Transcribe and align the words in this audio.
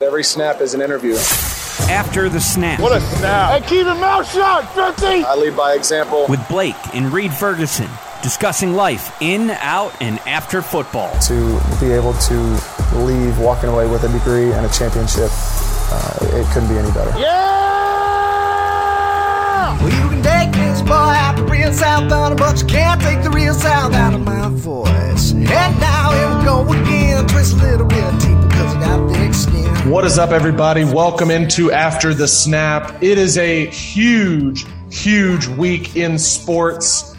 Every 0.00 0.22
snap 0.22 0.60
is 0.60 0.74
an 0.74 0.80
interview. 0.80 1.14
After 1.90 2.28
the 2.28 2.38
snap. 2.38 2.78
What 2.78 2.96
a 2.96 3.00
snap. 3.00 3.56
And 3.56 3.64
keep 3.64 3.84
your 3.84 3.96
mouth 3.96 4.32
shut, 4.32 4.64
50! 4.68 5.24
I 5.24 5.34
lead 5.34 5.56
by 5.56 5.74
example. 5.74 6.24
With 6.28 6.38
Blake 6.48 6.76
and 6.94 7.12
Reed 7.12 7.32
Ferguson 7.32 7.88
discussing 8.22 8.74
life 8.74 9.20
in, 9.20 9.50
out, 9.50 10.00
and 10.00 10.20
after 10.20 10.62
football. 10.62 11.18
To 11.22 11.60
be 11.80 11.90
able 11.90 12.12
to 12.12 12.60
leave 12.94 13.40
walking 13.40 13.70
away 13.70 13.88
with 13.88 14.04
a 14.04 14.08
degree 14.12 14.52
and 14.52 14.64
a 14.64 14.68
championship, 14.68 15.30
uh, 15.32 16.18
it 16.30 16.46
couldn't 16.52 16.68
be 16.68 16.78
any 16.78 16.92
better. 16.92 17.18
Yeah! 17.18 17.77
Real 21.68 22.34
but 22.34 22.60
you 22.60 22.66
can't 22.66 23.00
take 23.02 23.22
the 23.22 23.28
real 23.28 23.54
out 23.66 24.14
of 24.14 24.22
my 24.22 24.48
voice. 24.48 25.32
And 25.32 25.46
now 25.80 26.12
here 26.12 26.38
we 26.38 26.44
go 26.44 26.82
again, 26.82 27.26
twist 27.26 27.52
a 27.52 27.56
little 27.56 27.86
bit 27.86 28.20
deeper 28.20 28.48
because 28.48 28.74
I 28.74 28.80
got 28.80 29.12
thick 29.12 29.34
skin. 29.34 29.90
What 29.90 30.06
is 30.06 30.18
up, 30.18 30.30
everybody? 30.30 30.84
Welcome 30.84 31.30
into 31.30 31.70
After 31.70 32.14
the 32.14 32.26
Snap. 32.26 33.02
It 33.02 33.18
is 33.18 33.36
a 33.36 33.66
huge, 33.66 34.64
huge 34.90 35.46
week 35.46 35.94
in 35.94 36.18
sports. 36.18 37.14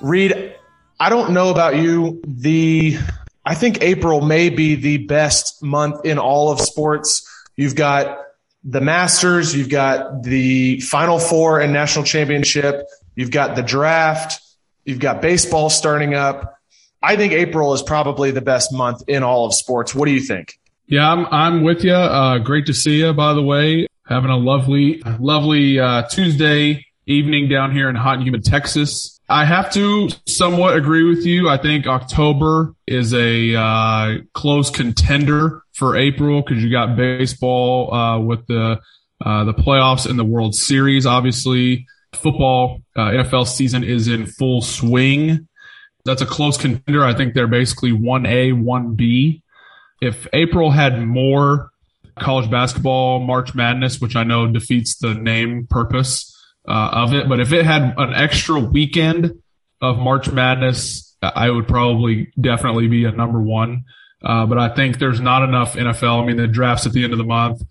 Reed, 0.00 0.56
I 0.98 1.08
don't 1.08 1.30
know 1.32 1.50
about 1.50 1.76
you. 1.76 2.20
The 2.26 2.98
I 3.46 3.54
think 3.54 3.80
April 3.80 4.20
may 4.22 4.50
be 4.50 4.74
the 4.74 5.06
best 5.06 5.62
month 5.62 6.04
in 6.04 6.18
all 6.18 6.50
of 6.50 6.60
sports. 6.60 7.24
You've 7.54 7.76
got 7.76 8.18
the 8.64 8.80
Masters, 8.80 9.54
you've 9.54 9.68
got 9.68 10.24
the 10.24 10.80
Final 10.80 11.20
Four 11.20 11.60
and 11.60 11.72
National 11.72 12.04
Championship, 12.04 12.82
you've 13.18 13.32
got 13.32 13.56
the 13.56 13.62
draft, 13.62 14.40
you've 14.84 15.00
got 15.00 15.20
baseball 15.20 15.68
starting 15.68 16.14
up. 16.14 16.56
I 17.02 17.16
think 17.16 17.32
April 17.32 17.74
is 17.74 17.82
probably 17.82 18.30
the 18.30 18.40
best 18.40 18.72
month 18.72 19.02
in 19.08 19.24
all 19.24 19.44
of 19.44 19.54
sports. 19.54 19.92
What 19.92 20.06
do 20.06 20.12
you 20.12 20.20
think? 20.20 20.58
Yeah, 20.86 21.12
I'm 21.12 21.26
I'm 21.26 21.64
with 21.64 21.84
you. 21.84 21.92
Uh, 21.92 22.38
great 22.38 22.66
to 22.66 22.74
see 22.74 23.00
you. 23.00 23.12
By 23.12 23.34
the 23.34 23.42
way, 23.42 23.88
having 24.06 24.30
a 24.30 24.36
lovely, 24.36 25.02
lovely 25.18 25.80
uh, 25.80 26.04
Tuesday 26.04 26.86
evening 27.06 27.48
down 27.48 27.72
here 27.72 27.88
in 27.88 27.96
hot 27.96 28.18
and 28.18 28.22
humid 28.22 28.44
Texas. 28.44 29.20
I 29.28 29.44
have 29.44 29.72
to 29.74 30.08
somewhat 30.26 30.76
agree 30.76 31.02
with 31.02 31.26
you. 31.26 31.48
I 31.48 31.58
think 31.58 31.86
October 31.86 32.74
is 32.86 33.12
a 33.12 33.54
uh, 33.54 34.18
close 34.32 34.70
contender 34.70 35.62
for 35.72 35.96
April 35.96 36.40
because 36.40 36.62
you 36.62 36.70
got 36.70 36.96
baseball 36.96 37.92
uh, 37.92 38.20
with 38.20 38.46
the 38.46 38.80
uh, 39.20 39.44
the 39.44 39.54
playoffs 39.54 40.08
and 40.08 40.18
the 40.18 40.24
World 40.24 40.54
Series. 40.54 41.04
Obviously, 41.04 41.86
football 42.12 42.80
uh, 42.96 43.10
NFL 43.10 43.46
season 43.46 43.84
is 43.84 44.08
in 44.08 44.26
full 44.26 44.62
swing. 44.62 45.48
That's 46.04 46.22
a 46.22 46.26
close 46.26 46.56
contender. 46.56 47.04
I 47.04 47.14
think 47.14 47.34
they're 47.34 47.46
basically 47.46 47.92
one 47.92 48.26
A, 48.26 48.52
one 48.52 48.94
B. 48.94 49.42
If 50.00 50.26
April 50.32 50.70
had 50.70 51.04
more 51.04 51.70
college 52.18 52.50
basketball, 52.50 53.20
March 53.20 53.54
Madness, 53.54 54.00
which 54.00 54.16
I 54.16 54.24
know 54.24 54.46
defeats 54.46 54.96
the 54.96 55.14
name 55.14 55.66
purpose 55.68 56.34
uh, 56.66 56.90
of 56.92 57.14
it. 57.14 57.28
But 57.28 57.40
if 57.40 57.52
it 57.52 57.64
had 57.64 57.94
an 57.96 58.14
extra 58.14 58.58
weekend 58.58 59.32
of 59.80 59.98
March 59.98 60.30
Madness, 60.30 61.16
I 61.22 61.50
would 61.50 61.66
probably 61.66 62.32
definitely 62.40 62.88
be 62.88 63.04
a 63.04 63.12
number 63.12 63.40
one. 63.40 63.84
Uh, 64.22 64.46
but 64.46 64.58
I 64.58 64.74
think 64.74 64.98
there's 64.98 65.20
not 65.20 65.42
enough 65.42 65.74
NFL. 65.74 66.22
I 66.22 66.26
mean, 66.26 66.36
the 66.36 66.48
draft's 66.48 66.86
at 66.86 66.92
the 66.92 67.04
end 67.04 67.12
of 67.12 67.18
the 67.18 67.24
month 67.24 67.62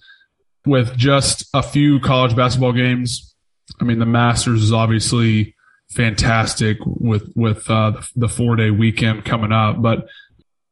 with 0.66 0.97
just 0.97 1.47
a 1.53 1.61
few 1.61 2.00
college 2.00 2.35
basketball 2.35 2.73
games. 2.73 3.35
I 3.79 3.83
mean, 3.83 4.00
the 4.00 4.05
Masters 4.05 4.63
is 4.63 4.73
obviously 4.73 5.55
fantastic 5.89 6.78
with 6.85 7.31
with 7.35 7.69
uh, 7.69 7.91
the, 7.91 8.09
the 8.16 8.29
four 8.29 8.55
day 8.55 8.72
weekend 8.72 9.25
coming 9.25 9.51
up. 9.51 9.81
But 9.81 10.07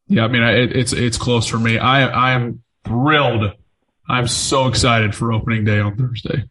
yeah, 0.08 0.26
I 0.26 0.28
mean, 0.28 0.44
it, 0.44 0.76
it's 0.76 0.94
it's 0.94 1.18
close 1.18 1.48
for 1.48 1.58
me. 1.58 1.78
I 1.78 2.08
I 2.08 2.32
am 2.32 2.64
thrilled. 2.86 3.54
I'm 4.08 4.28
so 4.28 4.68
excited 4.68 5.16
for 5.16 5.34
opening 5.34 5.66
day 5.66 5.80
on 5.80 5.96
Thursday. 5.98 6.46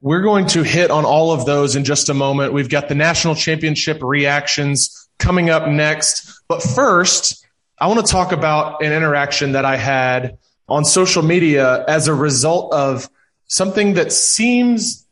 We're 0.00 0.22
going 0.22 0.46
to 0.48 0.62
hit 0.62 0.90
on 0.90 1.04
all 1.04 1.32
of 1.32 1.46
those 1.46 1.76
in 1.76 1.84
just 1.84 2.08
a 2.08 2.14
moment. 2.14 2.52
We've 2.52 2.68
got 2.68 2.88
the 2.88 2.94
national 2.94 3.34
championship 3.34 4.02
reactions 4.02 5.08
coming 5.18 5.50
up 5.50 5.68
next. 5.68 6.42
But 6.48 6.62
first, 6.62 7.44
I 7.78 7.88
want 7.88 8.04
to 8.04 8.10
talk 8.10 8.32
about 8.32 8.82
an 8.82 8.92
interaction 8.92 9.52
that 9.52 9.64
I 9.64 9.76
had 9.76 10.38
on 10.68 10.84
social 10.84 11.22
media 11.22 11.84
as 11.86 12.08
a 12.08 12.14
result 12.14 12.72
of 12.72 13.08
something 13.46 13.94
that 13.94 14.12
seems 14.12 15.05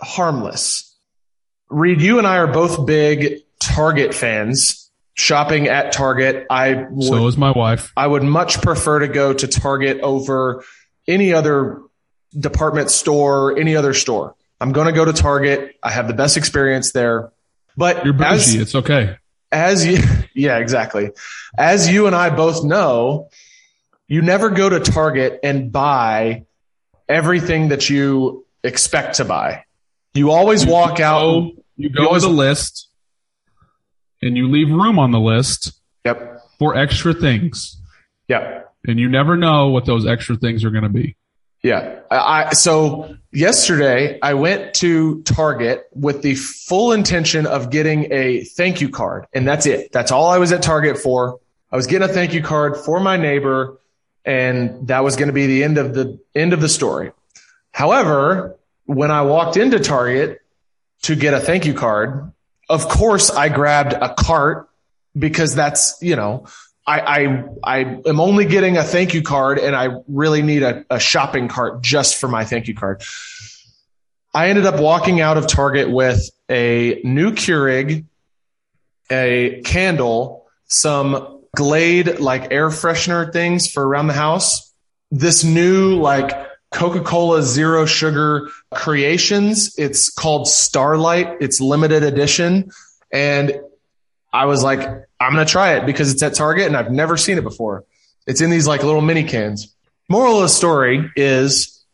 harmless. 0.00 0.96
Reed, 1.68 2.00
you 2.00 2.18
and 2.18 2.26
I 2.26 2.38
are 2.38 2.46
both 2.46 2.86
big 2.86 3.42
Target 3.60 4.14
fans. 4.14 4.84
Shopping 5.14 5.66
at 5.66 5.90
Target, 5.90 6.46
I 6.48 6.86
would, 6.90 7.02
so 7.02 7.26
is 7.26 7.36
my 7.36 7.50
wife. 7.50 7.92
I 7.96 8.06
would 8.06 8.22
much 8.22 8.62
prefer 8.62 9.00
to 9.00 9.08
go 9.08 9.32
to 9.32 9.48
Target 9.48 9.98
over 10.00 10.62
any 11.08 11.32
other 11.32 11.82
department 12.38 12.92
store, 12.92 13.58
any 13.58 13.74
other 13.74 13.94
store. 13.94 14.36
I'm 14.60 14.70
going 14.70 14.86
to 14.86 14.92
go 14.92 15.04
to 15.04 15.12
Target. 15.12 15.76
I 15.82 15.90
have 15.90 16.06
the 16.06 16.14
best 16.14 16.36
experience 16.36 16.92
there. 16.92 17.32
But 17.76 18.04
you're 18.04 18.14
bougie. 18.14 18.34
As, 18.34 18.54
it's 18.54 18.74
okay. 18.76 19.16
As 19.50 19.84
you, 19.84 19.98
yeah, 20.34 20.58
exactly. 20.58 21.10
As 21.56 21.90
you 21.90 22.06
and 22.06 22.14
I 22.14 22.30
both 22.30 22.64
know, 22.64 23.28
you 24.06 24.22
never 24.22 24.50
go 24.50 24.68
to 24.68 24.78
Target 24.78 25.40
and 25.42 25.72
buy 25.72 26.46
everything 27.08 27.68
that 27.68 27.90
you 27.90 28.46
expect 28.62 29.16
to 29.16 29.24
buy. 29.24 29.64
You 30.14 30.30
always 30.30 30.64
you 30.64 30.72
walk 30.72 30.98
go, 30.98 31.04
out. 31.04 31.52
You 31.76 31.90
go 31.90 32.12
with 32.12 32.24
a 32.24 32.28
list 32.28 32.88
and 34.20 34.36
you 34.36 34.48
leave 34.48 34.68
room 34.70 34.98
on 34.98 35.12
the 35.12 35.20
list. 35.20 35.72
Yep. 36.04 36.42
For 36.58 36.76
extra 36.76 37.14
things. 37.14 37.80
Yep. 38.28 38.74
And 38.86 38.98
you 38.98 39.08
never 39.08 39.36
know 39.36 39.68
what 39.68 39.84
those 39.84 40.06
extra 40.06 40.36
things 40.36 40.64
are 40.64 40.70
going 40.70 40.84
to 40.84 40.88
be. 40.88 41.16
Yeah. 41.62 42.00
I, 42.10 42.54
so 42.54 43.16
yesterday 43.32 44.18
I 44.22 44.34
went 44.34 44.74
to 44.74 45.22
Target 45.22 45.88
with 45.92 46.22
the 46.22 46.34
full 46.36 46.92
intention 46.92 47.46
of 47.46 47.70
getting 47.70 48.12
a 48.12 48.44
thank 48.44 48.80
you 48.80 48.88
card. 48.88 49.26
And 49.32 49.46
that's 49.46 49.66
it. 49.66 49.92
That's 49.92 50.10
all 50.10 50.30
I 50.30 50.38
was 50.38 50.52
at 50.52 50.62
Target 50.62 50.98
for. 50.98 51.40
I 51.70 51.76
was 51.76 51.86
getting 51.86 52.08
a 52.08 52.12
thank 52.12 52.32
you 52.32 52.42
card 52.42 52.76
for 52.76 53.00
my 53.00 53.16
neighbor. 53.16 53.78
And 54.24 54.88
that 54.88 55.04
was 55.04 55.16
going 55.16 55.28
to 55.28 55.32
be 55.32 55.46
the 55.46 55.64
end 55.64 55.78
of 55.78 55.94
the 55.94 56.18
end 56.34 56.52
of 56.52 56.60
the 56.60 56.68
story. 56.68 57.12
However, 57.72 58.56
when 58.88 59.10
I 59.10 59.20
walked 59.20 59.58
into 59.58 59.78
Target 59.78 60.40
to 61.02 61.14
get 61.14 61.34
a 61.34 61.40
thank 61.40 61.66
you 61.66 61.74
card, 61.74 62.32
of 62.70 62.88
course 62.88 63.28
I 63.30 63.50
grabbed 63.50 63.92
a 63.92 64.14
cart 64.14 64.70
because 65.16 65.54
that's, 65.54 65.98
you 66.00 66.16
know, 66.16 66.46
I, 66.86 67.00
I, 67.00 67.44
I 67.62 67.78
am 68.06 68.18
only 68.18 68.46
getting 68.46 68.78
a 68.78 68.82
thank 68.82 69.12
you 69.12 69.20
card 69.20 69.58
and 69.58 69.76
I 69.76 70.00
really 70.08 70.40
need 70.40 70.62
a, 70.62 70.86
a 70.88 70.98
shopping 70.98 71.48
cart 71.48 71.82
just 71.82 72.16
for 72.16 72.28
my 72.28 72.46
thank 72.46 72.66
you 72.66 72.74
card. 72.74 73.02
I 74.32 74.48
ended 74.48 74.64
up 74.64 74.80
walking 74.80 75.20
out 75.20 75.36
of 75.36 75.46
Target 75.46 75.90
with 75.90 76.30
a 76.48 77.02
new 77.04 77.32
Keurig, 77.32 78.06
a 79.10 79.60
candle, 79.66 80.46
some 80.66 81.42
Glade 81.54 82.20
like 82.20 82.52
air 82.52 82.70
freshener 82.70 83.30
things 83.30 83.70
for 83.70 83.86
around 83.86 84.06
the 84.06 84.14
house, 84.14 84.72
this 85.10 85.44
new 85.44 85.94
like 85.96 86.47
Coca-Cola 86.70 87.42
zero 87.42 87.86
sugar 87.86 88.50
creations. 88.74 89.78
It's 89.78 90.10
called 90.10 90.46
Starlight. 90.48 91.38
It's 91.40 91.60
limited 91.60 92.02
edition. 92.02 92.70
And 93.12 93.60
I 94.32 94.44
was 94.44 94.62
like, 94.62 94.80
I'm 95.20 95.32
going 95.32 95.46
to 95.46 95.50
try 95.50 95.76
it 95.76 95.86
because 95.86 96.12
it's 96.12 96.22
at 96.22 96.34
Target 96.34 96.66
and 96.66 96.76
I've 96.76 96.92
never 96.92 97.16
seen 97.16 97.38
it 97.38 97.44
before. 97.44 97.84
It's 98.26 98.40
in 98.40 98.50
these 98.50 98.66
like 98.66 98.82
little 98.82 99.00
mini 99.00 99.24
cans. 99.24 99.74
Moral 100.08 100.36
of 100.36 100.42
the 100.42 100.48
story 100.48 101.10
is 101.16 101.84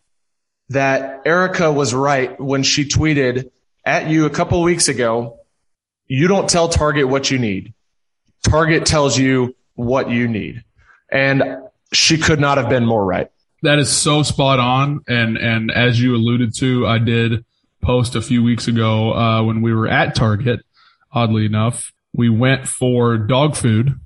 that 0.70 1.22
Erica 1.24 1.70
was 1.72 1.94
right 1.94 2.38
when 2.40 2.62
she 2.62 2.84
tweeted 2.84 3.50
at 3.84 4.08
you 4.08 4.26
a 4.26 4.30
couple 4.30 4.60
weeks 4.62 4.88
ago. 4.88 5.38
You 6.06 6.26
don't 6.26 6.48
tell 6.48 6.68
Target 6.68 7.08
what 7.08 7.30
you 7.30 7.38
need. 7.38 7.74
Target 8.42 8.86
tells 8.86 9.16
you 9.16 9.54
what 9.74 10.10
you 10.10 10.28
need. 10.28 10.64
And 11.10 11.58
she 11.92 12.18
could 12.18 12.40
not 12.40 12.58
have 12.58 12.68
been 12.68 12.84
more 12.84 13.04
right. 13.04 13.30
That 13.64 13.78
is 13.78 13.90
so 13.90 14.22
spot 14.22 14.58
on. 14.60 15.00
And, 15.08 15.38
and 15.38 15.70
as 15.70 16.00
you 16.00 16.14
alluded 16.14 16.54
to, 16.58 16.86
I 16.86 16.98
did 16.98 17.44
post 17.82 18.14
a 18.14 18.22
few 18.22 18.42
weeks 18.42 18.68
ago, 18.68 19.12
uh, 19.14 19.42
when 19.42 19.62
we 19.62 19.74
were 19.74 19.88
at 19.88 20.14
Target, 20.14 20.60
oddly 21.12 21.46
enough, 21.46 21.92
we 22.12 22.28
went 22.28 22.68
for 22.68 23.16
dog 23.16 23.56
food 23.56 23.98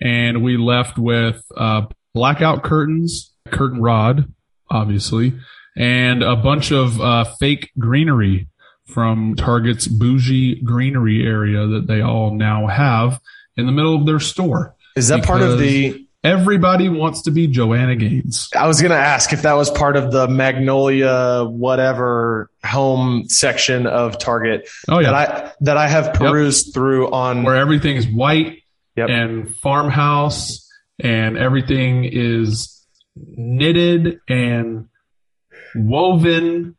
and 0.00 0.42
we 0.44 0.56
left 0.56 0.98
with 0.98 1.42
uh, 1.56 1.86
blackout 2.14 2.62
curtains, 2.62 3.32
curtain 3.50 3.80
rod, 3.80 4.32
obviously, 4.70 5.32
and 5.76 6.22
a 6.22 6.36
bunch 6.36 6.70
of 6.70 7.00
uh, 7.00 7.24
fake 7.24 7.70
greenery 7.78 8.48
from 8.86 9.34
Target's 9.34 9.86
bougie 9.86 10.60
greenery 10.62 11.26
area 11.26 11.66
that 11.66 11.86
they 11.86 12.00
all 12.00 12.34
now 12.34 12.66
have 12.66 13.20
in 13.56 13.66
the 13.66 13.72
middle 13.72 13.96
of 13.96 14.06
their 14.06 14.20
store. 14.20 14.74
Is 14.94 15.08
that 15.08 15.24
part 15.24 15.42
of 15.42 15.58
the? 15.58 16.05
Everybody 16.26 16.88
wants 16.88 17.22
to 17.22 17.30
be 17.30 17.46
Joanna 17.46 17.94
Gaines. 17.94 18.48
I 18.56 18.66
was 18.66 18.82
gonna 18.82 18.94
ask 18.96 19.32
if 19.32 19.42
that 19.42 19.52
was 19.52 19.70
part 19.70 19.96
of 19.96 20.10
the 20.10 20.26
Magnolia 20.26 21.44
whatever 21.44 22.50
home 22.64 23.28
section 23.28 23.86
of 23.86 24.18
Target 24.18 24.68
Oh 24.88 24.98
yeah, 24.98 25.12
that 25.12 25.14
I 25.14 25.52
that 25.60 25.76
I 25.76 25.86
have 25.86 26.14
perused 26.14 26.74
through 26.74 27.12
on. 27.12 27.44
where 27.44 27.54
everything 27.54 27.96
is 27.96 28.08
white 28.08 28.62
Yep. 28.96 29.08
and 29.10 29.54
farmhouse 29.56 30.68
and 30.98 31.36
everything 31.38 32.04
is 32.10 32.84
knitted 33.14 34.18
and 34.28 34.88
woven 35.76 36.74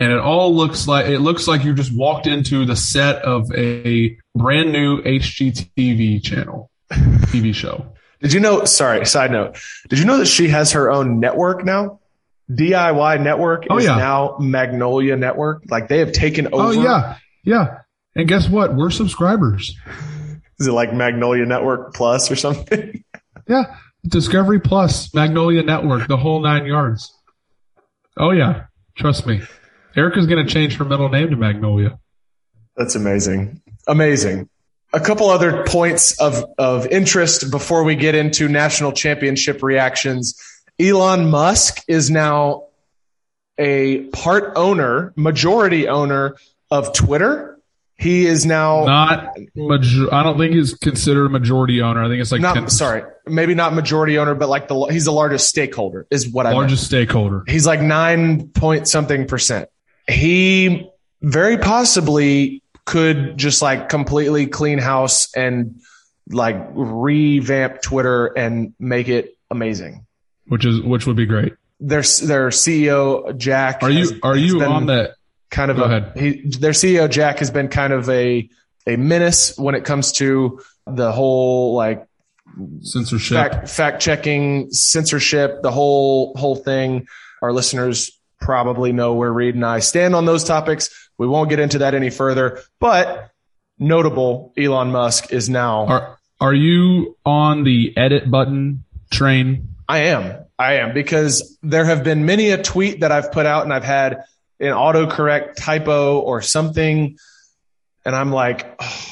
and 0.00 0.12
it 0.12 0.18
all 0.20 0.54
looks 0.54 0.86
like 0.88 1.06
it 1.06 1.18
looks 1.18 1.46
like 1.48 1.64
you 1.64 1.74
just 1.74 1.94
walked 1.94 2.26
into 2.26 2.64
the 2.64 2.76
set 2.76 3.16
of 3.24 3.52
a 3.52 4.16
brand 4.34 4.72
new 4.72 5.02
HGTV 5.02 6.22
channel 6.22 6.70
TV 6.90 7.54
show. 7.54 7.92
Did 8.20 8.32
you 8.32 8.40
know? 8.40 8.64
Sorry, 8.64 9.04
side 9.06 9.30
note. 9.30 9.58
Did 9.88 9.98
you 9.98 10.04
know 10.04 10.18
that 10.18 10.26
she 10.26 10.48
has 10.48 10.72
her 10.72 10.90
own 10.90 11.20
network 11.20 11.64
now? 11.64 12.00
DIY 12.50 13.22
Network 13.22 13.66
Oh, 13.68 13.76
is 13.78 13.84
yeah. 13.84 13.96
now 13.96 14.36
Magnolia 14.40 15.16
Network. 15.16 15.64
Like 15.68 15.88
they 15.88 15.98
have 15.98 16.12
taken 16.12 16.48
oh, 16.52 16.60
over. 16.60 16.78
Oh 16.78 16.82
yeah. 16.82 17.16
Yeah. 17.44 17.78
And 18.16 18.26
guess 18.26 18.48
what? 18.48 18.74
We're 18.74 18.90
subscribers. 18.90 19.76
Is 20.58 20.66
it 20.66 20.72
like 20.72 20.92
Magnolia 20.92 21.44
Network 21.46 21.94
Plus 21.94 22.30
or 22.30 22.36
something? 22.36 23.04
Yeah. 23.48 23.76
Discovery 24.06 24.60
Plus, 24.60 25.14
Magnolia 25.14 25.62
Network, 25.62 26.06
the 26.06 26.18
whole 26.18 26.42
nine 26.42 26.66
yards. 26.66 27.10
Oh 28.18 28.30
yeah. 28.30 28.64
Trust 28.94 29.26
me. 29.26 29.40
Erica's 29.96 30.26
going 30.26 30.46
to 30.46 30.52
change 30.52 30.76
her 30.76 30.84
middle 30.84 31.08
name 31.08 31.30
to 31.30 31.36
Magnolia. 31.36 31.98
That's 32.76 32.94
amazing. 32.94 33.62
Amazing. 33.86 34.50
A 34.92 35.00
couple 35.00 35.28
other 35.28 35.64
points 35.64 36.18
of, 36.18 36.44
of 36.56 36.86
interest 36.86 37.50
before 37.50 37.84
we 37.84 37.94
get 37.94 38.14
into 38.14 38.48
national 38.48 38.92
championship 38.92 39.62
reactions. 39.62 40.40
Elon 40.80 41.30
Musk 41.30 41.82
is 41.88 42.08
now 42.10 42.64
a 43.58 44.04
part 44.06 44.52
owner, 44.56 45.12
majority 45.16 45.88
owner 45.88 46.36
of 46.70 46.94
Twitter. 46.94 47.58
He 47.96 48.26
is 48.26 48.46
now 48.46 48.84
Not 48.84 49.36
major- 49.56 50.14
I 50.14 50.22
don't 50.22 50.38
think 50.38 50.54
he's 50.54 50.72
considered 50.74 51.26
a 51.26 51.28
majority 51.30 51.82
owner. 51.82 52.02
I 52.02 52.08
think 52.08 52.20
it's 52.20 52.30
like 52.30 52.40
not 52.40 52.54
10 52.54 52.70
sorry, 52.70 53.02
maybe 53.26 53.54
not 53.54 53.74
majority 53.74 54.18
owner, 54.18 54.36
but 54.36 54.48
like 54.48 54.68
the 54.68 54.86
he's 54.86 55.04
the 55.04 55.12
largest 55.12 55.48
stakeholder 55.48 56.06
is 56.08 56.28
what 56.28 56.46
I 56.46 56.52
largest 56.52 56.84
stakeholder. 56.84 57.42
He's 57.48 57.66
like 57.66 57.80
nine 57.80 58.48
point 58.50 58.86
something 58.86 59.26
percent. 59.26 59.68
He 60.08 60.88
very 61.22 61.58
possibly 61.58 62.62
could 62.88 63.36
just 63.36 63.60
like 63.62 63.88
completely 63.88 64.46
clean 64.46 64.78
house 64.78 65.32
and 65.36 65.80
like 66.30 66.56
revamp 66.72 67.82
Twitter 67.82 68.26
and 68.26 68.72
make 68.78 69.08
it 69.08 69.36
amazing. 69.50 70.06
Which 70.46 70.64
is 70.64 70.80
which 70.80 71.06
would 71.06 71.16
be 71.16 71.26
great. 71.26 71.52
Their 71.80 72.02
their 72.02 72.48
CEO 72.48 73.36
Jack 73.36 73.82
Are 73.82 73.90
has- 73.90 74.10
you 74.10 74.20
are 74.22 74.36
you 74.36 74.62
on 74.64 74.86
that? 74.86 75.12
kind 75.50 75.70
of 75.70 75.76
Go 75.78 75.84
a 75.84 75.86
ahead. 75.86 76.12
he, 76.16 76.42
their 76.58 76.72
CEO 76.72 77.08
Jack 77.08 77.38
has 77.38 77.50
been 77.50 77.68
kind 77.68 77.92
of 77.92 78.08
a 78.10 78.48
a 78.86 78.96
menace 78.96 79.56
when 79.58 79.74
it 79.74 79.84
comes 79.84 80.12
to 80.12 80.60
the 80.86 81.12
whole 81.12 81.74
like 81.74 82.06
Censorship. 82.80 83.36
fact 83.36 83.68
fact 83.68 84.00
checking 84.02 84.70
censorship 84.72 85.62
the 85.62 85.70
whole 85.70 86.34
whole 86.36 86.56
thing 86.56 87.06
our 87.42 87.52
listeners 87.52 88.18
probably 88.40 88.92
know 88.92 89.14
where 89.14 89.32
reed 89.32 89.54
and 89.54 89.64
i 89.66 89.78
stand 89.80 90.14
on 90.14 90.24
those 90.24 90.44
topics 90.44 91.07
we 91.18 91.26
won't 91.26 91.50
get 91.50 91.58
into 91.58 91.78
that 91.78 91.94
any 91.94 92.10
further 92.10 92.60
but 92.80 93.30
notable 93.78 94.52
elon 94.56 94.90
musk 94.90 95.32
is 95.32 95.48
now 95.48 95.86
Are 95.86 96.18
are 96.40 96.54
you 96.54 97.16
on 97.26 97.64
the 97.64 97.92
edit 97.96 98.30
button 98.30 98.84
train? 99.10 99.74
i 99.88 99.98
am 100.00 100.44
i 100.58 100.74
am 100.74 100.94
because 100.94 101.58
there 101.62 101.84
have 101.84 102.02
been 102.04 102.24
many 102.26 102.50
a 102.50 102.62
tweet 102.62 103.00
that 103.00 103.12
i've 103.12 103.30
put 103.32 103.46
out 103.46 103.64
and 103.64 103.72
i've 103.72 103.84
had 103.84 104.24
an 104.60 104.72
autocorrect 104.72 105.54
typo 105.56 106.18
or 106.20 106.42
something 106.42 107.16
and 108.04 108.16
i'm 108.16 108.32
like 108.32 108.74
oh, 108.80 109.06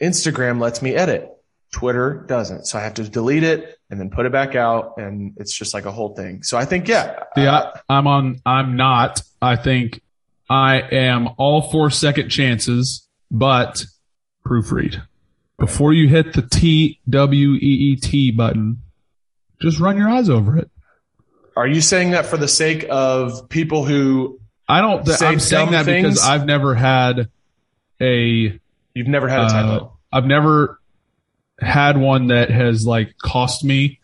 instagram 0.00 0.60
lets 0.60 0.80
me 0.82 0.94
edit 0.94 1.28
twitter 1.72 2.24
doesn't 2.26 2.66
so 2.66 2.78
i 2.78 2.82
have 2.82 2.94
to 2.94 3.08
delete 3.08 3.42
it 3.44 3.78
and 3.90 4.00
then 4.00 4.10
put 4.10 4.26
it 4.26 4.32
back 4.32 4.54
out 4.54 4.94
and 4.96 5.34
it's 5.36 5.52
just 5.56 5.74
like 5.74 5.84
a 5.86 5.92
whole 5.92 6.14
thing 6.14 6.42
so 6.42 6.56
i 6.56 6.64
think 6.64 6.88
yeah 6.88 7.24
Yeah, 7.36 7.70
I'm 7.88 8.06
on. 8.06 8.40
I'm 8.44 8.76
not. 8.76 9.22
I 9.40 9.54
think 9.56 10.00
I 10.50 10.80
am 10.80 11.28
all 11.38 11.62
for 11.70 11.90
second 11.90 12.28
chances, 12.28 13.08
but 13.30 13.84
proofread 14.44 15.00
before 15.58 15.92
you 15.92 16.08
hit 16.08 16.32
the 16.32 16.42
T 16.42 16.98
W 17.08 17.52
E 17.52 17.58
E 17.58 17.96
T 17.96 18.32
button. 18.32 18.82
Just 19.62 19.78
run 19.78 19.96
your 19.96 20.08
eyes 20.08 20.28
over 20.28 20.56
it. 20.56 20.68
Are 21.56 21.68
you 21.68 21.80
saying 21.80 22.10
that 22.12 22.26
for 22.26 22.36
the 22.36 22.48
sake 22.48 22.84
of 22.90 23.48
people 23.48 23.84
who 23.84 24.40
I 24.68 24.80
don't. 24.80 25.04
Th- 25.04 25.18
Say 25.18 25.26
I'm 25.26 25.38
saying 25.38 25.70
that 25.70 25.84
things? 25.84 26.08
because 26.08 26.24
I've 26.24 26.46
never 26.46 26.74
had 26.74 27.28
a. 28.00 28.58
you've 28.94 29.08
never 29.08 29.28
had 29.28 29.42
a 29.42 29.48
typo? 29.48 29.84
Uh, 29.84 30.16
I've 30.16 30.26
never 30.26 30.80
had 31.60 31.96
one 31.96 32.28
that 32.28 32.50
has 32.50 32.84
like 32.84 33.14
cost 33.22 33.64
me 33.64 34.00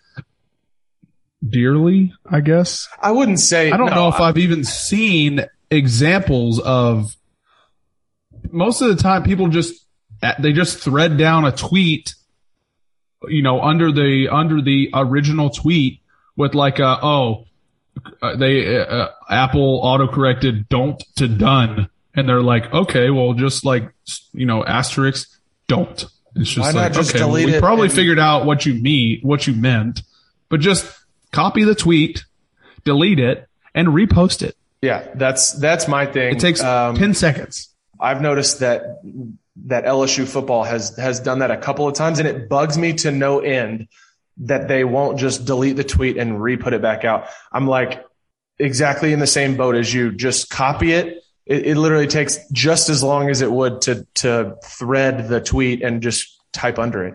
dearly. 1.49 2.13
I 2.25 2.41
guess 2.41 2.89
I 3.01 3.11
wouldn't 3.11 3.41
say. 3.41 3.73
I 3.73 3.77
don't 3.77 3.91
no, 3.91 3.95
know 3.95 4.09
if 4.09 4.21
I've 4.21 4.39
even 4.39 4.63
seen 4.63 5.45
examples 5.71 6.61
of. 6.61 7.15
Most 8.51 8.81
of 8.81 8.89
the 8.89 9.03
time, 9.03 9.25
people 9.25 9.49
just 9.49 9.75
they 10.39 10.53
just 10.53 10.79
thread 10.79 11.19
down 11.19 11.45
a 11.45 11.53
tweet, 11.53 12.15
you 13.29 13.43
know, 13.43 13.61
under 13.61 13.93
the 13.93 14.29
under 14.31 14.63
the 14.63 14.91
original 14.95 15.51
tweet 15.51 16.01
with 16.37 16.55
like 16.55 16.79
a 16.79 16.99
oh, 17.03 17.47
uh, 18.23 18.37
they 18.37 18.79
uh, 18.79 19.09
Apple 19.29 19.83
autocorrected 19.83 20.69
don't 20.69 21.03
to 21.17 21.29
done, 21.29 21.89
and 22.15 22.29
they're 22.29 22.43
like 22.43 22.73
okay, 22.73 23.11
well 23.11 23.33
just 23.33 23.65
like 23.65 23.93
you 24.33 24.47
know 24.47 24.65
asterisk 24.65 25.29
don't. 25.67 26.07
It's 26.35 26.51
just 26.51 26.75
like 26.75 26.93
just 26.93 27.15
okay, 27.15 27.25
well, 27.25 27.33
we 27.33 27.59
probably 27.59 27.87
and- 27.87 27.95
figured 27.95 28.19
out 28.19 28.45
what 28.45 28.67
you 28.67 28.75
mean, 28.75 29.21
what 29.23 29.47
you 29.47 29.55
meant, 29.55 30.03
but 30.49 30.61
just 30.61 30.87
copy 31.33 31.65
the 31.65 31.75
tweet, 31.75 32.25
delete 32.85 33.19
it, 33.19 33.49
and 33.75 33.89
repost 33.89 34.43
it. 34.43 34.57
Yeah, 34.83 35.09
that's 35.15 35.53
that's 35.53 35.89
my 35.89 36.07
thing. 36.07 36.37
It 36.37 36.41
takes 36.41 36.63
Um, 36.63 36.97
10 36.97 37.15
seconds. 37.15 37.75
I've 37.99 38.21
noticed 38.21 38.61
that 38.61 39.01
that 39.67 39.85
LSU 39.85 40.29
football 40.29 40.65
has 40.65 40.97
has 40.97 41.21
done 41.21 41.39
that 41.39 41.51
a 41.51 41.57
couple 41.57 41.89
of 41.89 41.95
times, 41.95 42.19
and 42.19 42.29
it 42.29 42.49
bugs 42.49 42.77
me 42.77 42.93
to 42.95 43.11
no 43.11 43.41
end 43.41 43.89
that 44.39 44.69
they 44.69 44.85
won't 44.85 45.19
just 45.19 45.47
delete 45.47 45.77
the 45.77 45.85
tweet 45.85 46.19
and 46.19 46.43
re-put 46.43 46.75
it 46.75 46.83
back 46.83 47.05
out. 47.05 47.27
I'm 47.53 47.67
like 47.67 48.05
exactly 48.59 49.13
in 49.13 49.19
the 49.19 49.27
same 49.27 49.57
boat 49.57 49.75
as 49.75 49.93
you. 49.93 50.13
Just 50.13 50.51
copy 50.51 50.93
it. 50.93 51.23
It, 51.47 51.69
it 51.69 51.77
literally 51.77 52.07
takes 52.07 52.39
just 52.53 52.91
as 52.91 53.03
long 53.03 53.31
as 53.31 53.41
it 53.41 53.51
would 53.51 53.81
to 53.83 54.07
to 54.17 54.57
thread 54.63 55.29
the 55.29 55.41
tweet 55.41 55.83
and 55.83 56.03
just 56.03 56.39
type 56.53 56.79
under 56.79 57.05
it. 57.07 57.15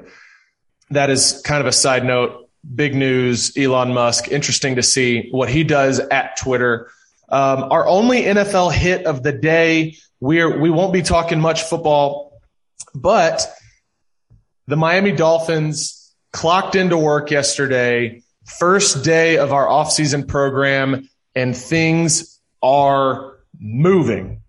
That 0.90 1.10
is 1.10 1.42
kind 1.46 1.62
of 1.62 1.68
a 1.68 1.72
side 1.72 2.04
note. 2.04 2.50
Big 2.76 2.96
news. 2.96 3.56
Elon 3.56 3.94
Musk. 3.94 4.30
Interesting 4.30 4.76
to 4.76 4.84
see 4.84 5.30
what 5.32 5.50
he 5.50 5.64
does 5.64 6.00
at 6.00 6.38
Twitter. 6.38 6.92
Um, 7.32 7.72
our 7.72 7.88
only 7.88 8.24
NFL 8.24 8.74
hit 8.74 9.06
of 9.06 9.24
the 9.24 9.32
day. 9.32 9.98
We're 10.20 10.60
we 10.60 10.70
won't 10.70 10.94
be 10.94 11.02
talking 11.02 11.40
much 11.40 11.64
football, 11.64 12.40
but 12.94 13.48
the 14.68 14.76
Miami 14.76 15.12
Dolphins 15.14 16.14
clocked 16.32 16.76
into 16.76 16.98
work 16.98 17.32
yesterday, 17.32 18.22
first 18.46 19.04
day 19.04 19.38
of 19.38 19.54
our 19.54 19.66
offseason 19.66 20.28
program, 20.28 21.10
and 21.36 21.56
things 21.56 22.40
are 22.62 23.40
moving. 23.60 24.42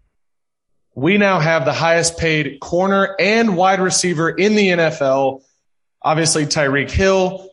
We 0.94 1.16
now 1.16 1.38
have 1.38 1.64
the 1.64 1.72
highest 1.72 2.18
paid 2.18 2.60
corner 2.60 3.16
and 3.18 3.56
wide 3.56 3.80
receiver 3.80 4.28
in 4.28 4.54
the 4.54 4.68
NFL. 4.68 5.42
Obviously, 6.02 6.44
Tyreek 6.46 6.90
Hill 6.90 7.48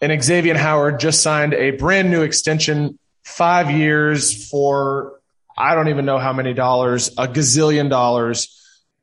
and 0.00 0.22
Xavier 0.22 0.56
Howard 0.56 1.00
just 1.00 1.22
signed 1.22 1.54
a 1.54 1.72
brand 1.72 2.10
new 2.10 2.22
extension, 2.22 2.98
five 3.26 3.72
years 3.72 4.48
for 4.48 5.20
I 5.58 5.74
don't 5.74 5.88
even 5.88 6.04
know 6.04 6.18
how 6.18 6.32
many 6.32 6.54
dollars, 6.54 7.08
a 7.18 7.26
gazillion 7.26 7.90
dollars. 7.90 8.52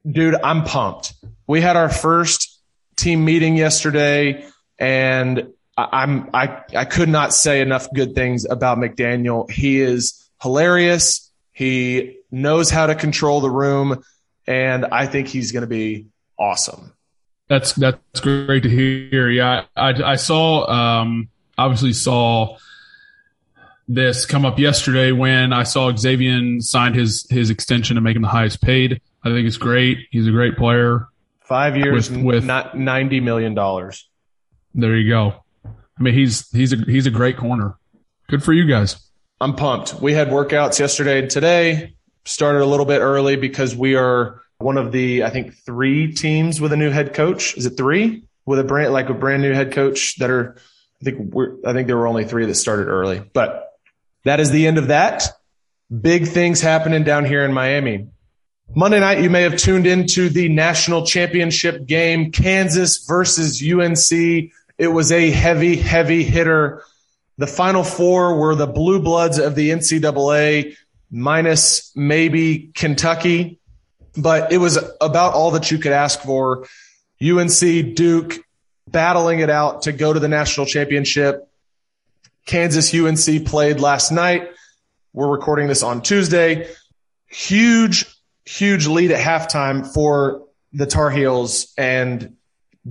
Dude, 0.09 0.35
I'm 0.35 0.63
pumped. 0.63 1.13
We 1.45 1.59
had 1.59 1.75
our 1.75 1.89
first 1.89 2.59
team 2.95 3.25
meeting 3.25 3.57
yesterday, 3.57 4.45
and 4.79 5.49
I- 5.77 5.89
I'm 5.91 6.29
I 6.33 6.61
I 6.75 6.85
could 6.85 7.09
not 7.09 7.33
say 7.33 7.59
enough 7.61 7.87
good 7.93 8.15
things 8.15 8.45
about 8.49 8.77
McDaniel. 8.77 9.51
He 9.51 9.81
is 9.81 10.23
hilarious. 10.41 11.29
He 11.51 12.17
knows 12.31 12.69
how 12.69 12.87
to 12.87 12.95
control 12.95 13.41
the 13.41 13.49
room, 13.49 14.03
and 14.47 14.85
I 14.85 15.05
think 15.07 15.27
he's 15.27 15.51
going 15.51 15.61
to 15.61 15.67
be 15.67 16.07
awesome. 16.39 16.93
That's 17.49 17.73
that's 17.73 18.19
great 18.21 18.63
to 18.63 18.69
hear. 18.69 19.29
Yeah, 19.29 19.65
I 19.75 19.89
I 20.13 20.15
saw 20.15 20.65
um 20.69 21.27
obviously 21.57 21.93
saw 21.93 22.57
this 23.93 24.25
come 24.25 24.45
up 24.45 24.59
yesterday 24.59 25.11
when 25.11 25.53
I 25.53 25.63
saw 25.63 25.95
Xavier 25.95 26.59
signed 26.61 26.95
his 26.95 27.25
his 27.29 27.49
extension 27.49 27.95
to 27.95 28.01
make 28.01 28.15
him 28.15 28.21
the 28.21 28.27
highest 28.27 28.61
paid. 28.61 29.01
I 29.23 29.29
think 29.29 29.47
it's 29.47 29.57
great. 29.57 29.99
He's 30.11 30.27
a 30.27 30.31
great 30.31 30.57
player. 30.57 31.07
Five 31.41 31.77
years 31.77 32.09
With- 32.09 32.17
with, 32.17 32.35
with- 32.35 32.45
not 32.45 32.77
ninety 32.77 33.19
million 33.19 33.53
dollars. 33.53 34.07
There 34.75 34.95
you 34.95 35.09
go. 35.09 35.35
I 35.65 36.01
mean, 36.01 36.13
he's 36.13 36.49
he's 36.51 36.73
a 36.73 36.77
he's 36.77 37.05
a 37.05 37.11
great 37.11 37.37
corner. 37.37 37.75
Good 38.29 38.43
for 38.43 38.53
you 38.53 38.65
guys. 38.65 38.97
I'm 39.39 39.55
pumped. 39.55 39.95
We 40.01 40.13
had 40.13 40.29
workouts 40.29 40.79
yesterday 40.79 41.19
and 41.19 41.29
today. 41.29 41.95
Started 42.25 42.61
a 42.61 42.65
little 42.65 42.85
bit 42.85 42.99
early 42.99 43.35
because 43.35 43.75
we 43.75 43.95
are 43.95 44.41
one 44.57 44.77
of 44.77 44.91
the 44.91 45.23
I 45.23 45.29
think 45.29 45.53
three 45.65 46.13
teams 46.13 46.59
with 46.61 46.71
a 46.73 46.77
new 46.77 46.89
head 46.89 47.13
coach. 47.13 47.55
Is 47.57 47.65
it 47.65 47.77
three 47.77 48.23
with 48.45 48.59
a 48.59 48.63
brand 48.63 48.93
like 48.93 49.09
a 49.09 49.13
brand 49.13 49.41
new 49.41 49.53
head 49.53 49.73
coach 49.73 50.15
that 50.19 50.29
are? 50.29 50.55
I 51.01 51.03
think 51.03 51.33
we're. 51.33 51.57
I 51.65 51.73
think 51.73 51.87
there 51.87 51.97
were 51.97 52.07
only 52.07 52.23
three 52.25 52.45
that 52.45 52.55
started 52.55 52.87
early. 52.87 53.21
But 53.33 53.72
that 54.23 54.39
is 54.39 54.51
the 54.51 54.67
end 54.67 54.77
of 54.77 54.87
that. 54.87 55.27
Big 56.01 56.27
things 56.27 56.61
happening 56.61 57.03
down 57.03 57.25
here 57.25 57.43
in 57.43 57.53
Miami. 57.53 58.07
Monday 58.75 58.99
night, 58.99 59.21
you 59.21 59.29
may 59.29 59.43
have 59.43 59.57
tuned 59.57 59.85
into 59.85 60.29
the 60.29 60.49
national 60.49 61.05
championship 61.05 61.85
game, 61.85 62.31
Kansas 62.31 63.05
versus 63.05 63.61
UNC. 63.61 64.51
It 64.79 64.87
was 64.87 65.11
a 65.11 65.29
heavy, 65.29 65.75
heavy 65.75 66.23
hitter. 66.23 66.83
The 67.37 67.45
final 67.45 67.83
four 67.83 68.37
were 68.39 68.55
the 68.55 68.65
blue 68.65 69.01
bloods 69.01 69.37
of 69.37 69.55
the 69.55 69.69
NCAA 69.69 70.75
minus 71.11 71.91
maybe 71.95 72.71
Kentucky, 72.73 73.59
but 74.17 74.51
it 74.51 74.57
was 74.57 74.79
about 74.99 75.33
all 75.33 75.51
that 75.51 75.69
you 75.69 75.77
could 75.77 75.91
ask 75.91 76.21
for. 76.21 76.65
UNC, 77.21 77.95
Duke 77.95 78.39
battling 78.87 79.39
it 79.39 79.49
out 79.49 79.83
to 79.83 79.91
go 79.91 80.11
to 80.11 80.19
the 80.19 80.27
national 80.27 80.65
championship. 80.65 81.47
Kansas 82.45 82.93
UNC 82.93 83.45
played 83.45 83.79
last 83.79 84.11
night. 84.11 84.49
We're 85.13 85.29
recording 85.29 85.67
this 85.67 85.83
on 85.83 86.01
Tuesday. 86.01 86.67
Huge, 87.27 88.05
huge 88.45 88.87
lead 88.87 89.11
at 89.11 89.19
halftime 89.19 89.91
for 89.91 90.43
the 90.73 90.85
Tar 90.85 91.09
Heels 91.09 91.73
and 91.77 92.35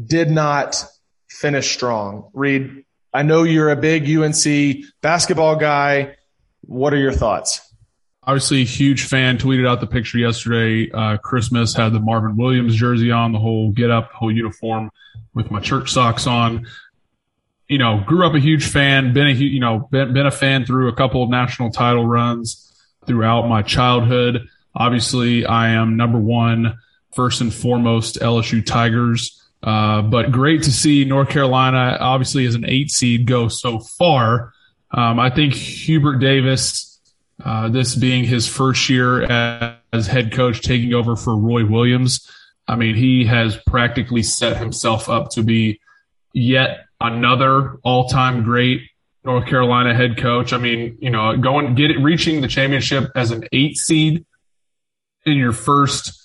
did 0.06 0.30
not 0.30 0.84
finish 1.28 1.72
strong. 1.72 2.30
Reed, 2.32 2.84
I 3.12 3.22
know 3.22 3.42
you're 3.42 3.70
a 3.70 3.76
big 3.76 4.08
UNC 4.08 4.84
basketball 5.02 5.56
guy. 5.56 6.16
What 6.62 6.94
are 6.94 6.98
your 6.98 7.12
thoughts? 7.12 7.60
Obviously, 8.24 8.64
huge 8.64 9.04
fan. 9.04 9.36
Tweeted 9.36 9.68
out 9.68 9.80
the 9.80 9.86
picture 9.86 10.16
yesterday. 10.16 10.90
Uh, 10.92 11.16
Christmas 11.16 11.74
had 11.74 11.92
the 11.92 12.00
Marvin 12.00 12.36
Williams 12.36 12.76
jersey 12.76 13.10
on, 13.10 13.32
the 13.32 13.38
whole 13.38 13.70
get 13.72 13.90
up, 13.90 14.12
whole 14.12 14.30
uniform 14.30 14.90
with 15.34 15.50
my 15.50 15.60
church 15.60 15.90
socks 15.90 16.26
on. 16.26 16.66
You 17.72 17.78
know, 17.78 18.02
grew 18.06 18.26
up 18.26 18.34
a 18.34 18.38
huge 18.38 18.66
fan. 18.66 19.14
Been 19.14 19.28
a 19.28 19.32
you 19.32 19.60
know 19.60 19.88
been, 19.90 20.12
been 20.12 20.26
a 20.26 20.30
fan 20.30 20.66
through 20.66 20.88
a 20.88 20.94
couple 20.94 21.22
of 21.22 21.30
national 21.30 21.70
title 21.70 22.06
runs 22.06 22.70
throughout 23.06 23.48
my 23.48 23.62
childhood. 23.62 24.46
Obviously, 24.74 25.46
I 25.46 25.70
am 25.70 25.96
number 25.96 26.18
one, 26.18 26.78
first 27.14 27.40
and 27.40 27.52
foremost, 27.52 28.18
LSU 28.20 28.64
Tigers. 28.64 29.38
Uh, 29.62 30.02
but 30.02 30.32
great 30.32 30.64
to 30.64 30.72
see 30.72 31.04
North 31.04 31.28
Carolina, 31.28 31.96
obviously 32.00 32.46
as 32.46 32.54
an 32.54 32.64
eight 32.66 32.90
seed, 32.90 33.26
go 33.26 33.48
so 33.48 33.78
far. 33.78 34.52
Um, 34.90 35.20
I 35.20 35.30
think 35.30 35.54
Hubert 35.54 36.18
Davis, 36.18 37.00
uh, 37.44 37.68
this 37.68 37.94
being 37.94 38.24
his 38.24 38.48
first 38.48 38.88
year 38.90 39.22
as, 39.22 39.76
as 39.92 40.06
head 40.06 40.32
coach, 40.32 40.60
taking 40.60 40.94
over 40.94 41.16
for 41.16 41.36
Roy 41.36 41.64
Williams. 41.64 42.28
I 42.66 42.76
mean, 42.76 42.96
he 42.96 43.24
has 43.26 43.56
practically 43.66 44.22
set 44.22 44.56
himself 44.56 45.08
up 45.08 45.30
to 45.30 45.42
be 45.42 45.80
yet 46.32 46.86
another 47.02 47.78
all-time 47.82 48.42
great 48.42 48.82
North 49.24 49.46
Carolina 49.46 49.94
head 49.94 50.16
coach. 50.16 50.52
I 50.52 50.58
mean, 50.58 50.98
you 51.00 51.10
know, 51.10 51.36
going 51.36 51.74
get 51.74 51.90
it, 51.90 51.98
reaching 51.98 52.40
the 52.40 52.48
championship 52.48 53.10
as 53.14 53.30
an 53.30 53.44
eight 53.52 53.76
seed 53.76 54.24
in 55.24 55.36
your 55.36 55.52
first 55.52 56.18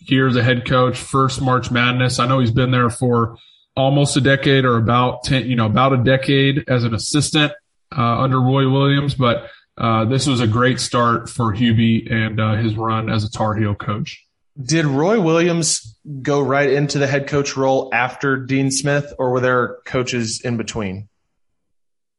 year 0.00 0.28
as 0.28 0.36
a 0.36 0.42
head 0.42 0.66
coach, 0.66 0.98
first 0.98 1.40
March 1.40 1.70
Madness. 1.70 2.18
I 2.18 2.26
know 2.26 2.38
he's 2.38 2.50
been 2.50 2.70
there 2.70 2.90
for 2.90 3.36
almost 3.74 4.16
a 4.16 4.20
decade 4.20 4.64
or 4.64 4.76
about 4.76 5.24
10, 5.24 5.46
you 5.46 5.56
know, 5.56 5.66
about 5.66 5.92
a 5.92 5.98
decade 5.98 6.64
as 6.68 6.84
an 6.84 6.94
assistant 6.94 7.52
uh, 7.96 8.20
under 8.20 8.40
Roy 8.40 8.70
Williams, 8.70 9.14
but 9.14 9.50
uh, 9.78 10.04
this 10.06 10.26
was 10.26 10.40
a 10.40 10.46
great 10.46 10.80
start 10.80 11.28
for 11.28 11.52
Hubie 11.52 12.10
and 12.10 12.40
uh, 12.40 12.54
his 12.54 12.76
run 12.76 13.10
as 13.10 13.24
a 13.24 13.30
Tar 13.30 13.54
Heel 13.54 13.74
coach. 13.74 14.25
Did 14.62 14.86
Roy 14.86 15.20
Williams 15.20 15.96
go 16.22 16.40
right 16.40 16.70
into 16.70 16.98
the 16.98 17.06
head 17.06 17.26
coach 17.26 17.56
role 17.56 17.90
after 17.92 18.36
Dean 18.38 18.70
Smith, 18.70 19.12
or 19.18 19.30
were 19.30 19.40
there 19.40 19.76
coaches 19.84 20.40
in 20.42 20.56
between? 20.56 21.08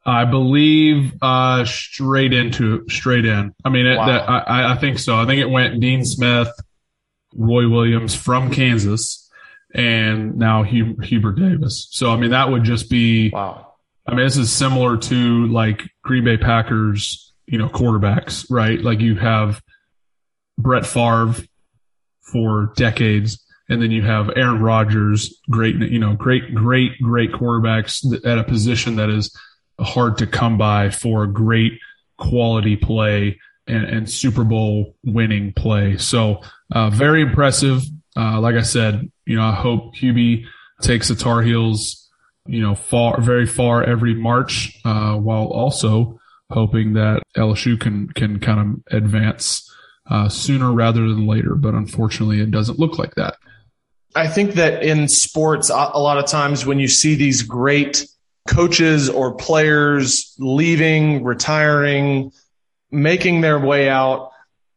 I 0.06 0.24
believe 0.26 1.14
uh, 1.22 1.66
straight 1.66 2.32
into 2.34 2.88
straight 2.90 3.26
in. 3.26 3.54
I 3.66 3.70
mean, 3.70 3.88
it, 3.88 3.98
Wow. 3.98 4.06
that, 4.06 4.30
I, 4.30 4.74
I 4.74 4.78
think 4.78 5.00
so. 5.00 5.18
I 5.18 5.26
think 5.26 5.42
it 5.42 5.50
went 5.50 5.80
Dean 5.82 6.06
Smith, 6.06 6.50
Roy 7.36 7.68
Williams 7.68 8.16
from 8.16 8.52
Kansas, 8.52 9.30
and 9.74 10.38
now 10.38 10.64
Hub, 10.64 11.04
Hubert 11.04 11.34
Davis. 11.40 11.88
So 11.92 12.12
I 12.12 12.18
mean, 12.18 12.32
that 12.32 12.50
would 12.52 12.64
just 12.64 12.90
be. 12.90 13.32
Wow. 13.32 13.74
I 14.06 14.12
mean, 14.16 14.26
this 14.26 14.38
is 14.38 14.52
similar 14.54 14.96
to 14.96 15.48
like 15.48 15.90
Green 16.04 16.24
Bay 16.24 16.38
Packers, 16.38 17.34
you 17.46 17.58
know, 17.58 17.68
quarterbacks, 17.68 18.46
right? 18.50 18.80
Like 18.80 19.02
you 19.02 19.16
have 19.16 19.62
Brett 20.58 20.86
Favre 20.86 21.36
for 22.32 22.74
decades, 22.76 23.44
and 23.70 23.82
then 23.82 23.92
you 23.92 24.02
have 24.02 24.30
Aaron 24.36 24.62
Rodgers, 24.62 25.40
great, 25.50 25.76
you 25.76 26.00
know, 26.00 26.14
great, 26.14 26.54
great, 26.54 26.92
great 27.02 27.32
quarterbacks 27.32 28.04
at 28.26 28.38
a 28.38 28.44
position 28.44 28.96
that 28.98 29.10
is 29.10 29.36
hard 29.80 30.18
to 30.20 30.28
come 30.28 30.58
by 30.58 30.90
for 30.90 31.28
great 31.28 31.74
quality 32.18 32.76
play 32.76 33.40
and, 33.68 33.84
and 33.86 34.10
Super 34.10 34.44
Bowl 34.44 34.96
winning 35.04 35.54
play. 35.54 35.98
So, 35.98 36.42
uh, 36.72 36.90
very 36.90 37.22
impressive. 37.22 37.84
Uh, 38.16 38.40
like 38.40 38.56
I 38.56 38.62
said, 38.62 39.12
you 39.26 39.36
know, 39.36 39.44
I 39.44 39.54
hope 39.54 39.96
Hubie 39.96 40.46
takes 40.82 41.10
the 41.10 41.16
Tar 41.16 41.42
Heels, 41.42 42.10
you 42.46 42.62
know, 42.62 42.76
far, 42.76 43.22
very 43.22 43.46
far 43.46 43.84
every 43.84 44.14
March, 44.14 44.80
uh, 44.86 45.16
while 45.16 45.48
also 45.48 46.20
hoping 46.50 46.94
that 46.94 47.22
LSU 47.36 47.80
can, 47.80 48.08
can 48.10 48.40
kind 48.40 48.60
of 48.60 48.94
advance, 48.96 49.67
uh, 50.10 50.30
sooner 50.30 50.72
rather 50.72 51.02
than 51.02 51.28
later. 51.28 51.56
But 51.56 51.74
unfortunately, 51.74 52.42
it 52.42 52.52
doesn't 52.52 52.80
look 52.80 52.98
like 52.98 53.16
that. 53.16 53.38
I 54.16 54.28
think 54.28 54.54
that 54.54 54.84
in 54.84 55.08
sports, 55.08 55.70
a 55.70 55.74
lot 55.74 56.18
of 56.18 56.26
times 56.26 56.66
when 56.66 56.80
you 56.80 56.88
see 56.88 57.16
these 57.16 57.44
great 57.44 58.08
coaches 58.48 59.10
or 59.10 59.36
players 59.36 60.34
leaving, 60.40 61.24
retiring, 61.24 62.32
making 62.90 63.42
their 63.42 63.60
way 63.60 63.90
out, 63.90 64.32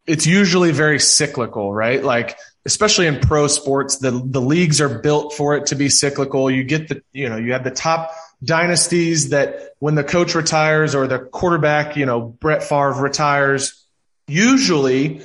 it's 0.07 0.27
usually 0.27 0.73
very 0.73 0.99
cyclical, 0.99 1.73
right? 1.73 2.03
Like, 2.03 2.37
especially 2.67 3.07
in 3.07 3.21
pro 3.21 3.47
sports, 3.47 3.99
the, 3.99 4.11
the 4.11 4.41
leagues 4.41 4.81
are 4.81 4.99
built 4.99 5.35
for 5.35 5.57
it 5.57 5.67
to 5.67 5.75
be 5.75 5.89
cyclical. 5.89 6.51
You 6.51 6.65
get 6.65 6.89
the, 6.89 7.03
you 7.13 7.29
know, 7.29 7.37
you 7.37 7.53
have 7.53 7.65
the 7.65 7.71
top 7.71 8.11
dynasties 8.43 9.31
that 9.31 9.75
when 9.79 9.95
the 9.95 10.05
coach 10.05 10.35
retires 10.35 10.95
or 10.95 11.07
the 11.07 11.19
quarterback, 11.19 11.97
you 11.97 12.07
know, 12.07 12.21
Brett 12.21 12.63
Favre 12.63 12.93
retires, 13.01 13.80
usually 14.31 15.23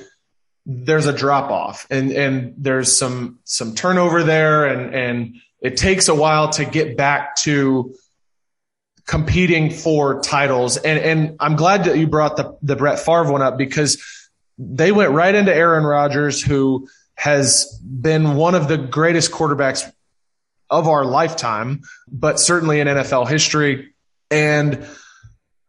there's 0.66 1.06
a 1.06 1.12
drop 1.12 1.50
off 1.50 1.86
and, 1.90 2.10
and 2.10 2.54
there's 2.58 2.96
some, 2.96 3.38
some 3.44 3.74
turnover 3.74 4.24
there 4.24 4.66
and, 4.66 4.94
and 4.94 5.36
it 5.60 5.76
takes 5.76 6.08
a 6.08 6.14
while 6.14 6.50
to 6.50 6.64
get 6.64 6.96
back 6.96 7.36
to 7.36 7.94
competing 9.06 9.70
for 9.70 10.20
titles. 10.20 10.76
And, 10.76 10.98
and 10.98 11.36
I'm 11.38 11.54
glad 11.56 11.84
that 11.84 11.96
you 11.96 12.08
brought 12.08 12.36
the, 12.36 12.58
the 12.62 12.74
Brett 12.74 12.98
Favre 12.98 13.30
one 13.30 13.42
up 13.42 13.56
because 13.56 14.02
they 14.58 14.90
went 14.90 15.12
right 15.12 15.34
into 15.34 15.54
Aaron 15.54 15.84
Rodgers, 15.84 16.42
who 16.42 16.88
has 17.14 17.80
been 17.82 18.34
one 18.34 18.54
of 18.54 18.68
the 18.68 18.76
greatest 18.76 19.30
quarterbacks 19.30 19.90
of 20.68 20.88
our 20.88 21.04
lifetime, 21.04 21.82
but 22.08 22.40
certainly 22.40 22.80
in 22.80 22.88
NFL 22.88 23.28
history. 23.28 23.94
And 24.30 24.84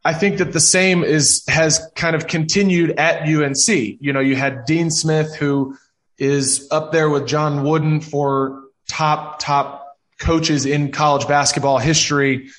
I 0.06 0.14
think 0.14 0.38
that 0.38 0.54
the 0.54 0.60
same 0.60 1.04
is 1.04 1.44
has 1.48 1.86
kind 1.96 2.16
of 2.16 2.28
continued 2.28 2.92
at 2.92 3.24
UNC. 3.24 3.68
You 3.68 4.14
know, 4.14 4.20
you 4.20 4.36
had 4.36 4.66
Dean 4.66 4.90
Smith, 4.90 5.36
who 5.36 5.78
is 6.18 6.68
up 6.72 6.92
there 6.92 7.10
with 7.10 7.28
John 7.28 7.64
Wooden 7.64 8.02
for 8.02 8.64
top 8.88 9.40
top 9.40 9.98
coaches 10.20 10.66
in 10.66 10.92
college 10.92 11.28
basketball 11.28 11.78
history. 11.78 12.50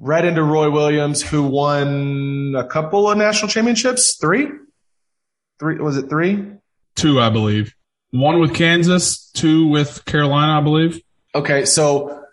Right 0.00 0.24
into 0.24 0.42
Roy 0.44 0.70
Williams, 0.70 1.22
who 1.22 1.42
won 1.42 2.54
a 2.56 2.64
couple 2.64 3.10
of 3.10 3.18
national 3.18 3.48
championships, 3.48 4.16
three, 4.16 4.48
three 5.58 5.78
was 5.78 5.96
it 5.96 6.08
three? 6.08 6.46
Two, 6.94 7.20
I 7.20 7.30
believe. 7.30 7.74
One 8.10 8.38
with 8.38 8.54
Kansas, 8.54 9.30
two 9.32 9.66
with 9.66 10.04
Carolina, 10.04 10.58
I 10.58 10.62
believe. 10.62 11.02
Okay, 11.34 11.64
so 11.64 12.24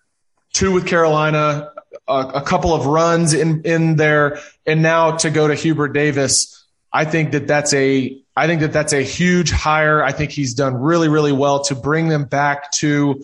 two 0.54 0.72
with 0.72 0.86
Carolina, 0.86 1.72
a, 2.08 2.20
a 2.36 2.42
couple 2.42 2.74
of 2.74 2.86
runs 2.86 3.34
in 3.34 3.64
in 3.64 3.96
there, 3.96 4.40
and 4.66 4.82
now 4.82 5.18
to 5.18 5.30
go 5.30 5.48
to 5.48 5.56
Hubert 5.56 5.90
Davis. 5.90 6.64
I 6.92 7.04
think 7.04 7.32
that 7.32 7.48
that's 7.48 7.74
a 7.74 8.22
I 8.36 8.48
think 8.48 8.62
that 8.62 8.72
that's 8.74 8.94
a 8.94 9.02
huge 9.02 9.52
hire. 9.52 10.04
I 10.04 10.12
think 10.12 10.32
he's 10.32 10.54
done 10.54 10.76
really 10.76 11.10
really 11.10 11.34
well 11.34 11.64
to 11.66 11.76
bring 11.76 12.08
them 12.08 12.26
back 12.26 12.72
to 12.74 13.24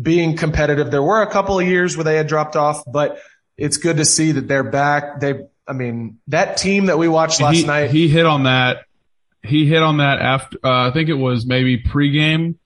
being 0.00 0.36
competitive. 0.36 0.90
There 0.90 1.02
were 1.02 1.22
a 1.22 1.30
couple 1.30 1.58
of 1.58 1.66
years 1.66 1.96
where 1.96 2.04
they 2.04 2.16
had 2.16 2.26
dropped 2.26 2.56
off, 2.56 2.82
but 2.86 3.18
it's 3.56 3.78
good 3.78 3.96
to 3.96 4.04
see 4.04 4.32
that 4.32 4.48
they're 4.48 4.62
back. 4.62 5.20
They 5.20 5.46
I 5.66 5.72
mean, 5.72 6.18
that 6.28 6.56
team 6.56 6.86
that 6.86 6.98
we 6.98 7.08
watched 7.08 7.40
last 7.40 7.56
he, 7.56 7.64
night. 7.64 7.90
He 7.90 8.08
hit 8.08 8.26
on 8.26 8.44
that. 8.44 8.84
He 9.42 9.66
hit 9.66 9.82
on 9.82 9.98
that 9.98 10.20
after. 10.20 10.58
Uh, 10.62 10.88
I 10.88 10.90
think 10.90 11.08
it 11.08 11.14
was 11.14 11.46
maybe 11.46 11.82
pregame 11.82 12.56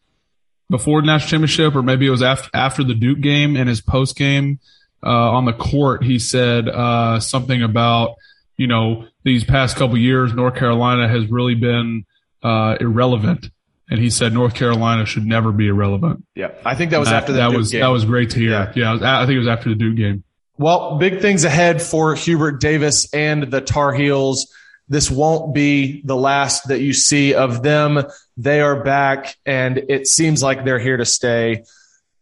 before 0.68 1.00
the 1.00 1.06
national 1.06 1.28
championship, 1.30 1.74
or 1.74 1.82
maybe 1.82 2.06
it 2.06 2.10
was 2.10 2.22
after 2.22 2.50
after 2.54 2.84
the 2.84 2.94
Duke 2.94 3.20
game 3.20 3.56
and 3.56 3.68
his 3.68 3.80
post 3.80 4.16
game 4.16 4.60
uh, 5.02 5.08
on 5.08 5.44
the 5.44 5.52
court. 5.52 6.04
He 6.04 6.18
said 6.18 6.68
uh, 6.68 7.20
something 7.20 7.62
about 7.62 8.16
you 8.56 8.66
know 8.66 9.06
these 9.24 9.44
past 9.44 9.76
couple 9.76 9.96
years, 9.98 10.32
North 10.32 10.56
Carolina 10.56 11.08
has 11.08 11.26
really 11.30 11.54
been 11.54 12.04
uh, 12.42 12.76
irrelevant. 12.80 13.50
And 13.92 13.98
he 13.98 14.08
said 14.08 14.32
North 14.32 14.54
Carolina 14.54 15.04
should 15.04 15.26
never 15.26 15.50
be 15.50 15.66
irrelevant. 15.66 16.24
yeah, 16.36 16.52
I 16.64 16.76
think 16.76 16.92
that 16.92 17.00
was 17.00 17.10
after 17.10 17.32
the 17.32 17.38
that 17.38 17.48
Duke 17.48 17.58
was 17.58 17.72
game. 17.72 17.80
that 17.80 17.88
was 17.88 18.04
great 18.04 18.30
to 18.30 18.38
hear. 18.38 18.50
Yeah. 18.50 18.72
Yeah, 18.76 18.92
was, 18.92 19.02
I 19.02 19.26
think 19.26 19.34
it 19.34 19.40
was 19.40 19.48
after 19.48 19.68
the 19.68 19.74
Duke 19.74 19.96
game. 19.96 20.22
Well, 20.58 20.96
big 20.98 21.20
things 21.20 21.42
ahead 21.42 21.82
for 21.82 22.14
Hubert 22.14 22.60
Davis 22.60 23.12
and 23.12 23.50
the 23.50 23.60
Tar 23.60 23.92
Heels. 23.92 24.54
This 24.88 25.10
won't 25.10 25.54
be 25.54 26.02
the 26.04 26.14
last 26.14 26.68
that 26.68 26.80
you 26.80 26.92
see 26.92 27.34
of 27.34 27.62
them. 27.62 28.04
They 28.36 28.60
are 28.60 28.80
back, 28.82 29.36
and 29.44 29.78
it 29.78 30.06
seems 30.06 30.40
like 30.40 30.64
they're 30.64 30.78
here 30.78 30.96
to 30.96 31.04
stay. 31.06 31.64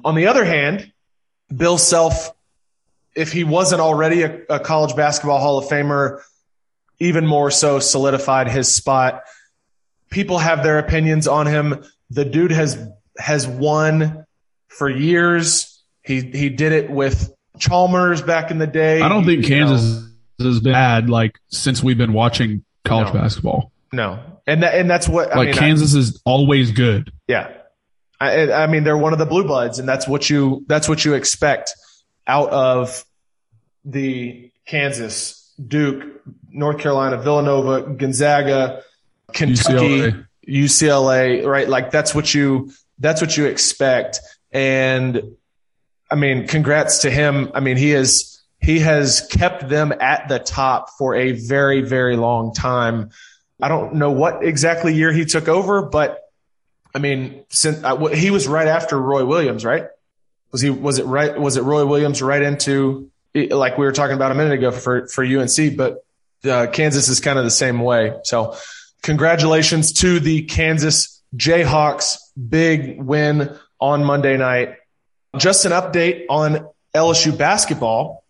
On 0.05 0.15
the 0.15 0.29
other 0.29 0.45
hand, 0.45 0.91
Bill 1.55 1.79
Self, 1.79 2.33
if 3.19 3.33
he 3.33 3.45
wasn't 3.45 3.81
already 3.81 4.23
a, 4.23 4.41
a 4.49 4.61
college 4.61 4.95
basketball 4.97 5.41
Hall 5.41 5.59
of 5.59 5.67
Famer, 5.67 6.21
even 7.01 7.27
more 7.27 7.51
so 7.51 7.79
solidified 7.81 8.49
his 8.49 8.73
spot. 8.75 9.23
People 10.11 10.39
have 10.39 10.63
their 10.63 10.79
opinions 10.79 11.29
on 11.29 11.47
him. 11.47 11.85
The 12.11 12.25
dude 12.25 12.51
has 12.53 12.79
has 13.19 13.47
won 13.47 14.25
for 14.69 14.89
years. 14.89 15.83
He 16.03 16.21
he 16.23 16.49
did 16.49 16.73
it 16.73 16.91
with 16.91 17.31
Chalmers 17.59 18.23
back 18.23 18.51
in 18.51 18.59
the 18.59 18.67
day. 18.67 19.01
I 19.03 19.09
don't 19.09 19.27
think 19.27 19.49
You 19.49 19.61
know, 19.61 19.67
Kansas 19.67 20.09
has 20.41 20.61
been 20.61 20.73
bad 20.73 21.11
like 21.11 21.39
since 21.49 21.83
we've 21.83 21.99
been 21.99 22.13
watching 22.13 22.65
college 22.85 23.13
No. 23.13 23.21
basketball. 23.21 23.73
no, 23.93 24.19
and 24.47 24.63
that, 24.63 24.75
and 24.77 24.89
that's 24.89 25.09
what 25.09 25.33
I 25.33 25.37
Like 25.37 25.49
mean. 25.49 25.55
I- 25.57 25.59
Kansas 25.59 25.95
is 25.95 26.23
always 26.25 26.71
good. 26.71 27.13
Yeah. 27.27 27.53
I, 28.21 28.51
I 28.53 28.67
mean, 28.67 28.83
they're 28.83 28.97
one 28.99 29.13
of 29.13 29.21
the 29.21 29.27
blue 29.27 29.45
bloods 29.45 29.79
and 29.79 29.89
that's 29.89 30.09
what 30.09 30.29
you, 30.29 30.65
that's 30.67 30.89
what 30.89 31.05
you 31.05 31.15
expect 31.15 31.73
out 32.27 32.51
of 32.51 33.05
the 33.88 34.50
Kansas, 34.66 35.52
Duke, 35.66 36.23
North 36.50 36.78
Carolina, 36.78 37.16
Villanova, 37.16 37.83
Gonzaga, 37.95 38.83
Kentucky, 39.33 39.76
UCLA. 39.76 40.26
UCLA, 40.47 41.47
right? 41.47 41.68
Like 41.68 41.90
that's 41.90 42.14
what 42.14 42.33
you, 42.35 42.71
that's 42.99 43.21
what 43.21 43.37
you 43.37 43.47
expect. 43.47 44.21
And 44.52 45.37
I 46.11 46.14
mean, 46.14 46.47
congrats 46.47 46.99
to 46.99 47.11
him. 47.11 47.50
I 47.54 47.61
mean, 47.61 47.76
he 47.76 47.92
is, 47.92 48.40
he 48.61 48.80
has 48.80 49.26
kept 49.30 49.68
them 49.68 49.92
at 50.00 50.28
the 50.28 50.38
top 50.38 50.90
for 50.90 51.14
a 51.14 51.33
very, 51.33 51.83
very 51.83 52.16
long 52.16 52.52
time. 52.52 53.11
I 53.61 53.68
don't 53.68 53.95
know 53.95 54.11
what 54.11 54.45
exactly 54.45 54.95
year 54.95 55.12
he 55.12 55.25
took 55.25 55.49
over, 55.49 55.83
but 55.83 56.21
I 56.95 56.99
mean, 56.99 57.45
since 57.50 57.83
uh, 57.85 57.97
wh- 57.97 58.14
he 58.14 58.30
was 58.30 58.49
right 58.49 58.68
after 58.68 58.99
Roy 59.00 59.25
Williams, 59.25 59.64
right? 59.64 59.87
Was 60.52 60.61
he? 60.61 60.71
Was 60.71 60.99
it 60.99 61.04
right? 61.04 61.38
Was 61.38 61.57
it 61.57 61.62
Roy 61.62 61.85
Williams 61.85 62.23
right 62.23 62.40
into 62.40 63.11
like 63.35 63.79
we 63.79 63.85
were 63.85 63.93
talking 63.93 64.17
about 64.17 64.33
a 64.33 64.35
minute 64.35 64.55
ago 64.55 64.71
for 64.71 65.07
for 65.09 65.25
UNC? 65.25 65.77
But 65.77 66.05
uh, 66.45 66.67
Kansas 66.69 67.09
is 67.09 67.21
kind 67.21 67.39
of 67.39 67.45
the 67.45 67.51
same 67.51 67.81
way. 67.81 68.15
So, 68.25 68.57
congratulations 69.03 69.93
to 69.95 70.21
the 70.21 70.43
Kansas 70.43 71.23
Jayhawks! 71.37 72.19
Big 72.49 73.01
win 73.01 73.57
on 73.81 74.05
Monday 74.05 74.37
night. 74.37 74.77
Just 75.37 75.65
an 75.65 75.73
update 75.73 76.25
on 76.31 76.69
LSU 76.95 77.37
basketball. 77.37 78.25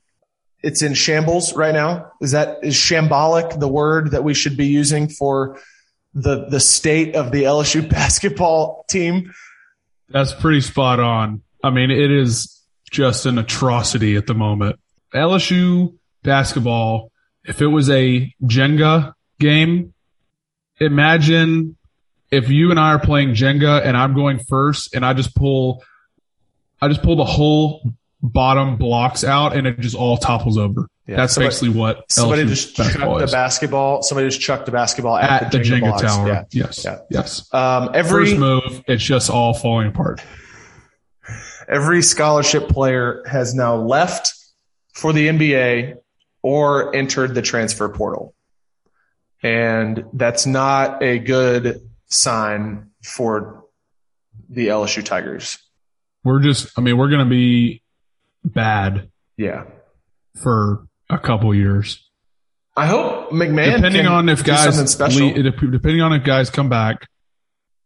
It's 0.62 0.82
in 0.82 0.94
shambles 0.94 1.54
right 1.54 1.72
now. 1.72 2.12
Is 2.20 2.32
that 2.32 2.58
is 2.64 2.74
shambolic 2.74 3.58
the 3.58 3.68
word 3.68 4.10
that 4.10 4.24
we 4.24 4.34
should 4.34 4.56
be 4.56 4.66
using 4.66 5.08
for 5.08 5.60
the 6.14 6.46
the 6.46 6.60
state 6.60 7.14
of 7.14 7.30
the 7.30 7.44
LSU 7.44 7.88
basketball 7.90 8.84
team? 8.88 9.32
That's 10.08 10.34
pretty 10.34 10.62
spot 10.62 11.00
on. 11.00 11.42
I 11.62 11.70
mean, 11.70 11.90
it 11.90 12.10
is 12.10 12.60
just 12.90 13.26
an 13.26 13.38
atrocity 13.38 14.16
at 14.16 14.26
the 14.26 14.34
moment. 14.34 14.80
LSU 15.14 15.96
basketball, 16.22 17.10
if 17.44 17.60
it 17.62 17.66
was 17.66 17.88
a 17.90 18.32
Jenga 18.42 19.12
game, 19.40 19.94
imagine 20.80 21.76
if 22.30 22.48
you 22.50 22.70
and 22.70 22.78
I 22.78 22.92
are 22.92 22.98
playing 22.98 23.30
Jenga 23.30 23.84
and 23.84 23.96
I'm 23.96 24.14
going 24.14 24.38
first 24.38 24.94
and 24.94 25.04
I 25.04 25.14
just 25.14 25.34
pull, 25.34 25.82
I 26.80 26.88
just 26.88 27.02
pull 27.02 27.16
the 27.16 27.24
whole 27.24 27.90
bottom 28.20 28.76
blocks 28.76 29.24
out 29.24 29.56
and 29.56 29.66
it 29.66 29.78
just 29.80 29.94
all 29.96 30.16
topples 30.18 30.58
over. 30.58 30.88
Yeah, 31.06 31.16
That's 31.16 31.34
somebody- 31.34 31.48
basically 31.54 31.68
what 31.80 31.96
LSU 32.00 32.04
Somebody 32.10 32.44
just 32.46 32.76
chucked 32.76 32.92
the 32.98 33.28
basketball. 33.32 34.02
Somebody 34.02 34.28
just 34.28 34.40
chucked 34.42 34.66
the 34.66 34.72
basketball 34.72 35.16
at, 35.16 35.44
at 35.44 35.52
the 35.52 35.58
Jenga, 35.60 35.80
blocks. 35.80 36.02
tower. 36.02 36.28
Yeah. 36.28 36.44
Yes. 36.50 36.84
Yeah. 36.84 36.98
Yes. 37.10 37.54
Um, 37.54 37.90
every 37.94 38.26
First 38.32 38.36
move, 38.38 38.82
it's 38.86 39.02
just 39.02 39.30
all 39.30 39.54
falling 39.54 39.88
apart. 39.88 40.20
every 41.68 42.02
scholarship 42.02 42.68
player 42.68 43.22
has 43.26 43.54
now 43.54 43.76
left 43.76 44.34
for 44.98 45.12
the 45.12 45.28
NBA 45.28 45.96
or 46.42 46.94
entered 46.94 47.34
the 47.34 47.42
transfer 47.42 47.88
portal. 47.88 48.34
And 49.42 50.04
that's 50.12 50.44
not 50.44 51.02
a 51.02 51.18
good 51.20 51.80
sign 52.06 52.90
for 53.04 53.64
the 54.48 54.68
LSU 54.68 55.04
Tigers. 55.04 55.58
We're 56.24 56.40
just, 56.40 56.76
I 56.76 56.80
mean, 56.82 56.98
we're 56.98 57.10
going 57.10 57.24
to 57.24 57.30
be 57.30 57.82
bad 58.44 59.08
Yeah. 59.36 59.64
for 60.42 60.86
a 61.08 61.18
couple 61.18 61.54
years. 61.54 62.04
I 62.76 62.86
hope 62.86 63.30
McMahon 63.30 63.76
depending 63.76 64.06
on 64.06 64.28
if 64.28 64.42
guys, 64.44 64.64
something 64.64 64.86
special. 64.86 65.28
le- 65.28 65.42
depending 65.70 66.00
on 66.00 66.12
if 66.12 66.24
guys 66.24 66.50
come 66.50 66.68
back, 66.68 67.06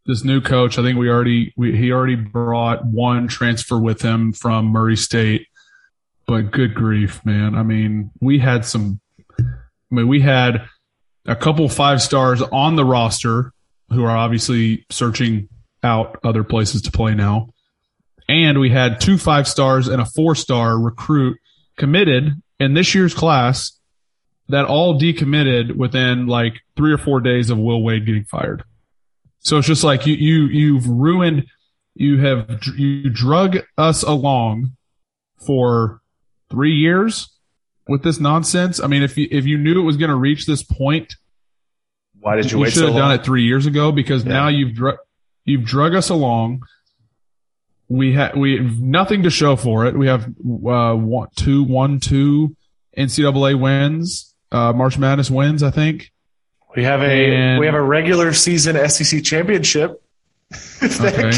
this 0.05 0.23
new 0.23 0.41
coach, 0.41 0.77
I 0.79 0.81
think 0.81 0.97
we 0.97 1.09
already, 1.09 1.53
we, 1.55 1.77
he 1.77 1.91
already 1.91 2.15
brought 2.15 2.85
one 2.85 3.27
transfer 3.27 3.79
with 3.79 4.01
him 4.01 4.33
from 4.33 4.65
Murray 4.65 4.95
State. 4.97 5.47
But 6.25 6.51
good 6.51 6.73
grief, 6.73 7.25
man. 7.25 7.55
I 7.55 7.63
mean, 7.63 8.11
we 8.21 8.39
had 8.39 8.65
some, 8.65 8.99
I 9.39 9.43
mean, 9.91 10.07
we 10.07 10.21
had 10.21 10.65
a 11.25 11.35
couple 11.35 11.67
five 11.69 12.01
stars 12.01 12.41
on 12.41 12.75
the 12.75 12.85
roster 12.85 13.51
who 13.89 14.03
are 14.03 14.15
obviously 14.15 14.85
searching 14.89 15.49
out 15.83 16.19
other 16.23 16.43
places 16.43 16.81
to 16.83 16.91
play 16.91 17.13
now. 17.13 17.49
And 18.29 18.59
we 18.59 18.69
had 18.69 19.01
two 19.01 19.17
five 19.17 19.47
stars 19.47 19.87
and 19.87 20.01
a 20.01 20.05
four 20.05 20.35
star 20.35 20.79
recruit 20.79 21.37
committed 21.77 22.41
in 22.59 22.73
this 22.73 22.95
year's 22.95 23.13
class 23.13 23.77
that 24.49 24.65
all 24.65 24.99
decommitted 24.99 25.75
within 25.75 26.27
like 26.27 26.53
three 26.75 26.93
or 26.93 26.97
four 26.97 27.19
days 27.19 27.49
of 27.49 27.57
Will 27.57 27.83
Wade 27.83 28.05
getting 28.05 28.25
fired. 28.25 28.63
So 29.39 29.57
it's 29.57 29.67
just 29.67 29.83
like 29.83 30.05
you, 30.05 30.15
you, 30.15 30.45
you've 30.45 30.87
ruined, 30.87 31.47
you 31.95 32.19
have, 32.21 32.61
you 32.77 33.09
drug 33.09 33.57
us 33.77 34.03
along 34.03 34.71
for 35.45 36.01
three 36.53 36.75
years 36.75 37.29
with 37.87 38.03
this 38.03 38.19
nonsense. 38.19 38.79
I 38.79 38.85
mean, 38.87 39.01
if 39.01 39.17
you, 39.17 39.27
if 39.31 39.45
you 39.45 39.57
knew 39.57 39.79
it 39.79 39.83
was 39.83 39.97
going 39.97 40.09
to 40.11 40.15
reach 40.15 40.45
this 40.45 40.61
point, 40.61 41.15
Why 42.19 42.35
did 42.35 42.51
you, 42.51 42.57
you 42.57 42.63
wait 42.63 42.73
should 42.73 42.79
so 42.81 42.85
have 42.85 42.93
long? 42.95 43.09
done 43.09 43.19
it 43.19 43.25
three 43.25 43.43
years 43.43 43.65
ago 43.65 43.91
because 43.91 44.23
Yeah. 44.23 44.33
now 44.33 44.47
you've 44.49 44.75
drug, 44.75 44.97
you've 45.45 45.65
drug 45.65 45.95
us 45.95 46.09
along. 46.09 46.61
We 47.89 48.13
have, 48.13 48.35
we 48.37 48.57
have 48.57 48.79
nothing 48.79 49.23
to 49.23 49.29
show 49.31 49.55
for 49.55 49.85
it. 49.87 49.97
We 49.97 50.07
have, 50.07 50.25
uh, 50.25 50.93
one, 50.93 51.27
two, 51.35 51.63
one, 51.63 51.99
two 51.99 52.55
NCAA 52.97 53.59
wins, 53.59 54.33
uh, 54.51 54.71
March 54.73 54.97
Madness 54.99 55.29
wins, 55.31 55.63
I 55.63 55.71
think. 55.71 56.11
We 56.75 56.83
have 56.83 57.01
a 57.01 57.05
And- 57.33 57.59
we 57.59 57.65
have 57.65 57.75
a 57.75 57.81
regular 57.81 58.31
season 58.33 58.77
SEC 58.89 59.23
championship. 59.23 59.99
Okay. 60.83 61.31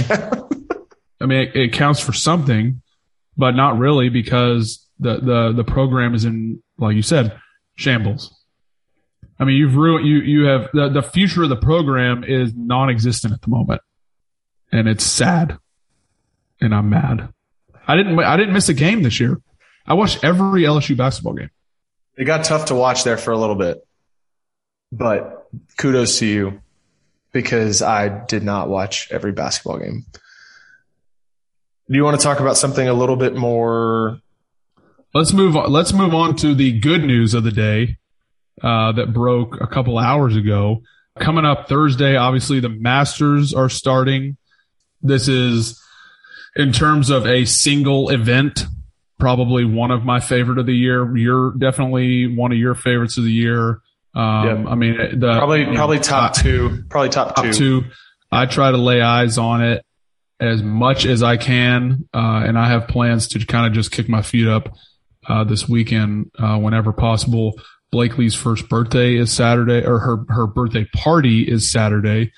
I 1.22 1.26
mean, 1.26 1.40
it, 1.48 1.56
it 1.56 1.74
counts 1.74 2.00
for 2.02 2.12
something, 2.14 2.82
but 3.38 3.52
not 3.56 3.78
really 3.80 4.10
because 4.10 4.85
the, 5.00 5.20
the, 5.20 5.54
the 5.56 5.64
program 5.64 6.14
is 6.14 6.26
in, 6.26 6.62
like 6.78 6.96
you 6.96 7.02
said, 7.02 7.40
shambles. 7.76 8.34
I 9.40 9.44
mean, 9.44 9.58
you've 9.58 9.76
ruined, 9.76 10.08
you, 10.08 10.18
you 10.20 10.46
have, 10.46 10.70
the, 10.74 10.90
the 10.90 11.02
future 11.02 11.44
of 11.44 11.50
the 11.50 11.58
program 11.58 12.24
is 12.24 12.54
non-existent 12.56 13.34
at 13.34 13.42
the 13.42 13.50
moment. 13.50 13.82
And 14.72 14.88
it's 14.88 15.04
sad. 15.04 15.58
And 16.62 16.74
I'm 16.74 16.90
mad. 16.90 17.30
I 17.88 17.96
didn't, 17.96 18.18
I 18.20 18.38
didn't 18.38 18.54
miss 18.54 18.70
a 18.70 18.74
game 18.74 19.04
this 19.04 19.20
year. 19.20 19.42
I 19.86 19.94
watched 19.94 20.24
every 20.24 20.64
LSU 20.64 20.98
basketball 20.98 21.34
game. 21.34 21.52
It 22.18 22.26
got 22.26 22.46
tough 22.46 22.66
to 22.66 22.76
watch 22.76 23.04
there 23.04 23.18
for 23.18 23.32
a 23.32 23.38
little 23.38 23.56
bit, 23.56 23.86
but 24.92 25.48
kudos 25.78 26.20
to 26.20 26.26
you 26.26 26.62
because 27.34 27.82
I 27.82 28.08
did 28.08 28.44
not 28.44 28.70
watch 28.70 29.12
every 29.12 29.34
basketball 29.34 29.80
game. 29.80 30.06
Do 31.90 31.96
you 31.96 32.04
want 32.04 32.20
to 32.20 32.24
talk 32.24 32.40
about 32.40 32.58
something 32.58 32.88
a 32.88 32.94
little 32.94 33.18
bit 33.18 33.36
more? 33.36 34.20
Let's 35.16 35.34
move 35.34 35.56
on. 35.56 35.72
Let's 35.72 35.94
move 35.94 36.14
on 36.14 36.36
to 36.38 36.54
the 36.54 36.78
good 36.80 37.04
news 37.04 37.34
of 37.34 37.44
the 37.44 37.52
day 37.52 37.98
uh, 38.62 38.92
that 38.92 39.14
broke 39.14 39.60
a 39.62 39.66
couple 39.68 39.98
hours 39.98 40.36
ago. 40.36 40.82
Coming 41.20 41.46
up 41.46 41.70
Thursday, 41.70 42.18
obviously 42.18 42.60
the 42.60 42.68
Masters 42.70 43.54
are 43.54 43.70
starting. 43.70 44.36
This 45.02 45.28
is 45.30 45.82
in 46.58 46.74
terms 46.74 47.10
of 47.10 47.26
a 47.26 47.46
single 47.46 48.10
event. 48.10 48.66
probably 49.18 49.64
one 49.64 49.92
of 49.92 50.04
my 50.04 50.20
favorite 50.20 50.58
of 50.60 50.66
the 50.66 50.76
year. 50.76 51.16
You're 51.16 51.52
definitely 51.58 52.28
one 52.36 52.52
of 52.52 52.58
your 52.58 52.76
favorites 52.76 53.18
of 53.18 53.24
the 53.24 53.32
year. 53.32 53.80
Um, 54.14 54.46
Yep. 54.64 54.68
I 54.68 54.76
mean, 54.76 55.20
the 55.22 55.34
Probably 55.38 55.60
you 55.62 55.68
know, 55.68 55.74
probably 55.76 56.00
top 56.00 56.32
I- 56.38 56.42
two. 56.42 56.84
Probably 56.90 57.10
top, 57.10 57.34
top 57.34 57.46
two. 57.46 57.54
two. 57.54 57.84
I 58.34 58.46
try 58.46 58.72
to 58.72 58.78
lay 58.78 59.02
eyes 59.02 59.38
on 59.38 59.64
it 59.64 59.86
as 60.42 60.62
much 60.62 61.06
as 61.06 61.24
I 61.24 61.38
can, 61.38 62.10
uh, 62.14 62.44
and 62.46 62.60
I 62.60 62.68
have 62.68 62.90
plans 62.90 63.30
to 63.30 63.46
kind 63.46 63.66
of 63.66 63.72
just 63.72 63.92
kick 63.92 64.10
my 64.10 64.22
feet 64.22 64.50
up 64.50 64.76
uh, 65.28 65.44
this 65.44 65.68
weekend 65.68 66.32
uh, 66.40 66.58
whenever 66.58 66.94
possible. 66.94 67.60
Blakely's 67.92 68.36
first 68.36 68.68
birthday 68.68 69.16
is 69.16 69.32
Saturday, 69.32 69.86
or 69.86 70.00
her 70.00 70.26
her 70.30 70.48
birthday 70.48 70.86
party 70.96 71.44
is 71.44 71.72
Saturday. 71.72 72.32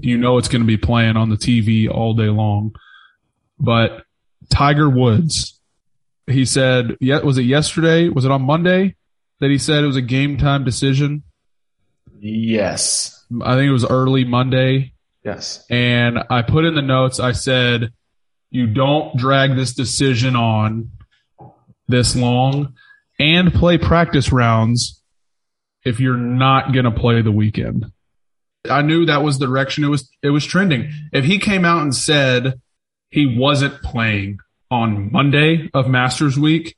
You 0.00 0.18
know 0.18 0.38
it's 0.38 0.48
going 0.48 0.62
to 0.62 0.66
be 0.66 0.76
playing 0.76 1.16
on 1.16 1.30
the 1.30 1.36
TV 1.36 1.88
all 1.88 2.14
day 2.14 2.28
long. 2.28 2.74
But 3.58 4.04
Tiger 4.48 4.88
Woods, 4.88 5.60
he 6.26 6.44
said, 6.44 6.96
yeah, 7.00 7.20
was 7.20 7.38
it 7.38 7.44
yesterday? 7.44 8.08
Was 8.08 8.24
it 8.24 8.30
on 8.30 8.42
Monday 8.42 8.96
that 9.40 9.50
he 9.50 9.58
said 9.58 9.84
it 9.84 9.86
was 9.86 9.96
a 9.96 10.02
game 10.02 10.36
time 10.36 10.64
decision? 10.64 11.22
Yes. 12.18 13.24
I 13.42 13.54
think 13.54 13.68
it 13.68 13.72
was 13.72 13.84
early 13.84 14.24
Monday. 14.24 14.94
Yes. 15.24 15.64
And 15.70 16.18
I 16.30 16.42
put 16.42 16.64
in 16.64 16.74
the 16.74 16.82
notes, 16.82 17.20
I 17.20 17.32
said, 17.32 17.90
you 18.50 18.66
don't 18.66 19.16
drag 19.16 19.56
this 19.56 19.74
decision 19.74 20.36
on 20.36 20.90
this 21.88 22.16
long 22.16 22.74
and 23.18 23.52
play 23.52 23.78
practice 23.78 24.32
rounds 24.32 25.02
if 25.84 26.00
you're 26.00 26.16
not 26.16 26.72
going 26.72 26.84
to 26.84 26.90
play 26.90 27.22
the 27.22 27.32
weekend. 27.32 27.86
I 28.68 28.82
knew 28.82 29.06
that 29.06 29.22
was 29.22 29.38
the 29.38 29.46
direction 29.46 29.84
it 29.84 29.88
was, 29.88 30.08
it 30.22 30.30
was 30.30 30.44
trending. 30.44 30.90
If 31.12 31.24
he 31.24 31.38
came 31.38 31.64
out 31.64 31.82
and 31.82 31.94
said 31.94 32.60
he 33.10 33.36
wasn't 33.38 33.82
playing 33.82 34.38
on 34.70 35.12
Monday 35.12 35.70
of 35.74 35.88
Masters 35.88 36.38
week, 36.38 36.74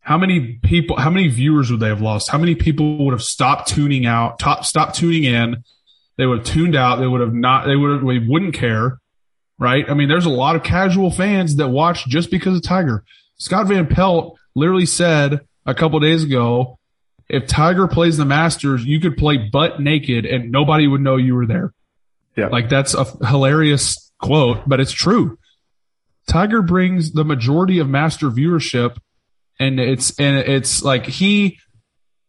how 0.00 0.16
many 0.16 0.60
people, 0.62 0.96
how 0.96 1.10
many 1.10 1.26
viewers 1.26 1.70
would 1.70 1.80
they 1.80 1.88
have 1.88 2.00
lost? 2.00 2.30
How 2.30 2.38
many 2.38 2.54
people 2.54 3.04
would 3.04 3.12
have 3.12 3.22
stopped 3.22 3.68
tuning 3.68 4.06
out, 4.06 4.38
top, 4.38 4.64
stopped 4.64 4.94
tuning 4.94 5.24
in? 5.24 5.64
They 6.16 6.26
would 6.26 6.38
have 6.38 6.46
tuned 6.46 6.76
out. 6.76 7.00
They 7.00 7.08
would 7.08 7.20
have 7.20 7.34
not, 7.34 7.66
they 7.66 7.74
would 7.74 7.90
have, 7.90 8.02
we 8.04 8.24
wouldn't 8.26 8.54
care. 8.54 8.98
Right. 9.58 9.84
I 9.88 9.94
mean, 9.94 10.08
there's 10.08 10.26
a 10.26 10.30
lot 10.30 10.54
of 10.54 10.62
casual 10.62 11.10
fans 11.10 11.56
that 11.56 11.68
watch 11.68 12.06
just 12.06 12.30
because 12.30 12.56
of 12.56 12.62
Tiger. 12.62 13.04
Scott 13.38 13.66
Van 13.68 13.86
Pelt 13.86 14.38
literally 14.54 14.86
said 14.86 15.40
a 15.64 15.74
couple 15.74 16.00
days 16.00 16.24
ago, 16.24 16.78
if 17.28 17.46
Tiger 17.46 17.88
plays 17.88 18.16
the 18.16 18.24
Masters, 18.24 18.84
you 18.84 19.00
could 19.00 19.16
play 19.16 19.36
butt 19.36 19.80
naked 19.80 20.24
and 20.24 20.50
nobody 20.50 20.86
would 20.86 21.00
know 21.00 21.16
you 21.16 21.34
were 21.34 21.46
there. 21.46 21.72
Yeah. 22.36 22.48
Like 22.48 22.68
that's 22.68 22.94
a 22.94 23.04
hilarious 23.26 24.12
quote, 24.20 24.66
but 24.66 24.80
it's 24.80 24.92
true. 24.92 25.38
Tiger 26.28 26.62
brings 26.62 27.12
the 27.12 27.24
majority 27.24 27.78
of 27.78 27.88
master 27.88 28.30
viewership 28.30 28.96
and 29.58 29.80
it's, 29.80 30.18
and 30.18 30.36
it's 30.36 30.82
like 30.82 31.06
he 31.06 31.58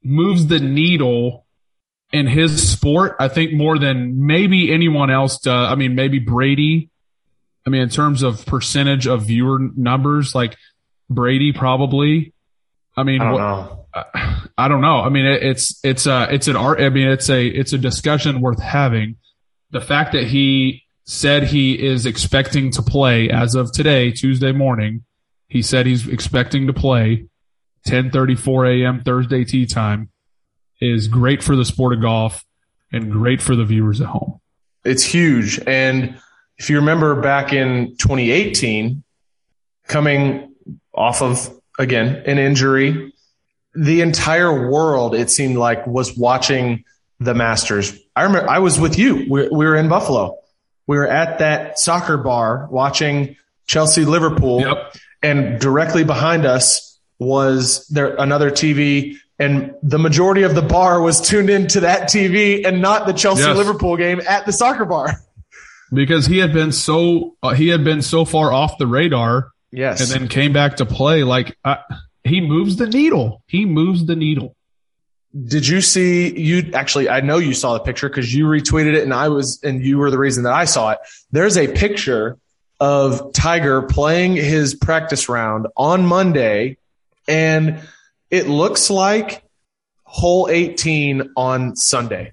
moves 0.03 0.47
the 0.47 0.59
needle 0.59 1.45
in 2.11 2.25
his 2.25 2.71
sport, 2.71 3.17
I 3.19 3.27
think 3.27 3.53
more 3.53 3.77
than 3.77 4.25
maybe 4.25 4.73
anyone 4.73 5.09
else 5.11 5.39
does. 5.39 5.71
I 5.71 5.75
mean, 5.75 5.95
maybe 5.95 6.19
Brady. 6.19 6.89
I 7.65 7.69
mean, 7.69 7.81
in 7.81 7.89
terms 7.89 8.23
of 8.23 8.45
percentage 8.45 9.07
of 9.07 9.23
viewer 9.23 9.59
numbers, 9.75 10.33
like 10.33 10.55
Brady 11.09 11.53
probably. 11.53 12.33
I 12.95 13.03
mean, 13.03 13.21
I 13.21 13.25
don't 13.25 13.33
what- 13.33 13.39
know. 13.39 13.73
I 14.59 14.67
don't 14.67 14.81
know. 14.81 14.97
I 15.01 15.09
mean, 15.09 15.25
it, 15.25 15.41
it's 15.43 15.79
it's 15.83 16.05
a 16.05 16.27
it's 16.31 16.47
an 16.47 16.55
art. 16.55 16.79
I 16.81 16.89
mean, 16.89 17.07
it's 17.07 17.29
a 17.29 17.45
it's 17.47 17.73
a 17.73 17.77
discussion 17.77 18.41
worth 18.41 18.61
having. 18.61 19.15
The 19.71 19.81
fact 19.81 20.11
that 20.13 20.25
he 20.25 20.83
said 21.05 21.43
he 21.43 21.73
is 21.73 22.05
expecting 22.05 22.69
to 22.71 22.81
play 22.81 23.29
as 23.29 23.55
of 23.55 23.71
today, 23.71 24.11
Tuesday 24.11 24.51
morning, 24.51 25.03
he 25.47 25.61
said 25.61 25.85
he's 25.85 26.07
expecting 26.07 26.67
to 26.67 26.73
play 26.73 27.25
10:34 27.87 28.83
a.m. 28.83 29.01
Thursday 29.03 29.43
tee 29.45 29.65
time 29.65 30.09
is 30.79 31.07
great 31.07 31.41
for 31.41 31.55
the 31.55 31.65
sport 31.65 31.93
of 31.93 32.01
golf 32.01 32.45
and 32.91 33.11
great 33.11 33.41
for 33.41 33.55
the 33.55 33.65
viewers 33.65 33.99
at 34.01 34.07
home. 34.07 34.39
It's 34.83 35.03
huge. 35.03 35.59
And 35.65 36.19
if 36.57 36.69
you 36.69 36.77
remember 36.77 37.19
back 37.19 37.51
in 37.51 37.95
2018, 37.97 39.03
coming 39.87 40.53
off 40.97 41.21
of, 41.21 41.49
again, 41.79 42.23
an 42.25 42.39
injury, 42.39 43.13
the 43.75 44.01
entire 44.01 44.69
world, 44.69 45.13
it 45.13 45.29
seemed 45.29 45.57
like, 45.57 45.85
was 45.85 46.17
watching 46.17 46.83
the 47.19 47.33
Masters. 47.33 47.97
I 48.15 48.23
remember 48.23 48.49
I 48.49 48.59
was 48.59 48.79
with 48.79 48.97
you. 48.97 49.25
We, 49.29 49.47
we 49.47 49.65
were 49.65 49.75
in 49.75 49.87
Buffalo. 49.87 50.39
We 50.87 50.97
were 50.97 51.07
at 51.07 51.39
that 51.39 51.79
soccer 51.79 52.17
bar 52.17 52.67
watching 52.71 53.35
Chelsea 53.67 54.05
Liverpool. 54.05 54.61
Yep. 54.61 54.95
And 55.21 55.59
directly 55.59 56.03
behind 56.03 56.45
us 56.45 56.99
was 57.19 57.87
there 57.87 58.15
another 58.15 58.51
TV. 58.51 59.17
And 59.39 59.73
the 59.83 59.99
majority 59.99 60.43
of 60.43 60.55
the 60.55 60.61
bar 60.61 61.01
was 61.01 61.21
tuned 61.21 61.49
into 61.49 61.81
that 61.81 62.03
TV 62.03 62.65
and 62.65 62.81
not 62.81 63.05
the 63.05 63.13
Chelsea 63.13 63.43
Yes. 63.43 63.55
Liverpool 63.55 63.97
game 63.97 64.21
at 64.27 64.45
the 64.45 64.53
soccer 64.53 64.85
bar. 64.85 65.13
Because 65.93 66.25
he 66.25 66.37
had 66.39 66.53
been 66.53 66.71
so 66.71 67.35
uh, 67.41 67.53
he 67.53 67.67
had 67.69 67.83
been 67.83 68.01
so 68.01 68.25
far 68.25 68.51
off 68.51 68.77
the 68.77 68.87
radar 68.87 69.51
Yes. 69.71 70.01
and 70.01 70.21
then 70.21 70.27
came 70.29 70.53
back 70.53 70.77
to 70.77 70.85
play 70.85 71.23
like 71.23 71.57
he 72.23 72.41
moves 72.41 72.77
the 72.77 72.87
needle. 72.87 73.43
He 73.47 73.65
moves 73.65 74.05
the 74.05 74.15
needle. 74.15 74.55
Did 75.45 75.67
you 75.67 75.81
see 75.81 76.37
you 76.37 76.71
actually 76.73 77.09
I 77.09 77.21
know 77.21 77.37
you 77.37 77.53
saw 77.53 77.73
the 77.73 77.81
picture 77.81 78.09
because 78.09 78.33
you 78.33 78.45
retweeted 78.45 78.95
it 78.95 79.03
and 79.03 79.13
I 79.13 79.29
was 79.29 79.59
and 79.63 79.83
you 79.83 79.97
were 79.97 80.09
the 80.09 80.17
reason 80.17 80.43
that 80.43 80.53
I 80.53 80.65
saw 80.65 80.91
it. 80.91 80.99
There's 81.31 81.57
a 81.57 81.67
picture 81.67 82.37
of 82.79 83.33
Tiger 83.33 83.81
playing 83.81 84.35
his 84.35 84.73
practice 84.73 85.29
round 85.29 85.67
on 85.75 86.05
Monday 86.05 86.77
and 87.27 87.81
it 88.29 88.47
looks 88.47 88.89
like 88.89 89.43
hole 90.03 90.47
18 90.49 91.33
on 91.35 91.75
Sunday 91.75 92.31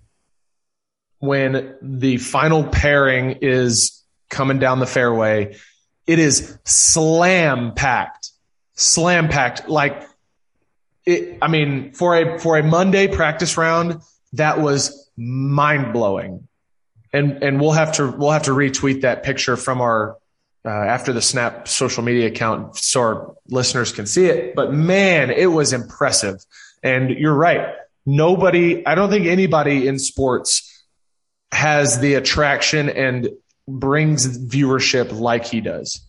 when 1.18 1.74
the 1.82 2.18
final 2.18 2.64
pairing 2.64 3.38
is 3.42 4.02
coming 4.28 4.58
down 4.58 4.78
the 4.78 4.86
fairway. 4.86 5.56
It 6.06 6.18
is 6.18 6.58
slam 6.64 7.74
packed, 7.74 8.30
slam 8.74 9.28
packed. 9.28 9.68
Like 9.68 10.02
it, 11.06 11.38
I 11.40 11.48
mean, 11.48 11.92
for 11.92 12.16
a 12.16 12.38
for 12.38 12.58
a 12.58 12.62
Monday 12.62 13.08
practice 13.08 13.56
round, 13.56 14.00
that 14.34 14.60
was 14.60 15.10
mind 15.16 15.92
blowing, 15.92 16.46
and 17.12 17.42
and 17.42 17.60
we'll 17.60 17.72
have 17.72 17.92
to 17.92 18.10
we'll 18.10 18.30
have 18.30 18.44
to 18.44 18.52
retweet 18.52 19.02
that 19.02 19.22
picture 19.22 19.56
from 19.56 19.80
our 19.80 20.16
uh, 20.64 20.70
after 20.70 21.12
the 21.12 21.22
Snap 21.22 21.68
social 21.68 22.02
media 22.02 22.26
account 22.28 22.76
so 22.76 23.00
our 23.00 23.34
listeners 23.48 23.92
can 23.92 24.06
see 24.06 24.26
it. 24.26 24.54
But 24.54 24.72
man, 24.72 25.30
it 25.30 25.46
was 25.46 25.72
impressive, 25.72 26.44
and 26.82 27.10
you're 27.10 27.34
right. 27.34 27.74
Nobody, 28.06 28.86
I 28.86 28.94
don't 28.94 29.08
think 29.08 29.26
anybody 29.26 29.86
in 29.86 29.98
sports 29.98 30.84
has 31.52 32.00
the 32.00 32.14
attraction 32.14 32.90
and 32.90 33.30
brings 33.66 34.38
viewership 34.38 35.12
like 35.18 35.46
he 35.46 35.60
does. 35.60 36.04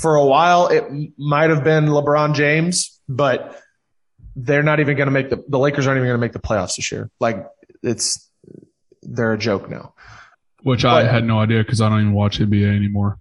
For 0.00 0.14
a 0.14 0.24
while, 0.24 0.68
it 0.68 0.84
might 1.18 1.50
have 1.50 1.64
been 1.64 1.86
LeBron 1.86 2.34
James, 2.34 3.00
but 3.08 3.60
they're 4.36 4.62
not 4.62 4.80
even 4.80 4.96
going 4.96 5.08
to 5.08 5.12
make 5.12 5.30
the 5.30 5.42
the 5.48 5.58
Lakers 5.58 5.86
aren't 5.86 5.98
even 5.98 6.08
going 6.08 6.18
to 6.18 6.20
make 6.20 6.32
the 6.32 6.38
playoffs 6.38 6.76
this 6.76 6.92
year. 6.92 7.10
Like 7.18 7.46
it's 7.82 8.30
they're 9.02 9.32
a 9.32 9.38
joke 9.38 9.68
now. 9.68 9.94
Which 10.62 10.84
I 10.84 11.04
had 11.04 11.24
no 11.24 11.40
idea 11.40 11.62
because 11.62 11.80
I 11.80 11.88
don't 11.88 12.00
even 12.00 12.12
watch 12.12 12.38
NBA 12.38 12.76
anymore. 12.76 13.18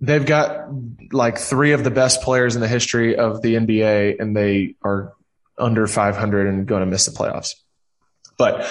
They've 0.00 0.24
got 0.24 0.68
like 1.12 1.38
three 1.38 1.72
of 1.72 1.82
the 1.82 1.90
best 1.90 2.22
players 2.22 2.54
in 2.54 2.60
the 2.60 2.68
history 2.68 3.16
of 3.16 3.40
the 3.40 3.54
NBA, 3.54 4.20
and 4.20 4.36
they 4.36 4.74
are 4.84 5.14
under 5.58 5.86
500 5.86 6.46
and 6.46 6.66
going 6.66 6.80
to 6.80 6.86
miss 6.86 7.06
the 7.06 7.12
playoffs. 7.12 7.54
But 8.36 8.66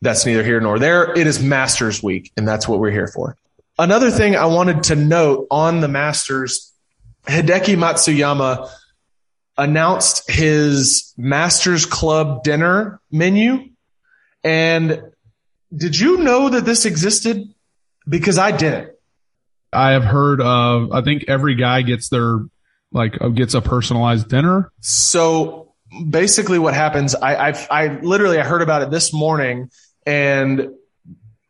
that's 0.00 0.26
neither 0.26 0.44
here 0.44 0.60
nor 0.60 0.78
there. 0.78 1.12
It 1.16 1.26
is 1.26 1.42
Masters 1.42 2.02
Week, 2.02 2.32
and 2.36 2.46
that's 2.46 2.68
what 2.68 2.78
we're 2.78 2.90
here 2.90 3.08
for. 3.08 3.36
Another 3.78 4.10
thing 4.10 4.36
I 4.36 4.46
wanted 4.46 4.84
to 4.84 4.96
note 4.96 5.46
on 5.50 5.80
the 5.80 5.88
Masters, 5.88 6.72
Hideki 7.26 7.76
Matsuyama 7.76 8.70
announced 9.58 10.30
his 10.30 11.12
Masters 11.16 11.86
Club 11.86 12.42
dinner 12.42 13.00
menu. 13.10 13.70
And 14.44 15.02
did 15.74 15.98
you 15.98 16.18
know 16.18 16.48
that 16.50 16.64
this 16.64 16.86
existed? 16.86 17.52
Because 18.08 18.38
I 18.38 18.52
didn't. 18.52 18.92
I 19.72 19.90
have 19.92 20.04
heard 20.04 20.40
of. 20.40 20.92
I 20.92 21.02
think 21.02 21.24
every 21.28 21.54
guy 21.54 21.82
gets 21.82 22.08
their 22.08 22.38
like 22.92 23.20
uh, 23.20 23.28
gets 23.28 23.54
a 23.54 23.60
personalized 23.60 24.28
dinner. 24.28 24.72
So 24.80 25.74
basically, 26.08 26.58
what 26.58 26.74
happens? 26.74 27.14
I, 27.14 27.48
I 27.50 27.66
I 27.70 28.00
literally 28.00 28.38
I 28.38 28.44
heard 28.44 28.62
about 28.62 28.82
it 28.82 28.90
this 28.90 29.12
morning, 29.12 29.70
and 30.06 30.70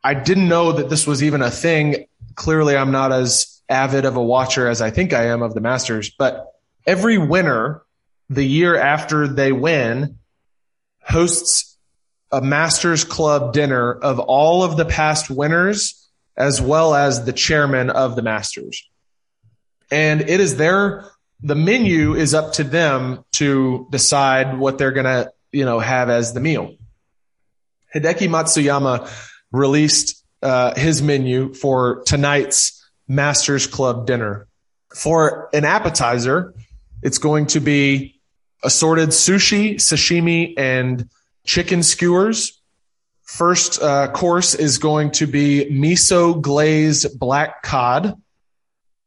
I 0.03 0.15
didn't 0.15 0.47
know 0.47 0.73
that 0.73 0.89
this 0.89 1.05
was 1.05 1.23
even 1.23 1.41
a 1.41 1.51
thing. 1.51 2.07
Clearly, 2.35 2.75
I'm 2.75 2.91
not 2.91 3.11
as 3.11 3.61
avid 3.69 4.05
of 4.05 4.15
a 4.15 4.23
watcher 4.23 4.67
as 4.67 4.81
I 4.81 4.89
think 4.89 5.13
I 5.13 5.27
am 5.27 5.41
of 5.41 5.53
the 5.53 5.61
Masters. 5.61 6.09
But 6.09 6.47
every 6.85 7.17
winner, 7.17 7.83
the 8.29 8.43
year 8.43 8.75
after 8.75 9.27
they 9.27 9.51
win, 9.51 10.17
hosts 11.01 11.77
a 12.31 12.41
Masters 12.41 13.03
Club 13.03 13.53
dinner 13.53 13.93
of 13.93 14.19
all 14.19 14.63
of 14.63 14.75
the 14.75 14.85
past 14.85 15.29
winners, 15.29 16.09
as 16.35 16.61
well 16.61 16.95
as 16.95 17.25
the 17.25 17.33
chairman 17.33 17.89
of 17.89 18.15
the 18.15 18.21
Masters. 18.21 18.89
And 19.91 20.21
it 20.21 20.39
is 20.39 20.57
their 20.57 21.05
the 21.41 21.55
menu 21.55 22.15
is 22.15 22.33
up 22.33 22.53
to 22.53 22.63
them 22.63 23.23
to 23.33 23.87
decide 23.91 24.57
what 24.57 24.77
they're 24.77 24.91
going 24.91 25.05
to, 25.05 25.31
you 25.51 25.65
know, 25.65 25.79
have 25.79 26.09
as 26.09 26.33
the 26.33 26.39
meal. 26.39 26.75
Hideki 27.99 28.29
Matsuyama 28.29 29.09
released 29.51 30.23
uh, 30.41 30.73
his 30.75 31.01
menu 31.01 31.53
for 31.53 32.03
tonight's 32.05 32.73
Masters 33.07 33.67
Club 33.67 34.05
dinner. 34.05 34.47
For 34.95 35.49
an 35.53 35.65
appetizer, 35.65 36.53
it's 37.01 37.17
going 37.17 37.47
to 37.47 37.59
be 37.59 38.19
assorted 38.63 39.09
sushi, 39.09 39.75
sashimi, 39.75 40.53
and 40.57 41.09
chicken 41.45 41.83
skewers. 41.83 42.61
First 43.23 43.81
uh, 43.81 44.11
course 44.11 44.55
is 44.55 44.77
going 44.77 45.11
to 45.11 45.27
be 45.27 45.67
miso 45.71 46.39
glazed 46.41 47.19
black 47.19 47.61
cod. 47.61 48.15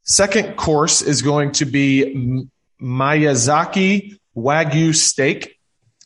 Second 0.02 0.56
course 0.56 1.02
is 1.02 1.22
going 1.22 1.52
to 1.52 1.64
be 1.64 2.46
Miyazaki 2.80 4.18
Wagyu 4.36 4.94
steak. 4.94 5.59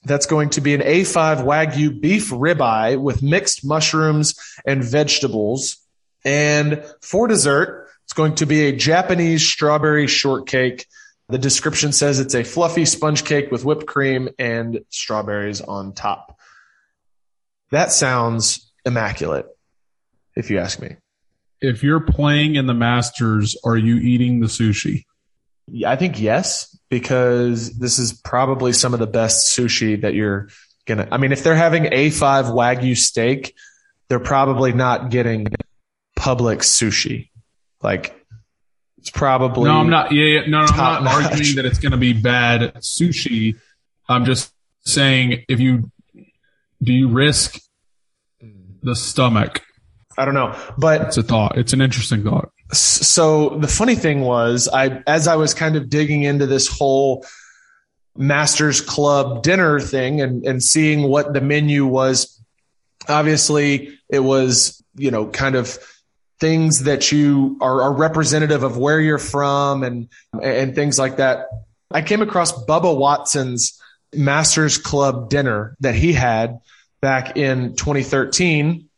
That's 0.05 0.27
going 0.27 0.51
to 0.51 0.61
be 0.61 0.75
an 0.75 0.81
A5 0.81 1.45
Wagyu 1.45 2.01
beef 2.01 2.31
ribeye 2.31 3.01
with 3.01 3.23
mixed 3.23 3.65
mushrooms 3.65 4.35
and 4.67 4.85
vegetables. 4.85 5.79
And 6.25 6.85
for 7.01 7.27
dessert, 7.27 7.89
it's 8.05 8.13
going 8.13 8.35
to 8.37 8.47
be 8.47 8.67
a 8.67 8.77
Japanese 8.77 9.47
strawberry 9.47 10.07
shortcake. 10.07 10.87
The 11.29 11.39
description 11.39 11.93
says 11.93 12.21
it's 12.21 12.35
a 12.35 12.45
fluffy 12.45 12.85
sponge 12.85 13.25
cake 13.25 13.51
with 13.51 13.65
whipped 13.65 13.87
cream 13.87 14.29
and 14.39 14.81
strawberries 14.91 15.63
on 15.63 15.95
top. 15.95 16.39
That 17.71 17.93
sounds 17.93 18.71
immaculate, 18.85 19.47
if 20.37 20.51
you 20.51 20.59
ask 20.59 20.81
me. 20.81 20.97
If 21.63 21.83
you're 21.83 22.01
playing 22.01 22.57
in 22.57 22.67
the 22.67 22.75
Masters, 22.75 23.57
are 23.65 23.77
you 23.77 23.97
eating 23.97 24.41
the 24.41 24.49
sushi? 24.49 25.05
I 25.87 25.97
think 25.97 26.21
yes, 26.21 26.77
because 26.91 27.79
this 27.79 27.99
is 27.99 28.13
probably 28.13 28.73
some 28.73 28.93
of 28.95 29.01
the 29.01 29.07
best 29.07 29.57
sushi 29.57 30.01
that 30.03 30.15
you're 30.15 30.49
gonna. 30.87 31.09
I 31.11 31.17
mean, 31.17 31.33
if 31.33 31.43
they're 31.43 31.57
having 31.57 31.85
A5 31.85 32.53
Wagyu 32.53 32.97
steak, 32.97 33.55
they're 34.09 34.21
probably 34.21 34.73
not 34.73 35.11
getting 35.11 35.47
public 36.17 36.61
sushi. 36.61 37.31
Like, 37.83 38.15
it's 38.99 39.11
probably. 39.11 39.65
No, 39.65 39.77
I'm 39.77 39.91
not. 39.91 40.13
Yeah, 40.13 40.25
yeah 40.25 40.41
no, 40.43 40.47
no 40.47 40.59
I'm 40.59 40.67
not 40.67 40.77
top-notch. 40.77 41.25
arguing 41.33 41.57
that 41.57 41.67
it's 41.67 41.79
going 41.79 41.93
to 41.93 41.99
be 41.99 42.13
bad 42.13 42.75
sushi. 42.77 43.57
I'm 44.09 44.25
just 44.25 44.53
saying 44.85 45.45
if 45.49 45.61
you 45.61 45.91
do 46.83 46.93
you 46.93 47.09
risk 47.09 47.59
the 48.83 48.95
stomach? 48.95 49.63
I 50.17 50.25
don't 50.25 50.35
know, 50.35 50.57
but 50.79 51.01
It's 51.03 51.17
a 51.17 51.23
thought. 51.23 51.59
It's 51.59 51.73
an 51.73 51.81
interesting 51.81 52.23
thought. 52.23 52.51
So 52.81 53.51
the 53.59 53.69
funny 53.69 53.95
thing 53.95 54.21
was 54.21 54.69
i 54.73 55.03
as 55.07 55.27
i 55.29 55.37
was 55.37 55.55
kind 55.55 55.77
of 55.77 55.89
digging 55.89 56.23
into 56.23 56.47
this 56.47 56.69
whole 56.69 57.25
masters 58.17 58.81
club 58.81 59.43
dinner 59.43 59.81
thing 59.81 60.21
and 60.21 60.45
and 60.45 60.63
seeing 60.63 61.03
what 61.03 61.33
the 61.33 61.41
menu 61.41 61.87
was 61.87 62.41
obviously 63.09 63.99
it 64.09 64.21
was 64.21 64.83
you 64.97 65.11
know 65.11 65.27
kind 65.27 65.57
of 65.57 65.79
things 66.41 66.85
that 66.85 67.13
you 67.13 67.57
are, 67.61 67.83
are 67.83 67.93
representative 67.93 68.63
of 68.63 68.77
where 68.77 69.01
you're 69.01 69.19
from 69.19 69.83
and 69.83 70.09
and 70.43 70.75
things 70.75 70.99
like 70.99 71.17
that. 71.17 71.47
I 71.91 72.03
came 72.03 72.23
across 72.23 72.53
bubba 72.53 72.95
watson's 72.97 73.81
masters 74.13 74.79
club 74.79 75.31
dinner 75.31 75.77
that 75.81 75.95
he 75.95 76.13
had 76.13 76.59
back 77.01 77.37
in 77.37 77.77
2013 77.77 78.89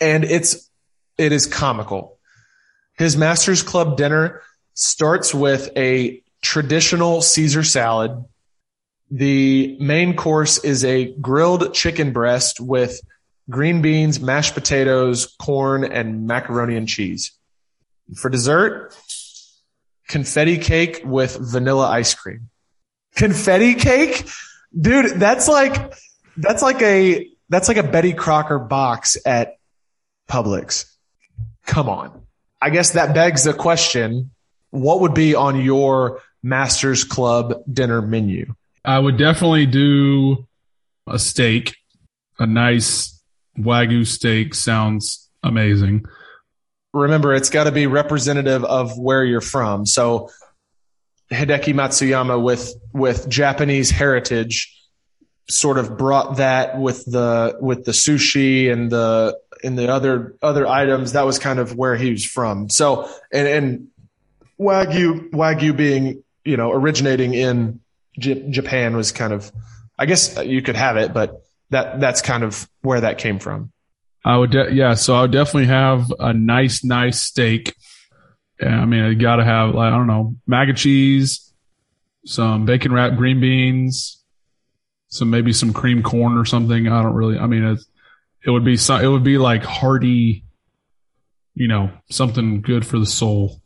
and 0.00 0.24
it's 0.24 0.70
it 1.16 1.32
is 1.32 1.46
comical 1.46 2.13
his 2.96 3.16
Masters 3.16 3.62
Club 3.62 3.96
dinner 3.96 4.42
starts 4.74 5.34
with 5.34 5.70
a 5.76 6.22
traditional 6.42 7.22
Caesar 7.22 7.62
salad. 7.62 8.24
The 9.10 9.76
main 9.80 10.16
course 10.16 10.62
is 10.64 10.84
a 10.84 11.12
grilled 11.14 11.74
chicken 11.74 12.12
breast 12.12 12.60
with 12.60 13.00
green 13.50 13.82
beans, 13.82 14.20
mashed 14.20 14.54
potatoes, 14.54 15.34
corn, 15.38 15.84
and 15.84 16.26
macaroni 16.26 16.76
and 16.76 16.88
cheese. 16.88 17.32
For 18.16 18.28
dessert, 18.28 18.96
confetti 20.08 20.58
cake 20.58 21.02
with 21.04 21.36
vanilla 21.40 21.88
ice 21.88 22.14
cream. 22.14 22.50
Confetti 23.16 23.74
cake? 23.74 24.28
Dude, 24.78 25.18
that's 25.20 25.48
like 25.48 25.94
that's 26.36 26.62
like 26.62 26.82
a 26.82 27.30
that's 27.48 27.68
like 27.68 27.76
a 27.76 27.82
Betty 27.82 28.12
Crocker 28.12 28.58
box 28.58 29.16
at 29.24 29.56
Publix. 30.28 30.90
Come 31.66 31.88
on. 31.88 32.23
I 32.64 32.70
guess 32.70 32.92
that 32.92 33.14
begs 33.14 33.44
the 33.44 33.52
question 33.52 34.30
what 34.70 35.00
would 35.00 35.12
be 35.12 35.34
on 35.34 35.60
your 35.60 36.22
Masters 36.42 37.04
Club 37.04 37.62
dinner 37.70 38.00
menu? 38.00 38.54
I 38.82 38.98
would 38.98 39.18
definitely 39.18 39.66
do 39.66 40.46
a 41.06 41.18
steak. 41.18 41.76
A 42.38 42.46
nice 42.46 43.20
wagyu 43.58 44.06
steak 44.06 44.54
sounds 44.54 45.28
amazing. 45.42 46.06
Remember, 46.94 47.34
it's 47.34 47.50
got 47.50 47.64
to 47.64 47.72
be 47.72 47.86
representative 47.86 48.64
of 48.64 48.98
where 48.98 49.22
you're 49.22 49.42
from. 49.42 49.84
So, 49.84 50.30
Hideki 51.30 51.74
Matsuyama 51.74 52.42
with 52.42 52.74
with 52.94 53.28
Japanese 53.28 53.90
heritage 53.90 54.74
sort 55.50 55.76
of 55.76 55.98
brought 55.98 56.38
that 56.38 56.78
with 56.78 57.04
the 57.04 57.58
with 57.60 57.84
the 57.84 57.92
sushi 57.92 58.72
and 58.72 58.90
the 58.90 59.38
and 59.64 59.78
the 59.78 59.88
other 59.88 60.36
other 60.42 60.66
items 60.66 61.12
that 61.12 61.24
was 61.24 61.38
kind 61.38 61.58
of 61.58 61.74
where 61.76 61.96
he 61.96 62.10
was 62.10 62.24
from 62.24 62.68
so 62.68 63.08
and 63.32 63.48
and 63.48 63.88
wagyu 64.58 65.30
wagyu 65.30 65.76
being 65.76 66.22
you 66.44 66.56
know 66.56 66.70
originating 66.70 67.34
in 67.34 67.80
J- 68.18 68.48
Japan 68.50 68.96
was 68.96 69.10
kind 69.10 69.32
of 69.32 69.50
I 69.98 70.06
guess 70.06 70.36
you 70.44 70.62
could 70.62 70.76
have 70.76 70.96
it 70.96 71.12
but 71.12 71.42
that 71.70 72.00
that's 72.00 72.22
kind 72.22 72.44
of 72.44 72.68
where 72.82 73.00
that 73.00 73.18
came 73.18 73.38
from 73.38 73.72
I 74.24 74.38
would, 74.38 74.50
de- 74.50 74.72
yeah. 74.72 74.94
So 74.94 75.14
I 75.14 75.22
would 75.22 75.32
definitely 75.32 75.66
have 75.66 76.10
a 76.18 76.32
nice, 76.32 76.82
nice 76.82 77.20
steak. 77.20 77.74
Yeah, 78.60 78.80
I 78.80 78.86
mean, 78.86 79.02
I 79.02 79.14
got 79.14 79.36
to 79.36 79.44
have, 79.44 79.74
like, 79.74 79.92
I 79.92 79.96
don't 79.96 80.06
know, 80.06 80.36
mac 80.46 80.68
and 80.68 80.78
cheese, 80.78 81.52
some 82.24 82.64
bacon 82.64 82.92
wrapped 82.92 83.16
green 83.16 83.40
beans, 83.40 84.22
some 85.08 85.28
maybe 85.28 85.52
some 85.52 85.72
cream 85.72 86.02
corn 86.02 86.38
or 86.38 86.44
something. 86.44 86.88
I 86.88 87.02
don't 87.02 87.14
really. 87.14 87.38
I 87.38 87.46
mean, 87.46 87.64
it, 87.64 87.80
it 88.44 88.50
would 88.50 88.64
be 88.64 88.74
it 88.74 89.08
would 89.08 89.24
be 89.24 89.38
like 89.38 89.64
hearty, 89.64 90.44
you 91.54 91.68
know, 91.68 91.90
something 92.10 92.60
good 92.60 92.86
for 92.86 92.98
the 92.98 93.06
soul, 93.06 93.60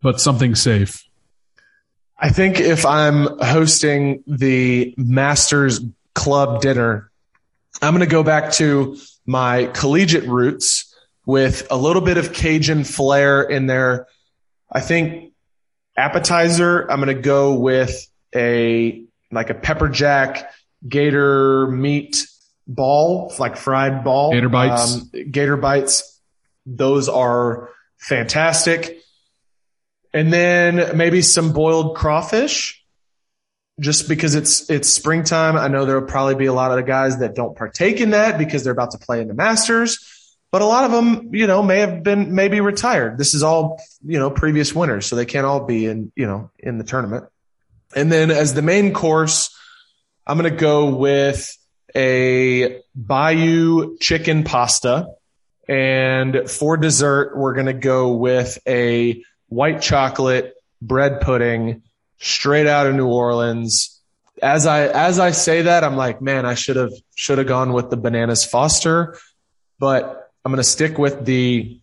but 0.00 0.20
something 0.20 0.54
safe. 0.54 1.04
I 2.16 2.30
think 2.30 2.60
if 2.60 2.86
I'm 2.86 3.38
hosting 3.40 4.22
the 4.26 4.94
Masters 4.96 5.80
Club 6.14 6.60
dinner, 6.60 7.10
I'm 7.82 7.92
going 7.92 8.06
to 8.06 8.10
go 8.10 8.22
back 8.22 8.52
to 8.52 8.96
my 9.26 9.66
collegiate 9.66 10.24
roots 10.24 10.94
with 11.26 11.66
a 11.70 11.76
little 11.76 12.02
bit 12.02 12.16
of 12.16 12.32
Cajun 12.32 12.84
flair 12.84 13.42
in 13.42 13.66
there. 13.66 14.06
I 14.70 14.80
think 14.80 15.32
appetizer, 15.96 16.88
I'm 16.90 17.00
going 17.00 17.14
to 17.14 17.20
go 17.20 17.54
with 17.54 18.08
a 18.34 19.04
like 19.32 19.50
a 19.50 19.54
pepper 19.54 19.88
jack 19.88 20.52
gator 20.88 21.66
meat 21.66 22.26
ball, 22.66 23.32
like 23.38 23.56
fried 23.56 24.04
ball. 24.04 24.32
Gator 24.32 24.48
bites. 24.48 24.94
Um, 24.94 25.10
gator 25.30 25.56
bites. 25.56 26.20
Those 26.66 27.08
are 27.08 27.70
fantastic. 27.98 29.00
And 30.12 30.32
then 30.32 30.96
maybe 30.96 31.22
some 31.22 31.52
boiled 31.52 31.96
crawfish 31.96 32.84
just 33.80 34.08
because 34.08 34.34
it's 34.34 34.70
it's 34.70 34.88
springtime. 34.88 35.56
I 35.56 35.68
know 35.68 35.84
there 35.84 36.00
will 36.00 36.06
probably 36.06 36.36
be 36.36 36.46
a 36.46 36.52
lot 36.52 36.70
of 36.70 36.76
the 36.76 36.84
guys 36.84 37.18
that 37.18 37.34
don't 37.34 37.56
partake 37.56 38.00
in 38.00 38.10
that 38.10 38.38
because 38.38 38.62
they're 38.62 38.72
about 38.72 38.92
to 38.92 38.98
play 38.98 39.20
in 39.20 39.28
the 39.28 39.34
Masters. 39.34 40.10
But 40.52 40.62
a 40.62 40.66
lot 40.66 40.84
of 40.84 40.92
them, 40.92 41.34
you 41.34 41.48
know, 41.48 41.64
may 41.64 41.80
have 41.80 42.04
been 42.04 42.32
maybe 42.32 42.60
retired. 42.60 43.18
This 43.18 43.34
is 43.34 43.42
all, 43.42 43.82
you 44.04 44.20
know, 44.20 44.30
previous 44.30 44.72
winners, 44.72 45.04
so 45.04 45.16
they 45.16 45.26
can't 45.26 45.44
all 45.44 45.64
be 45.64 45.86
in, 45.86 46.12
you 46.14 46.28
know, 46.28 46.52
in 46.60 46.78
the 46.78 46.84
tournament. 46.84 47.24
And 47.96 48.10
then 48.10 48.30
as 48.30 48.54
the 48.54 48.62
main 48.62 48.92
course, 48.92 49.56
I'm 50.24 50.38
going 50.38 50.48
to 50.48 50.56
go 50.56 50.94
with 50.94 51.56
a 51.94 52.82
Bayou 52.94 53.96
chicken 53.98 54.44
pasta. 54.44 55.08
And 55.68 56.50
for 56.50 56.76
dessert, 56.76 57.36
we're 57.36 57.54
going 57.54 57.66
to 57.66 57.72
go 57.72 58.12
with 58.12 58.58
a 58.66 59.22
white 59.48 59.80
chocolate 59.80 60.54
bread 60.82 61.20
pudding 61.20 61.82
straight 62.18 62.66
out 62.66 62.86
of 62.86 62.94
New 62.94 63.06
Orleans. 63.06 64.00
As 64.42 64.66
I 64.66 64.88
as 64.88 65.18
I 65.18 65.30
say 65.30 65.62
that, 65.62 65.84
I'm 65.84 65.96
like, 65.96 66.20
man, 66.20 66.44
I 66.44 66.54
should 66.54 66.76
have 66.76 66.92
should 67.14 67.38
have 67.38 67.46
gone 67.46 67.72
with 67.72 67.88
the 67.88 67.96
bananas 67.96 68.44
Foster, 68.44 69.16
but 69.78 70.30
I'm 70.44 70.52
going 70.52 70.58
to 70.58 70.64
stick 70.64 70.98
with 70.98 71.24
the 71.24 71.80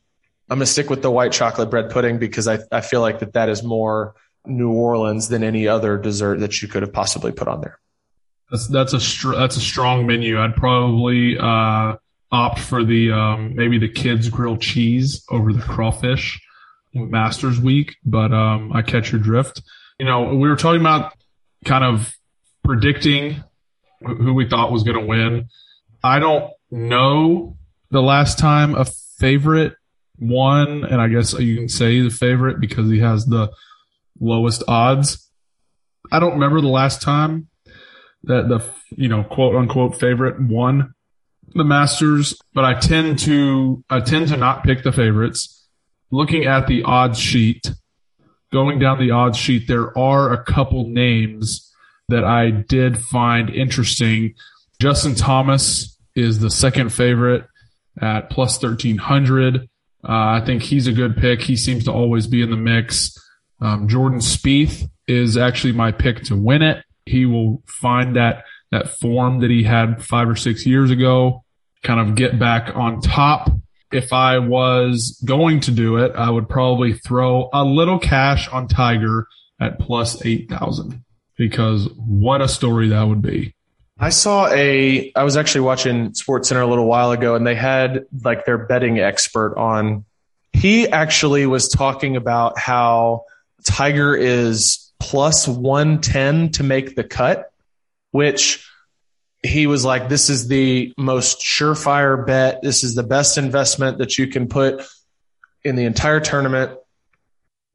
I'm 0.50 0.58
going 0.58 0.65
to 0.65 0.71
stick 0.71 0.89
with 0.89 1.02
the 1.02 1.10
white 1.10 1.32
chocolate 1.32 1.71
bread 1.71 1.89
pudding 1.89 2.19
because 2.19 2.47
I 2.47 2.60
I 2.71 2.82
feel 2.82 3.02
like 3.02 3.19
that 3.19 3.34
that 3.34 3.50
is 3.50 3.63
more 3.63 4.15
New 4.45 4.74
Orleans 4.74 5.30
than 5.30 5.43
any 5.43 5.67
other 5.67 5.97
dessert 5.97 6.39
that 6.41 6.62
you 6.62 6.67
could 6.67 6.84
have 6.84 6.93
possibly 6.93 7.32
put 7.32 7.47
on 7.47 7.62
there. 7.62 7.81
That's 8.51 8.67
that's 8.67 8.93
a 8.93 8.99
str- 8.99 9.35
that's 9.35 9.55
a 9.55 9.61
strong 9.61 10.05
menu. 10.05 10.39
I'd 10.39 10.55
probably 10.55 11.37
uh, 11.37 11.95
opt 12.31 12.59
for 12.59 12.83
the 12.83 13.11
um, 13.11 13.55
maybe 13.55 13.79
the 13.79 13.87
kids 13.87 14.27
grilled 14.29 14.61
cheese 14.61 15.23
over 15.29 15.53
the 15.53 15.61
crawfish 15.61 16.39
Masters 16.93 17.59
week, 17.59 17.95
but 18.03 18.33
um, 18.33 18.73
I 18.73 18.81
catch 18.81 19.13
your 19.13 19.21
drift. 19.21 19.61
You 19.97 20.05
know, 20.05 20.35
we 20.35 20.49
were 20.49 20.57
talking 20.57 20.81
about 20.81 21.13
kind 21.63 21.85
of 21.85 22.13
predicting 22.63 23.41
who 24.01 24.33
we 24.33 24.49
thought 24.49 24.71
was 24.71 24.83
going 24.83 24.99
to 24.99 25.05
win. 25.05 25.47
I 26.03 26.19
don't 26.19 26.51
know 26.69 27.55
the 27.91 28.01
last 28.01 28.37
time 28.37 28.75
a 28.75 28.85
favorite 29.19 29.75
won, 30.19 30.83
and 30.83 30.99
I 30.99 31.07
guess 31.07 31.33
you 31.33 31.55
can 31.55 31.69
say 31.69 32.01
the 32.01 32.09
favorite 32.09 32.59
because 32.59 32.89
he 32.89 32.99
has 32.99 33.25
the 33.25 33.51
lowest 34.19 34.63
odds. 34.67 35.29
I 36.11 36.19
don't 36.19 36.33
remember 36.33 36.59
the 36.59 36.67
last 36.67 37.01
time 37.01 37.47
that 38.23 38.49
the 38.49 38.63
you 38.95 39.07
know 39.07 39.23
quote 39.23 39.55
unquote 39.55 39.99
favorite 39.99 40.41
won 40.41 40.93
the 41.53 41.63
Masters, 41.63 42.39
but 42.53 42.63
I 42.63 42.79
tend 42.79 43.19
to 43.19 43.84
I 43.89 43.99
tend 43.99 44.29
to 44.29 44.38
not 44.38 44.63
pick 44.63 44.84
the 44.84 44.91
favorites. 44.91 45.67
Looking 46.12 46.45
at 46.45 46.67
the 46.67 46.84
odds 46.84 47.19
sheet, 47.19 47.71
going 48.51 48.79
down 48.79 48.99
the 48.99 49.12
odds 49.12 49.38
sheet, 49.38 49.67
there 49.67 49.97
are 49.97 50.34
a 50.34 50.43
couple 50.43 50.88
names 50.88 51.73
that 52.10 52.23
I 52.23 52.51
did 52.51 52.99
find 52.99 53.49
interesting. 53.49 54.36
Justin 54.79 55.15
Thomas 55.15 55.97
is 56.15 56.39
the 56.39 56.49
second 56.49 56.91
favorite 56.91 57.45
at 58.01 58.29
plus 58.29 58.62
1300. 58.62 59.55
Uh, 59.57 59.62
I 60.03 60.41
think 60.45 60.63
he's 60.63 60.88
a 60.88 60.91
good 60.91 61.15
pick. 61.15 61.41
He 61.41 61.55
seems 61.55 61.86
to 61.86 61.91
always 61.91 62.27
be 62.27 62.41
in 62.41 62.49
the 62.49 62.57
mix. 62.57 63.17
Um, 63.62 63.88
Jordan 63.88 64.19
Spieth 64.19 64.89
is 65.07 65.38
actually 65.38 65.73
my 65.73 65.91
pick 65.91 66.23
to 66.23 66.36
win 66.36 66.62
it. 66.62 66.84
He 67.05 67.25
will 67.25 67.63
find 67.65 68.15
that 68.15 68.45
that 68.71 68.89
form 68.89 69.41
that 69.41 69.51
he 69.51 69.63
had 69.63 70.03
five 70.03 70.29
or 70.29 70.35
six 70.35 70.65
years 70.65 70.91
ago, 70.91 71.43
kind 71.83 71.99
of 71.99 72.15
get 72.15 72.39
back 72.39 72.75
on 72.75 73.01
top. 73.01 73.51
If 73.91 74.13
I 74.13 74.39
was 74.39 75.21
going 75.25 75.59
to 75.61 75.71
do 75.71 75.97
it, 75.97 76.13
I 76.15 76.29
would 76.29 76.47
probably 76.47 76.93
throw 76.93 77.49
a 77.51 77.65
little 77.65 77.99
cash 77.99 78.47
on 78.47 78.67
Tiger 78.67 79.27
at 79.59 79.79
plus 79.79 80.25
8,000 80.25 81.03
because 81.37 81.89
what 81.97 82.41
a 82.41 82.47
story 82.47 82.89
that 82.89 83.03
would 83.03 83.21
be. 83.21 83.53
I 83.99 84.09
saw 84.09 84.47
a, 84.47 85.11
I 85.15 85.23
was 85.23 85.37
actually 85.37 85.61
watching 85.61 86.13
Sports 86.13 86.47
Center 86.47 86.61
a 86.61 86.67
little 86.67 86.87
while 86.87 87.11
ago 87.11 87.35
and 87.35 87.45
they 87.45 87.55
had 87.55 88.05
like 88.23 88.45
their 88.45 88.57
betting 88.57 88.99
expert 88.99 89.55
on. 89.57 90.05
He 90.53 90.87
actually 90.87 91.45
was 91.45 91.67
talking 91.67 92.15
about 92.15 92.57
how 92.57 93.25
Tiger 93.63 94.15
is 94.15 94.90
plus 95.01 95.47
110 95.47 96.51
to 96.51 96.63
make 96.63 96.95
the 96.95 97.03
cut, 97.03 97.51
which 98.11 98.65
he 99.41 99.65
was 99.65 99.83
like, 99.83 100.09
this 100.09 100.29
is 100.29 100.47
the 100.47 100.93
most 100.95 101.39
surefire 101.39 102.23
bet. 102.25 102.61
This 102.61 102.83
is 102.83 102.93
the 102.93 103.03
best 103.03 103.39
investment 103.39 103.97
that 103.97 104.19
you 104.19 104.27
can 104.27 104.47
put 104.47 104.85
in 105.63 105.75
the 105.75 105.85
entire 105.85 106.19
tournament. 106.19 106.77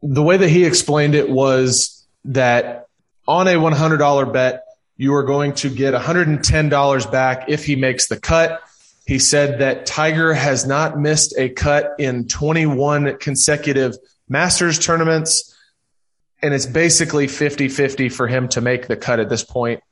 The 0.03 0.23
way 0.23 0.37
that 0.37 0.49
he 0.49 0.65
explained 0.65 1.17
it 1.17 1.29
was 1.29 2.07
that 2.27 2.87
on 3.27 3.49
a 3.49 3.55
$100 3.55 4.33
bet, 4.33 4.63
you 4.97 5.13
are 5.15 5.25
going 5.25 5.55
to 5.55 5.69
get 5.69 5.95
$110 5.95 7.13
back 7.13 7.47
if 7.49 7.67
he 7.67 7.75
makes 7.75 8.07
the 8.07 8.21
cut. 8.21 8.63
He 9.05 9.19
said 9.19 9.59
that 9.59 9.85
Tiger 9.85 10.33
has 10.33 10.65
not 10.65 10.97
missed 10.99 11.35
a 11.37 11.49
cut 11.49 11.97
in 11.99 12.29
21 12.29 13.19
consecutive 13.19 13.97
Masters 14.29 14.79
tournaments. 14.79 15.56
And 16.43 16.53
it's 16.53 16.67
basically 16.67 17.29
50 17.29 17.69
50 17.69 18.09
for 18.09 18.27
him 18.27 18.49
to 18.49 18.61
make 18.61 18.89
the 18.89 18.97
cut 18.97 19.21
at 19.21 19.29
this 19.29 19.43
point. 19.43 19.83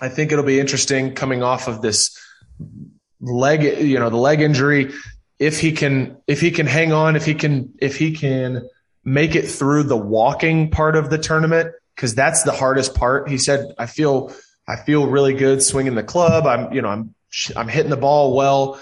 I 0.00 0.08
think 0.08 0.32
it'll 0.32 0.44
be 0.44 0.60
interesting 0.60 1.14
coming 1.14 1.42
off 1.42 1.68
of 1.68 1.80
this 1.80 2.18
leg, 3.20 3.62
you 3.80 3.98
know, 3.98 4.10
the 4.10 4.16
leg 4.16 4.40
injury. 4.40 4.92
If 5.38 5.60
he 5.60 5.72
can, 5.72 6.18
if 6.26 6.40
he 6.40 6.50
can 6.50 6.66
hang 6.66 6.92
on, 6.92 7.16
if 7.16 7.24
he 7.24 7.34
can, 7.34 7.74
if 7.78 7.96
he 7.96 8.12
can 8.12 8.68
make 9.04 9.34
it 9.34 9.48
through 9.48 9.84
the 9.84 9.96
walking 9.96 10.70
part 10.70 10.96
of 10.96 11.10
the 11.10 11.18
tournament, 11.18 11.72
because 11.94 12.14
that's 12.14 12.42
the 12.42 12.52
hardest 12.52 12.94
part. 12.94 13.28
He 13.28 13.38
said, 13.38 13.74
I 13.78 13.86
feel, 13.86 14.34
I 14.68 14.76
feel 14.76 15.06
really 15.06 15.34
good 15.34 15.62
swinging 15.62 15.94
the 15.94 16.02
club. 16.02 16.46
I'm, 16.46 16.72
you 16.72 16.82
know, 16.82 16.88
I'm, 16.88 17.14
I'm 17.56 17.68
hitting 17.68 17.90
the 17.90 17.96
ball 17.96 18.36
well. 18.36 18.80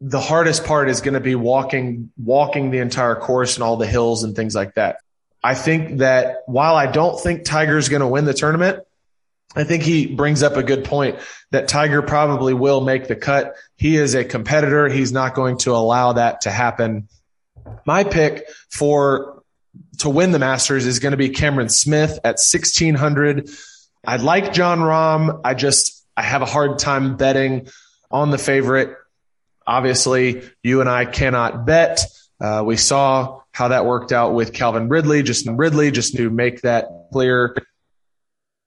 The 0.00 0.20
hardest 0.20 0.64
part 0.64 0.88
is 0.88 1.02
going 1.02 1.14
to 1.14 1.20
be 1.20 1.34
walking, 1.34 2.10
walking 2.16 2.70
the 2.70 2.78
entire 2.78 3.16
course 3.16 3.56
and 3.56 3.62
all 3.62 3.76
the 3.76 3.86
hills 3.86 4.24
and 4.24 4.34
things 4.34 4.54
like 4.54 4.74
that. 4.74 4.96
I 5.42 5.54
think 5.54 5.98
that 5.98 6.42
while 6.46 6.76
I 6.76 6.86
don't 6.86 7.18
think 7.20 7.44
Tiger's 7.44 7.88
going 7.88 8.00
to 8.00 8.08
win 8.08 8.24
the 8.24 8.34
tournament, 8.34 8.84
I 9.56 9.64
think 9.64 9.82
he 9.82 10.06
brings 10.06 10.42
up 10.42 10.56
a 10.56 10.62
good 10.62 10.84
point 10.84 11.18
that 11.50 11.66
Tiger 11.66 12.02
probably 12.02 12.54
will 12.54 12.80
make 12.80 13.08
the 13.08 13.16
cut. 13.16 13.54
He 13.76 13.96
is 13.96 14.14
a 14.14 14.24
competitor. 14.24 14.88
He's 14.88 15.12
not 15.12 15.34
going 15.34 15.58
to 15.58 15.72
allow 15.72 16.12
that 16.12 16.42
to 16.42 16.50
happen. 16.50 17.08
My 17.84 18.04
pick 18.04 18.48
for 18.70 19.42
to 19.98 20.08
win 20.08 20.30
the 20.32 20.38
Masters 20.38 20.86
is 20.86 20.98
going 20.98 21.12
to 21.12 21.16
be 21.16 21.30
Cameron 21.30 21.68
Smith 21.68 22.20
at 22.24 22.38
1600. 22.38 23.50
I 24.06 24.16
like 24.16 24.52
Jon 24.52 24.78
Rahm. 24.80 25.40
I 25.44 25.54
just, 25.54 26.06
I 26.16 26.22
have 26.22 26.42
a 26.42 26.46
hard 26.46 26.78
time 26.78 27.16
betting 27.16 27.68
on 28.10 28.30
the 28.30 28.38
favorite. 28.38 28.96
Obviously, 29.66 30.48
you 30.62 30.80
and 30.80 30.88
I 30.88 31.04
cannot 31.04 31.66
bet. 31.66 32.06
Uh, 32.40 32.62
we 32.64 32.76
saw 32.76 33.40
how 33.52 33.68
that 33.68 33.84
worked 33.84 34.12
out 34.12 34.34
with 34.34 34.52
Calvin 34.52 34.88
Ridley. 34.88 35.22
Just 35.22 35.46
Ridley, 35.46 35.90
just 35.90 36.16
to 36.16 36.30
make 36.30 36.62
that 36.62 36.88
clear 37.12 37.54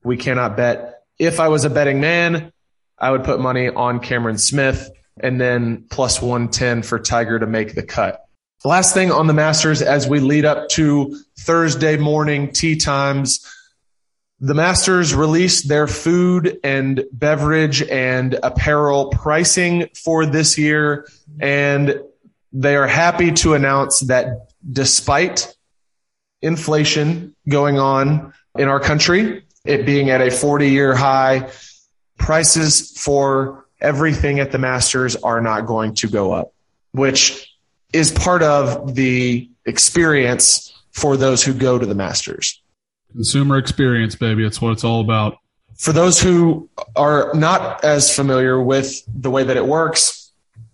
we 0.03 0.17
cannot 0.17 0.57
bet. 0.57 1.01
If 1.17 1.39
I 1.39 1.47
was 1.47 1.65
a 1.65 1.69
betting 1.69 2.01
man, 2.01 2.51
I 2.97 3.12
would 3.12 3.23
put 3.23 3.39
money 3.39 3.69
on 3.69 3.99
Cameron 3.99 4.38
Smith 4.38 4.89
and 5.19 5.39
then 5.39 5.86
plus 5.89 6.21
110 6.21 6.83
for 6.83 6.99
Tiger 6.99 7.39
to 7.39 7.47
make 7.47 7.75
the 7.75 7.83
cut. 7.83 8.19
Last 8.65 8.93
thing 8.93 9.12
on 9.12 9.27
the 9.27 9.33
Masters 9.33 9.81
as 9.81 10.07
we 10.07 10.19
lead 10.19 10.45
up 10.45 10.69
to 10.69 11.19
Thursday 11.39 11.97
morning 11.97 12.51
tee 12.53 12.77
times, 12.77 13.45
the 14.39 14.53
Masters 14.53 15.13
released 15.13 15.67
their 15.67 15.88
food 15.88 16.59
and 16.63 17.03
beverage 17.12 17.81
and 17.81 18.39
apparel 18.41 19.09
pricing 19.09 19.89
for 20.01 20.25
this 20.25 20.57
year. 20.57 21.07
And 21.41 22.01
they 22.54 22.76
are 22.76 22.88
happy 22.88 23.32
to 23.32 23.56
announce 23.56 24.02
that 24.02 24.48
despite 24.72 25.54
inflation 26.42 27.36
going 27.50 27.80
on 27.80 28.34
in 28.56 28.68
our 28.68 28.80
country, 28.80 29.44
it 29.66 29.86
being 29.86 30.12
at 30.12 30.22
a 30.22 30.30
40 30.30 30.70
year 30.70 30.96
high, 30.96 31.50
prices 32.18 32.96
for 32.98 33.66
everything 33.82 34.39
at 34.39 34.52
the 34.52 34.60
Masters 34.60 35.16
are 35.18 35.42
not 35.42 35.66
going 35.66 35.96
to 35.96 36.08
go 36.08 36.32
up, 36.32 36.54
which 36.92 37.52
is 37.92 38.12
part 38.12 38.44
of 38.44 38.94
the 38.96 39.50
experience 39.66 40.72
for 40.92 41.18
those 41.18 41.44
who 41.44 41.54
go 41.54 41.80
to 41.80 41.86
the 41.86 41.96
Masters. 41.96 42.62
Consumer 43.12 43.58
experience, 43.58 44.16
baby. 44.16 44.46
It's 44.46 44.62
what 44.62 44.72
it's 44.72 44.84
all 44.84 45.02
about. 45.02 45.38
For 45.76 45.92
those 45.92 46.22
who 46.22 46.70
are 46.96 47.32
not 47.34 47.84
as 47.84 48.16
familiar 48.16 48.62
with 48.62 49.02
the 49.08 49.32
way 49.32 49.44
that 49.44 49.58
it 49.58 49.66
works, 49.66 50.32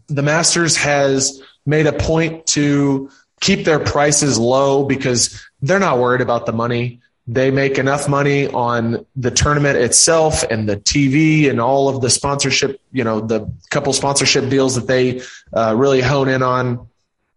the 0.08 0.22
Masters 0.22 0.76
has 0.78 1.42
made 1.70 1.86
a 1.86 1.94
point 1.94 2.48
to 2.48 3.12
keep 3.40 3.64
their 3.64 3.80
prices 3.80 4.38
low 4.40 4.84
because 4.84 5.40
they're 5.62 5.80
not 5.80 6.00
worried 6.00 6.22
about 6.22 6.48
the 6.48 6.52
money. 6.52 7.00
They 7.28 7.52
make 7.52 7.78
enough 7.78 8.10
money 8.10 8.48
on 8.48 9.06
the 9.16 9.30
tournament 9.30 9.78
itself 9.78 10.44
and 10.50 10.68
the 10.68 10.78
TV 10.78 11.48
and 11.48 11.62
all 11.62 11.88
of 11.88 12.02
the 12.02 12.10
sponsorship, 12.10 12.82
you 12.92 13.04
know, 13.04 13.22
the 13.22 13.54
couple 13.70 13.94
sponsorship 13.94 14.50
deals 14.50 14.76
that 14.76 14.88
they 14.88 15.22
uh, 15.54 15.76
really 15.78 16.02
hone 16.02 16.28
in 16.28 16.42
on. 16.42 16.88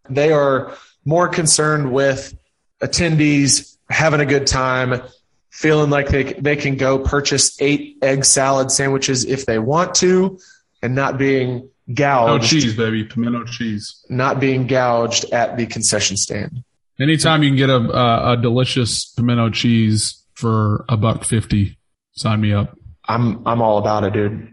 They 0.08 0.32
are 0.32 0.74
more 1.04 1.28
concerned 1.28 1.92
with 1.92 2.34
attendees 2.80 3.76
having 3.90 4.20
a 4.20 4.26
good 4.26 4.46
time, 4.46 5.02
feeling 5.50 5.90
like 5.90 6.08
they, 6.08 6.32
they 6.32 6.56
can 6.56 6.76
go 6.76 6.98
purchase 6.98 7.60
eight 7.60 7.98
egg 8.00 8.24
salad 8.24 8.70
sandwiches 8.70 9.26
if 9.26 9.44
they 9.44 9.58
want 9.58 9.94
to 9.96 10.38
and 10.80 10.94
not 10.94 11.18
being 11.18 11.68
gouged. 11.94 12.42
No 12.42 12.48
cheese, 12.48 12.76
baby. 12.76 13.04
Pimento 13.04 13.44
cheese. 13.44 14.04
Not 14.08 14.40
being 14.40 14.66
gouged 14.66 15.32
at 15.32 15.56
the 15.56 15.66
concession 15.66 16.16
stand. 16.16 16.64
Anytime 17.00 17.42
you 17.42 17.50
can 17.50 17.56
get 17.56 17.70
a, 17.70 17.76
a, 17.76 18.32
a 18.32 18.36
delicious 18.36 19.06
pimento 19.06 19.50
cheese 19.50 20.22
for 20.34 20.84
a 20.88 20.96
buck 20.96 21.24
fifty, 21.24 21.78
sign 22.12 22.40
me 22.40 22.52
up. 22.52 22.76
I'm 23.06 23.46
I'm 23.46 23.60
all 23.60 23.78
about 23.78 24.04
it, 24.04 24.12
dude. 24.12 24.48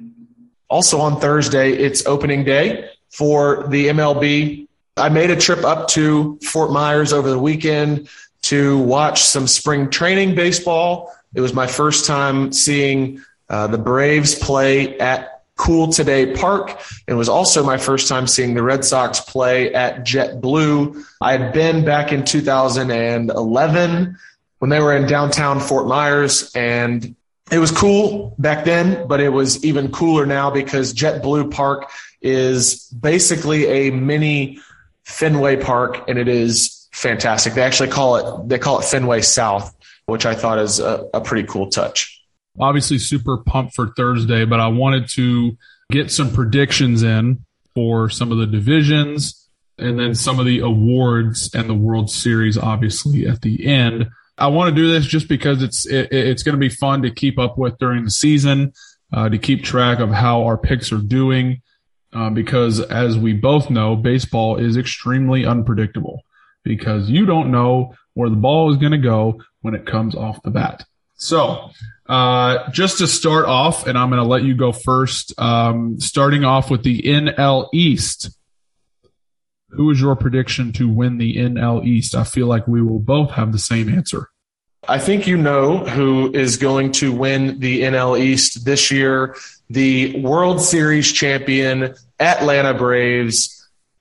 Also 0.70 1.00
on 1.00 1.20
Thursday, 1.20 1.74
it's 1.74 2.06
opening 2.06 2.44
day 2.44 2.90
for 3.12 3.68
the 3.70 3.88
MLB. 3.88 4.68
I 4.98 5.10
made 5.10 5.32
a 5.32 5.36
trip 5.36 5.64
up 5.64 5.88
to 5.90 6.40
Fort 6.44 6.72
Myers 6.72 7.14
over 7.14 7.30
the 7.30 7.40
weekend 7.40 8.10
to 8.44 8.78
watch 8.80 9.24
some 9.24 9.48
spring 9.48 9.90
training 9.90 10.36
baseball. 10.36 11.14
It 11.34 11.42
was 11.42 11.54
my 11.54 11.68
first 11.68 12.06
time 12.06 12.52
seeing 12.52 13.24
uh, 13.50 13.68
the 13.68 13.78
Braves 13.78 14.36
play 14.36 14.98
at 15.00 15.39
Cool 15.60 15.92
Today 15.92 16.34
Park. 16.34 16.80
It 17.06 17.14
was 17.14 17.30
also 17.30 17.64
my 17.64 17.78
first 17.78 18.08
time 18.08 18.26
seeing 18.26 18.54
the 18.54 18.64
Red 18.64 18.84
Sox 18.84 19.20
play 19.20 19.74
at 19.74 20.06
Jet 20.06 20.42
Blue. 20.42 21.04
I 21.22 21.38
had 21.38 21.54
been 21.54 21.86
back 21.86 22.12
in 22.12 22.26
2011 22.26 24.18
when 24.58 24.70
they 24.70 24.80
were 24.80 24.96
in 24.96 25.06
downtown 25.06 25.60
Fort 25.60 25.86
Myers 25.86 26.52
and 26.56 27.16
it 27.52 27.60
was 27.60 27.72
cool 27.72 28.36
back 28.40 28.66
then, 28.66 29.08
but 29.08 29.20
it 29.20 29.30
was 29.30 29.64
even 29.64 29.92
cooler 29.92 30.26
now 30.26 30.50
because 30.50 30.94
Jet 30.94 31.22
Blue 31.22 31.50
Park 31.50 31.92
is 32.22 32.86
basically 32.86 33.68
a 33.68 33.92
mini 33.92 34.60
Fenway 35.04 35.58
Park 35.58 36.08
and 36.08 36.18
it 36.18 36.28
is 36.28 36.88
fantastic. 36.92 37.54
They 37.54 37.64
actually 37.64 37.90
call 37.90 38.16
it, 38.16 38.50
they 38.50 38.60
call 38.60 38.80
it 38.80 38.86
Fenway 38.86 39.22
South 39.22 39.76
which 40.10 40.26
I 40.26 40.36
thought 40.36 40.60
is 40.60 40.80
a, 40.80 41.08
a 41.14 41.22
pretty 41.22 41.48
cool 41.48 41.70
touch. 41.70 42.19
Obviously, 42.60 42.98
super 42.98 43.38
pumped 43.38 43.76
for 43.76 43.94
Thursday, 43.96 44.46
but 44.46 44.60
I 44.60 44.68
wanted 44.68 45.10
to 45.12 45.58
get 45.92 46.12
some 46.12 46.32
predictions 46.32 47.04
in 47.04 47.46
for 47.74 48.10
some 48.10 48.32
of 48.32 48.38
the 48.38 48.46
divisions 48.46 49.50
and 49.78 49.98
then 49.98 50.14
some 50.14 50.40
of 50.40 50.46
the 50.46 50.60
awards 50.60 51.54
and 51.54 51.70
the 51.70 51.74
World 51.74 52.12
Series, 52.12 52.58
obviously, 52.58 53.26
at 53.26 53.42
the 53.42 53.66
end. 53.66 54.10
I 54.38 54.48
want 54.48 54.70
to 54.70 54.76
do 54.76 54.92
this 54.92 55.06
just 55.06 55.28
because 55.28 55.64
it's 55.64 55.86
it, 55.86 56.12
it's 56.12 56.44
going 56.44 56.54
to 56.54 56.60
be 56.60 56.70
fun 56.70 57.02
to 57.04 57.12
keep 57.12 57.40
up 57.40 57.58
with 57.58 57.78
during 57.78 58.04
the 58.04 58.12
season, 58.12 58.74
uh, 59.14 59.30
to 59.30 59.38
keep 59.38 59.64
track 59.64 60.00
of 60.00 60.10
how 60.10 60.44
our 60.44 60.58
picks 60.58 60.92
are 60.92 60.98
doing. 60.98 61.62
Uh, 62.12 62.30
because 62.30 62.82
as 62.82 63.18
we 63.18 63.34
both 63.34 63.70
know, 63.70 63.96
baseball 63.96 64.58
is 64.58 64.78
extremely 64.78 65.46
unpredictable 65.46 66.24
because 66.64 67.10
you 67.10 67.26
don't 67.26 67.52
know 67.52 67.94
where 68.16 68.30
the 68.30 68.36
ball 68.36 68.72
is 68.72 68.78
going 68.78 68.92
to 68.92 68.98
go 68.98 69.40
when 69.62 69.76
it 69.76 69.86
comes 69.86 70.16
off 70.16 70.42
the 70.42 70.50
bat. 70.50 70.86
So, 71.16 71.70
uh, 72.10 72.72
just 72.72 72.98
to 72.98 73.08
start 73.08 73.46
off, 73.46 73.86
and 73.86 73.96
I'm 73.96 74.10
going 74.10 74.22
to 74.22 74.28
let 74.28 74.44
you 74.44 74.56
go 74.56 74.72
first, 74.72 75.40
um, 75.40 76.00
starting 76.00 76.44
off 76.44 76.72
with 76.72 76.82
the 76.82 77.04
NL 77.04 77.70
East. 77.72 78.32
Who 79.70 79.92
is 79.92 80.02
your 80.02 80.16
prediction 80.16 80.74
to 80.74 80.90
win 80.90 81.20
the 81.20 81.36
NL 81.36 81.86
East? 81.86 82.16
I 82.16 82.24
feel 82.24 82.48
like 82.48 82.68
we 82.68 82.82
will 82.82 83.00
both 83.00 83.30
have 83.32 83.52
the 83.52 83.60
same 83.60 83.88
answer. 83.88 84.32
I 84.88 84.98
think 84.98 85.28
you 85.28 85.38
know 85.38 85.86
who 85.86 86.34
is 86.34 86.58
going 86.58 86.94
to 86.94 87.12
win 87.12 87.60
the 87.60 87.82
NL 87.82 88.20
East 88.20 88.66
this 88.66 88.90
year. 88.90 89.36
The 89.70 90.20
World 90.22 90.62
Series 90.62 91.12
champion, 91.12 91.94
Atlanta 92.20 92.74
Braves. 92.74 93.56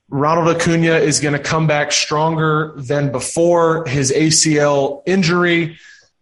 Ronald 0.09 0.55
Acuna 0.55 0.95
is 0.95 1.19
going 1.19 1.33
to 1.33 1.39
come 1.39 1.67
back 1.67 1.91
stronger 1.91 2.73
than 2.75 3.11
before 3.11 3.85
his 3.85 4.11
ACL 4.11 5.03
injury. 5.05 5.77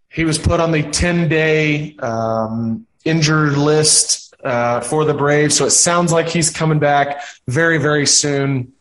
He 0.10 0.26
was 0.26 0.38
put 0.38 0.60
on 0.60 0.72
the 0.72 0.84
10 0.84 1.30
day 1.30 1.96
um, 1.98 2.86
injured 3.06 3.58
list 3.58 4.34
uh, 4.44 4.82
for 4.82 5.06
the 5.06 5.14
Braves. 5.14 5.56
So 5.56 5.66
it 5.66 5.72
sounds 5.72 6.12
like 6.12 6.30
he's 6.30 6.50
coming 6.50 6.80
back 6.80 7.22
very, 7.48 7.78
very 7.78 8.06
soon. 8.06 8.74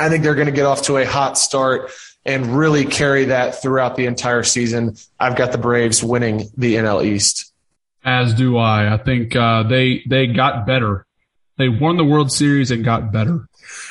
I 0.00 0.08
think 0.08 0.24
they're 0.24 0.34
going 0.34 0.46
to 0.46 0.52
get 0.52 0.66
off 0.66 0.82
to 0.82 0.96
a 0.96 1.04
hot 1.04 1.38
start 1.38 1.92
and 2.24 2.56
really 2.56 2.84
carry 2.84 3.26
that 3.26 3.60
throughout 3.60 3.96
the 3.96 4.06
entire 4.06 4.42
season. 4.42 4.96
I've 5.18 5.36
got 5.36 5.52
the 5.52 5.58
Braves 5.58 6.02
winning 6.02 6.50
the 6.56 6.76
NL 6.76 7.04
East. 7.04 7.52
As 8.04 8.34
do 8.34 8.56
I. 8.56 8.94
I 8.94 8.96
think 8.96 9.36
uh, 9.36 9.62
they 9.64 10.02
they 10.08 10.26
got 10.26 10.66
better. 10.66 11.06
They 11.56 11.68
won 11.68 11.96
the 11.96 12.04
World 12.04 12.32
Series 12.32 12.70
and 12.70 12.84
got 12.84 13.12
better. 13.12 13.48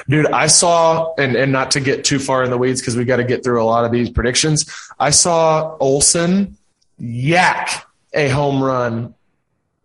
Dude, 0.09 0.25
I 0.27 0.47
saw, 0.47 1.13
and, 1.17 1.35
and 1.35 1.51
not 1.51 1.71
to 1.71 1.79
get 1.79 2.03
too 2.03 2.19
far 2.19 2.43
in 2.43 2.49
the 2.49 2.57
weeds 2.57 2.81
because 2.81 2.97
we 2.97 3.05
got 3.05 3.17
to 3.17 3.23
get 3.23 3.43
through 3.43 3.61
a 3.61 3.65
lot 3.65 3.85
of 3.85 3.91
these 3.91 4.09
predictions. 4.09 4.65
I 4.99 5.11
saw 5.11 5.77
Olson 5.77 6.57
yak 7.01 7.87
a 8.13 8.29
home 8.29 8.63
run 8.63 9.15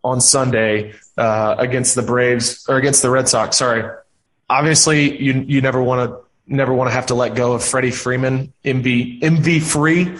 on 0.04 0.20
Sunday 0.20 0.94
uh, 1.16 1.56
against 1.58 1.94
the 1.94 2.02
Braves 2.02 2.64
or 2.68 2.76
against 2.76 3.02
the 3.02 3.10
Red 3.10 3.28
Sox. 3.28 3.56
Sorry, 3.56 3.90
obviously 4.48 5.20
you 5.20 5.44
you 5.46 5.60
never 5.60 5.82
want 5.82 6.10
to 6.10 6.18
never 6.46 6.72
want 6.74 6.88
to 6.88 6.94
have 6.94 7.06
to 7.06 7.14
let 7.14 7.34
go 7.34 7.54
of 7.54 7.64
Freddie 7.64 7.90
Freeman, 7.90 8.52
MV 8.64 9.20
MV 9.20 9.62
free. 9.62 10.16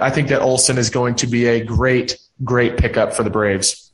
I 0.00 0.10
think 0.10 0.28
that 0.28 0.40
Olson 0.40 0.78
is 0.78 0.90
going 0.90 1.16
to 1.16 1.26
be 1.26 1.46
a 1.46 1.64
great 1.64 2.18
great 2.44 2.76
pickup 2.76 3.12
for 3.12 3.22
the 3.22 3.30
Braves. 3.30 3.92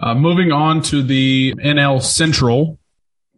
Uh, 0.00 0.14
moving 0.14 0.52
on 0.52 0.80
to 0.82 1.02
the 1.02 1.54
NL 1.58 2.00
Central, 2.00 2.78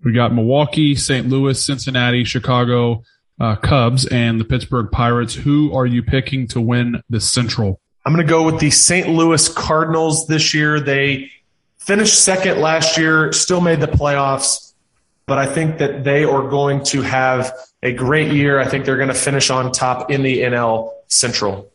we 0.05 0.13
got 0.13 0.33
Milwaukee, 0.33 0.95
St. 0.95 1.29
Louis, 1.29 1.61
Cincinnati, 1.61 2.25
Chicago 2.25 3.03
uh, 3.41 3.57
Cubs, 3.57 4.07
and 4.07 4.39
the 4.39 4.45
Pittsburgh 4.45 4.91
Pirates. 4.93 5.35
Who 5.35 5.75
are 5.75 5.87
you 5.87 6.03
picking 6.03 6.47
to 6.49 6.61
win 6.61 7.03
the 7.11 7.21
Central? 7.21 7.81
I'm 8.05 8.13
going 8.13 8.27
to 8.27 8.31
go 8.31 8.43
with 8.43 8.59
the 8.59 8.71
St. 8.71 9.09
Louis 9.09 9.49
Cardinals 9.49 10.27
this 10.27 10.55
year. 10.55 10.81
They 10.81 11.31
finished 11.79 12.23
second 12.23 12.61
last 12.61 12.99
year, 12.99 13.33
still 13.33 13.61
made 13.61 13.81
the 13.81 13.87
playoffs 13.87 14.73
but 15.27 15.39
I 15.39 15.47
think 15.47 15.79
that 15.79 16.05
they 16.05 16.25
are 16.25 16.49
going 16.49 16.85
to 16.85 17.03
have 17.03 17.53
a 17.83 17.93
great 17.93 18.33
year. 18.33 18.61
I 18.61 18.69
think 18.69 18.85
they're 18.85 18.97
going 18.97 19.09
to 19.09 19.15
finish 19.15 19.51
on 19.51 19.73
top 19.73 20.11
in 20.11 20.23
the 20.23 20.41
NL 20.41 20.93
Central. 21.07 21.71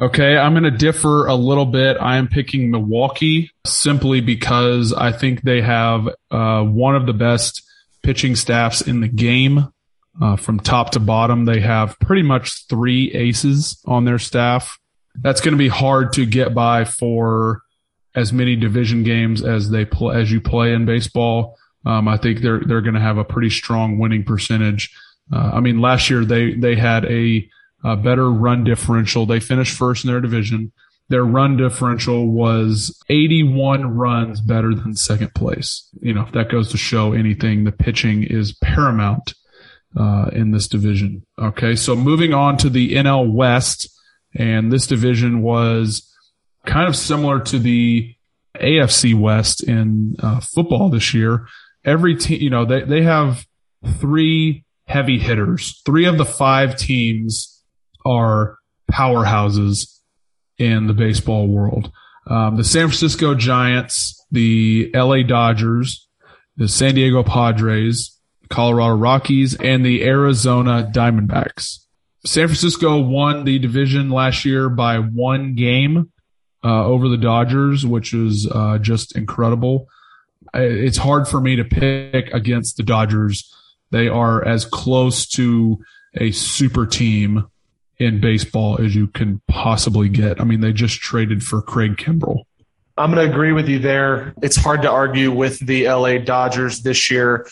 Okay, 0.00 0.36
I'm 0.36 0.52
going 0.52 0.64
to 0.64 0.70
differ 0.70 1.26
a 1.26 1.34
little 1.34 1.66
bit. 1.66 1.96
I 2.00 2.16
am 2.16 2.28
picking 2.28 2.70
Milwaukee 2.70 3.50
simply 3.66 4.20
because 4.20 4.92
I 4.92 5.12
think 5.12 5.42
they 5.42 5.60
have 5.60 6.08
uh, 6.30 6.62
one 6.62 6.96
of 6.96 7.06
the 7.06 7.12
best 7.12 7.62
pitching 8.02 8.36
staffs 8.36 8.80
in 8.80 9.00
the 9.00 9.08
game. 9.08 9.68
Uh, 10.20 10.36
from 10.36 10.60
top 10.60 10.90
to 10.90 11.00
bottom, 11.00 11.46
they 11.46 11.60
have 11.60 11.98
pretty 11.98 12.22
much 12.22 12.66
three 12.68 13.12
aces 13.12 13.80
on 13.86 14.04
their 14.04 14.18
staff. 14.18 14.78
That's 15.14 15.40
going 15.40 15.52
to 15.52 15.58
be 15.58 15.68
hard 15.68 16.12
to 16.14 16.26
get 16.26 16.54
by 16.54 16.84
for 16.84 17.62
as 18.14 18.32
many 18.32 18.56
division 18.56 19.02
games 19.02 19.42
as 19.42 19.70
they 19.70 19.86
as 20.12 20.30
you 20.30 20.40
play 20.40 20.72
in 20.72 20.84
baseball. 20.84 21.56
Um, 21.84 22.08
I 22.08 22.16
think 22.16 22.40
they're 22.40 22.60
they're 22.60 22.80
going 22.80 22.94
to 22.94 23.00
have 23.00 23.18
a 23.18 23.24
pretty 23.24 23.50
strong 23.50 23.98
winning 23.98 24.24
percentage. 24.24 24.94
Uh, 25.32 25.50
I 25.54 25.60
mean, 25.60 25.80
last 25.80 26.10
year 26.10 26.24
they 26.24 26.54
they 26.54 26.76
had 26.76 27.04
a, 27.06 27.48
a, 27.84 27.96
better 27.96 28.30
run 28.30 28.64
differential. 28.64 29.26
They 29.26 29.40
finished 29.40 29.76
first 29.76 30.04
in 30.04 30.10
their 30.10 30.20
division. 30.20 30.72
Their 31.08 31.24
run 31.24 31.56
differential 31.56 32.28
was 32.28 32.98
81 33.08 33.96
runs 33.96 34.40
better 34.40 34.74
than 34.74 34.96
second 34.96 35.34
place. 35.34 35.88
You 36.00 36.14
know, 36.14 36.22
if 36.22 36.32
that 36.32 36.50
goes 36.50 36.70
to 36.70 36.78
show 36.78 37.12
anything, 37.12 37.64
the 37.64 37.72
pitching 37.72 38.22
is 38.22 38.52
paramount 38.62 39.34
uh, 39.96 40.30
in 40.32 40.52
this 40.52 40.68
division. 40.68 41.26
Okay, 41.38 41.76
so 41.76 41.96
moving 41.96 42.32
on 42.32 42.56
to 42.58 42.70
the 42.70 42.94
NL 42.94 43.30
West, 43.30 43.88
and 44.34 44.72
this 44.72 44.86
division 44.86 45.42
was 45.42 46.08
kind 46.66 46.88
of 46.88 46.96
similar 46.96 47.40
to 47.40 47.58
the 47.58 48.14
AFC 48.56 49.14
West 49.18 49.62
in 49.62 50.16
uh, 50.20 50.40
football 50.40 50.90
this 50.90 51.14
year 51.14 51.46
every 51.84 52.16
team, 52.16 52.40
you 52.40 52.50
know, 52.50 52.64
they, 52.64 52.82
they 52.82 53.02
have 53.02 53.46
three 53.98 54.64
heavy 54.86 55.18
hitters. 55.18 55.80
Three 55.84 56.06
of 56.06 56.18
the 56.18 56.24
five 56.24 56.76
teams 56.76 57.62
are 58.04 58.58
powerhouses 58.90 60.00
in 60.58 60.86
the 60.86 60.92
baseball 60.92 61.48
world. 61.48 61.90
Um, 62.26 62.56
the 62.56 62.64
San 62.64 62.88
Francisco 62.88 63.34
Giants, 63.34 64.24
the 64.30 64.90
LA 64.94 65.22
Dodgers, 65.22 66.08
the 66.56 66.68
San 66.68 66.94
Diego 66.94 67.22
Padres, 67.22 68.18
Colorado 68.48 68.94
Rockies, 68.96 69.56
and 69.56 69.84
the 69.84 70.04
Arizona 70.04 70.90
Diamondbacks. 70.94 71.78
San 72.24 72.46
Francisco 72.48 73.00
won 73.00 73.44
the 73.44 73.58
division 73.58 74.10
last 74.10 74.44
year 74.44 74.68
by 74.68 74.98
one 74.98 75.54
game 75.54 76.12
uh, 76.64 76.84
over 76.84 77.08
the 77.08 77.16
Dodgers, 77.16 77.84
which 77.84 78.12
was 78.12 78.48
uh, 78.50 78.78
just 78.78 79.16
incredible 79.16 79.88
it's 80.54 80.98
hard 80.98 81.28
for 81.28 81.40
me 81.40 81.56
to 81.56 81.64
pick 81.64 82.32
against 82.32 82.76
the 82.76 82.82
Dodgers. 82.82 83.52
They 83.90 84.08
are 84.08 84.44
as 84.44 84.64
close 84.64 85.26
to 85.28 85.82
a 86.14 86.30
super 86.32 86.86
team 86.86 87.46
in 87.98 88.20
baseball 88.20 88.80
as 88.80 88.94
you 88.94 89.06
can 89.06 89.40
possibly 89.48 90.08
get. 90.08 90.40
I 90.40 90.44
mean, 90.44 90.60
they 90.60 90.72
just 90.72 91.00
traded 91.00 91.42
for 91.42 91.62
Craig 91.62 91.96
Kimbrel. 91.96 92.44
I'm 92.96 93.12
going 93.12 93.26
to 93.26 93.32
agree 93.32 93.52
with 93.52 93.68
you 93.68 93.78
there. 93.78 94.34
It's 94.42 94.56
hard 94.56 94.82
to 94.82 94.90
argue 94.90 95.32
with 95.32 95.58
the 95.60 95.88
LA 95.88 96.18
Dodgers 96.18 96.82
this 96.82 97.10
year. 97.10 97.48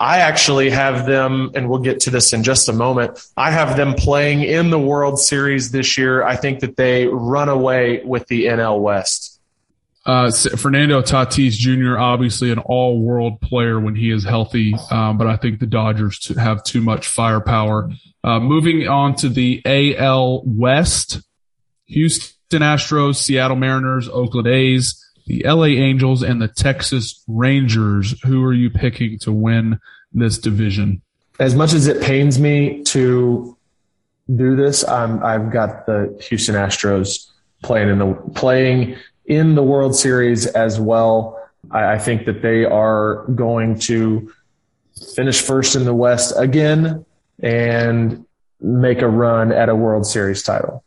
I 0.00 0.18
actually 0.18 0.70
have 0.70 1.06
them, 1.06 1.50
and 1.54 1.68
we'll 1.68 1.80
get 1.80 2.00
to 2.00 2.10
this 2.10 2.32
in 2.32 2.44
just 2.44 2.68
a 2.68 2.72
moment. 2.72 3.18
I 3.36 3.50
have 3.50 3.76
them 3.76 3.94
playing 3.94 4.42
in 4.42 4.70
the 4.70 4.78
World 4.78 5.18
Series 5.18 5.72
this 5.72 5.98
year. 5.98 6.22
I 6.22 6.36
think 6.36 6.60
that 6.60 6.76
they 6.76 7.06
run 7.06 7.48
away 7.48 8.02
with 8.04 8.26
the 8.28 8.46
NL 8.46 8.80
West. 8.80 9.40
Uh, 10.06 10.30
Fernando 10.30 11.02
Tatis 11.02 11.52
Jr. 11.52 11.98
obviously 11.98 12.50
an 12.50 12.60
all-world 12.60 13.40
player 13.40 13.78
when 13.78 13.94
he 13.94 14.10
is 14.10 14.24
healthy, 14.24 14.74
um, 14.90 15.18
but 15.18 15.26
I 15.26 15.36
think 15.36 15.58
the 15.58 15.66
Dodgers 15.66 16.34
have 16.36 16.62
too 16.62 16.80
much 16.80 17.08
firepower. 17.08 17.90
Uh, 18.24 18.40
moving 18.40 18.88
on 18.88 19.16
to 19.16 19.28
the 19.28 19.60
AL 19.66 20.44
West, 20.46 21.20
Houston 21.86 22.62
Astros, 22.62 23.16
Seattle 23.16 23.56
Mariners, 23.56 24.08
Oakland 24.08 24.46
A's, 24.46 25.04
the 25.28 25.42
LA 25.44 25.66
Angels, 25.66 26.22
and 26.22 26.40
the 26.40 26.48
Texas 26.48 27.22
Rangers. 27.28 28.18
Who 28.24 28.42
are 28.44 28.54
you 28.54 28.70
picking 28.70 29.18
to 29.20 29.32
win 29.32 29.78
this 30.12 30.38
division? 30.38 31.02
As 31.38 31.54
much 31.54 31.74
as 31.74 31.86
it 31.86 32.02
pains 32.02 32.40
me 32.40 32.82
to 32.84 33.56
do 34.34 34.56
this, 34.56 34.88
I'm, 34.88 35.22
I've 35.22 35.52
got 35.52 35.86
the 35.86 36.18
Houston 36.28 36.54
Astros 36.54 37.30
playing 37.62 37.90
in 37.90 37.98
the 37.98 38.14
playing 38.34 38.96
in 39.26 39.54
the 39.54 39.62
World 39.62 39.94
Series 39.94 40.46
as 40.46 40.80
well. 40.80 41.38
I, 41.70 41.92
I 41.92 41.98
think 41.98 42.24
that 42.24 42.40
they 42.40 42.64
are 42.64 43.24
going 43.34 43.78
to 43.80 44.32
finish 45.14 45.42
first 45.42 45.76
in 45.76 45.84
the 45.84 45.94
West 45.94 46.32
again 46.36 47.04
and 47.40 48.24
make 48.60 49.02
a 49.02 49.08
run 49.08 49.52
at 49.52 49.68
a 49.68 49.76
World 49.76 50.06
Series 50.06 50.42
title. 50.42 50.82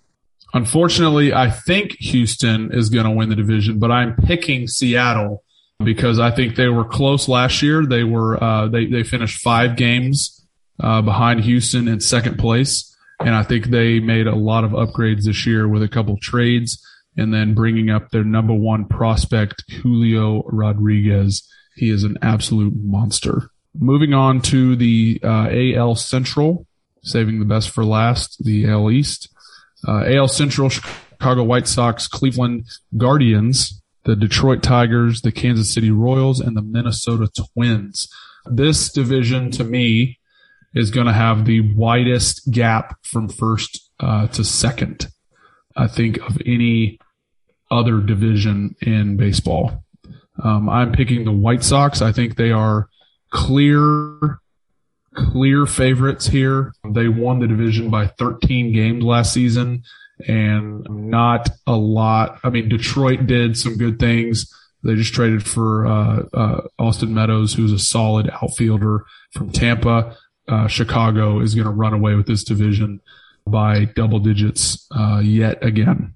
Unfortunately, 0.53 1.33
I 1.33 1.49
think 1.49 1.93
Houston 1.99 2.71
is 2.73 2.89
going 2.89 3.05
to 3.05 3.11
win 3.11 3.29
the 3.29 3.35
division, 3.35 3.79
but 3.79 3.91
I'm 3.91 4.15
picking 4.15 4.67
Seattle 4.67 5.43
because 5.83 6.19
I 6.19 6.31
think 6.31 6.55
they 6.55 6.67
were 6.67 6.85
close 6.85 7.27
last 7.27 7.61
year. 7.61 7.85
They 7.85 8.03
were 8.03 8.41
uh, 8.43 8.67
they 8.67 8.85
they 8.85 9.03
finished 9.03 9.41
five 9.41 9.75
games 9.75 10.45
uh, 10.81 11.01
behind 11.01 11.41
Houston 11.41 11.87
in 11.87 11.99
second 11.99 12.37
place. 12.37 12.87
And 13.19 13.35
I 13.35 13.43
think 13.43 13.67
they 13.67 13.99
made 13.99 14.27
a 14.27 14.35
lot 14.35 14.63
of 14.63 14.71
upgrades 14.71 15.23
this 15.23 15.45
year 15.45 15.67
with 15.67 15.83
a 15.83 15.87
couple 15.87 16.17
trades 16.17 16.83
and 17.17 17.33
then 17.33 17.53
bringing 17.53 17.89
up 17.89 18.09
their 18.09 18.23
number 18.23 18.53
one 18.53 18.85
prospect, 18.85 19.63
Julio 19.69 20.43
Rodriguez. 20.47 21.47
He 21.75 21.89
is 21.89 22.03
an 22.03 22.17
absolute 22.21 22.73
monster. 22.75 23.49
Moving 23.77 24.13
on 24.13 24.41
to 24.43 24.75
the 24.75 25.19
uh, 25.23 25.49
AL 25.51 25.95
Central, 25.95 26.65
saving 27.03 27.39
the 27.39 27.45
best 27.45 27.69
for 27.69 27.85
last, 27.85 28.43
the 28.43 28.67
AL 28.67 28.91
East. 28.91 29.29
Uh, 29.87 30.03
AL 30.05 30.27
Central, 30.27 30.69
Chicago 30.69 31.43
White 31.43 31.67
Sox, 31.67 32.07
Cleveland 32.07 32.65
Guardians, 32.97 33.81
the 34.05 34.15
Detroit 34.15 34.63
Tigers, 34.63 35.21
the 35.21 35.31
Kansas 35.31 35.73
City 35.73 35.91
Royals, 35.91 36.39
and 36.39 36.55
the 36.57 36.61
Minnesota 36.61 37.29
Twins. 37.53 38.07
This 38.45 38.91
division, 38.91 39.51
to 39.51 39.63
me, 39.63 40.19
is 40.73 40.91
going 40.91 41.07
to 41.07 41.13
have 41.13 41.45
the 41.45 41.61
widest 41.73 42.49
gap 42.51 42.97
from 43.03 43.27
first 43.29 43.91
uh, 43.99 44.27
to 44.27 44.43
second. 44.43 45.07
I 45.75 45.87
think 45.87 46.17
of 46.17 46.37
any 46.45 46.99
other 47.69 48.01
division 48.01 48.75
in 48.81 49.17
baseball. 49.17 49.83
Um, 50.43 50.69
I'm 50.69 50.91
picking 50.91 51.23
the 51.23 51.31
White 51.31 51.63
Sox. 51.63 52.01
I 52.01 52.11
think 52.11 52.35
they 52.35 52.51
are 52.51 52.89
clear, 53.29 54.40
clear 55.13 55.65
favorites 55.65 56.27
here. 56.27 56.73
They 56.87 57.07
won 57.07 57.39
the 57.39 57.47
division 57.47 57.89
by 57.89 58.07
13 58.07 58.73
games 58.73 59.03
last 59.03 59.33
season 59.33 59.83
and 60.27 60.87
not 60.89 61.49
a 61.67 61.75
lot. 61.75 62.39
I 62.43 62.49
mean, 62.49 62.69
Detroit 62.69 63.27
did 63.27 63.57
some 63.57 63.77
good 63.77 63.99
things. 63.99 64.53
They 64.83 64.95
just 64.95 65.13
traded 65.13 65.45
for 65.45 65.85
uh, 65.85 66.23
uh, 66.33 66.61
Austin 66.79 67.13
Meadows, 67.13 67.53
who's 67.53 67.71
a 67.71 67.79
solid 67.79 68.29
outfielder 68.41 69.05
from 69.31 69.51
Tampa. 69.51 70.17
Uh, 70.47 70.67
Chicago 70.67 71.39
is 71.39 71.53
going 71.53 71.65
to 71.65 71.71
run 71.71 71.93
away 71.93 72.15
with 72.15 72.25
this 72.25 72.43
division 72.43 72.99
by 73.45 73.85
double 73.85 74.19
digits 74.19 74.87
uh, 74.95 75.19
yet 75.23 75.63
again. 75.63 76.13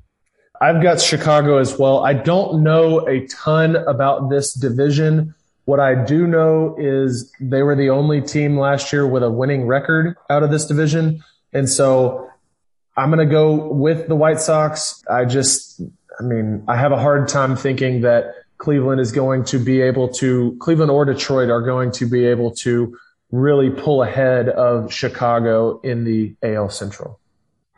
I've 0.61 0.81
got 0.81 1.01
Chicago 1.01 1.57
as 1.57 1.77
well. 1.77 2.03
I 2.03 2.13
don't 2.13 2.63
know 2.63 3.07
a 3.07 3.27
ton 3.27 3.75
about 3.75 4.29
this 4.29 4.53
division. 4.53 5.35
What 5.65 5.79
I 5.79 5.95
do 5.95 6.27
know 6.27 6.75
is 6.77 7.31
they 7.39 7.63
were 7.63 7.75
the 7.75 7.89
only 7.89 8.21
team 8.21 8.57
last 8.57 8.93
year 8.93 9.07
with 9.07 9.23
a 9.23 9.31
winning 9.31 9.65
record 9.65 10.15
out 10.29 10.43
of 10.43 10.51
this 10.51 10.65
division. 10.65 11.23
And 11.53 11.67
so 11.67 12.29
I'm 12.95 13.09
going 13.09 13.27
to 13.27 13.31
go 13.31 13.73
with 13.73 14.07
the 14.07 14.15
White 14.15 14.39
Sox. 14.39 15.03
I 15.09 15.25
just, 15.25 15.81
I 16.19 16.23
mean, 16.23 16.63
I 16.67 16.77
have 16.77 16.91
a 16.91 16.99
hard 16.99 17.27
time 17.27 17.55
thinking 17.55 18.01
that 18.01 18.35
Cleveland 18.59 19.01
is 19.01 19.11
going 19.11 19.43
to 19.45 19.57
be 19.57 19.81
able 19.81 20.07
to, 20.13 20.55
Cleveland 20.59 20.91
or 20.91 21.03
Detroit 21.03 21.49
are 21.49 21.61
going 21.61 21.91
to 21.93 22.05
be 22.05 22.25
able 22.25 22.51
to 22.57 22.95
really 23.31 23.69
pull 23.69 24.03
ahead 24.03 24.49
of 24.49 24.93
Chicago 24.93 25.81
in 25.81 26.03
the 26.03 26.35
AL 26.43 26.69
Central. 26.69 27.19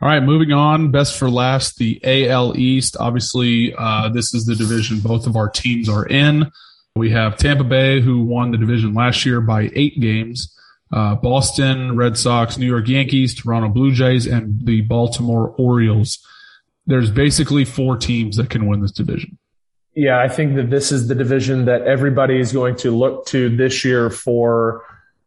All 0.00 0.08
right, 0.08 0.22
moving 0.22 0.52
on. 0.52 0.92
Best 0.92 1.18
for 1.18 1.28
last, 1.28 1.78
the 1.78 2.00
AL 2.04 2.56
East. 2.56 2.96
Obviously, 3.00 3.74
uh, 3.76 4.08
this 4.10 4.32
is 4.32 4.44
the 4.44 4.54
division 4.54 5.00
both 5.00 5.26
of 5.26 5.34
our 5.34 5.48
teams 5.48 5.88
are 5.88 6.06
in. 6.06 6.52
We 6.98 7.10
have 7.12 7.36
Tampa 7.36 7.64
Bay, 7.64 8.00
who 8.00 8.24
won 8.24 8.50
the 8.50 8.58
division 8.58 8.92
last 8.92 9.24
year 9.24 9.40
by 9.40 9.70
eight 9.74 10.00
games. 10.00 10.54
Uh, 10.92 11.14
Boston 11.14 11.96
Red 11.96 12.18
Sox, 12.18 12.58
New 12.58 12.66
York 12.66 12.88
Yankees, 12.88 13.34
Toronto 13.34 13.68
Blue 13.68 13.92
Jays, 13.92 14.26
and 14.26 14.66
the 14.66 14.80
Baltimore 14.82 15.54
Orioles. 15.56 16.18
There's 16.86 17.10
basically 17.10 17.64
four 17.64 17.96
teams 17.96 18.36
that 18.36 18.50
can 18.50 18.66
win 18.66 18.80
this 18.80 18.90
division. 18.90 19.38
Yeah, 19.94 20.18
I 20.18 20.28
think 20.28 20.56
that 20.56 20.70
this 20.70 20.90
is 20.90 21.08
the 21.08 21.14
division 21.14 21.66
that 21.66 21.82
everybody 21.82 22.40
is 22.40 22.52
going 22.52 22.76
to 22.76 22.90
look 22.90 23.26
to 23.26 23.54
this 23.54 23.84
year 23.84 24.10
for 24.10 24.84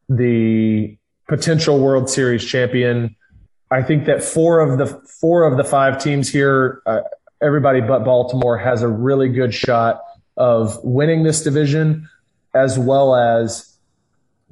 the 0.10 0.98
potential 1.28 1.80
World 1.80 2.10
Series 2.10 2.44
champion. 2.44 3.16
I 3.70 3.82
think 3.82 4.06
that 4.06 4.24
four 4.24 4.60
of 4.60 4.78
the 4.78 4.88
four 4.88 5.46
of 5.46 5.58
the 5.58 5.64
five 5.64 6.02
teams 6.04 6.30
here, 6.30 6.82
uh, 6.86 7.02
everybody 7.42 7.80
but 7.82 8.04
Baltimore 8.04 8.58
has 8.58 8.82
a 8.82 8.88
really 8.88 9.30
good 9.30 9.54
shot 9.54 10.02
of 10.42 10.84
winning 10.84 11.22
this 11.22 11.44
division, 11.44 12.10
as 12.56 12.80
well 12.80 13.16
as 13.16 13.78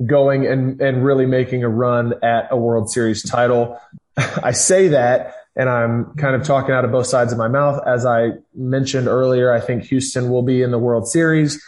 going 0.06 0.46
and 0.46 0.80
and 0.80 1.04
really 1.04 1.26
making 1.26 1.64
a 1.64 1.68
run 1.68 2.14
at 2.24 2.48
a 2.52 2.58
World 2.58 2.92
Series 2.92 3.24
title. 3.24 3.82
I 4.16 4.52
say 4.52 4.90
that, 4.90 5.34
and 5.56 5.68
I'm 5.68 6.14
kind 6.16 6.36
of 6.36 6.44
talking 6.44 6.76
out 6.76 6.86
of 6.86 6.92
both 6.92 7.08
sides 7.08 7.32
of 7.32 7.40
my 7.40 7.48
mouth. 7.48 7.82
As 7.88 8.06
I 8.06 8.34
mentioned 8.54 9.08
earlier, 9.08 9.52
I 9.52 9.60
think 9.60 9.84
Houston 9.86 10.30
will 10.30 10.44
be 10.44 10.62
in 10.62 10.70
the 10.70 10.78
World 10.78 11.08
Series, 11.08 11.60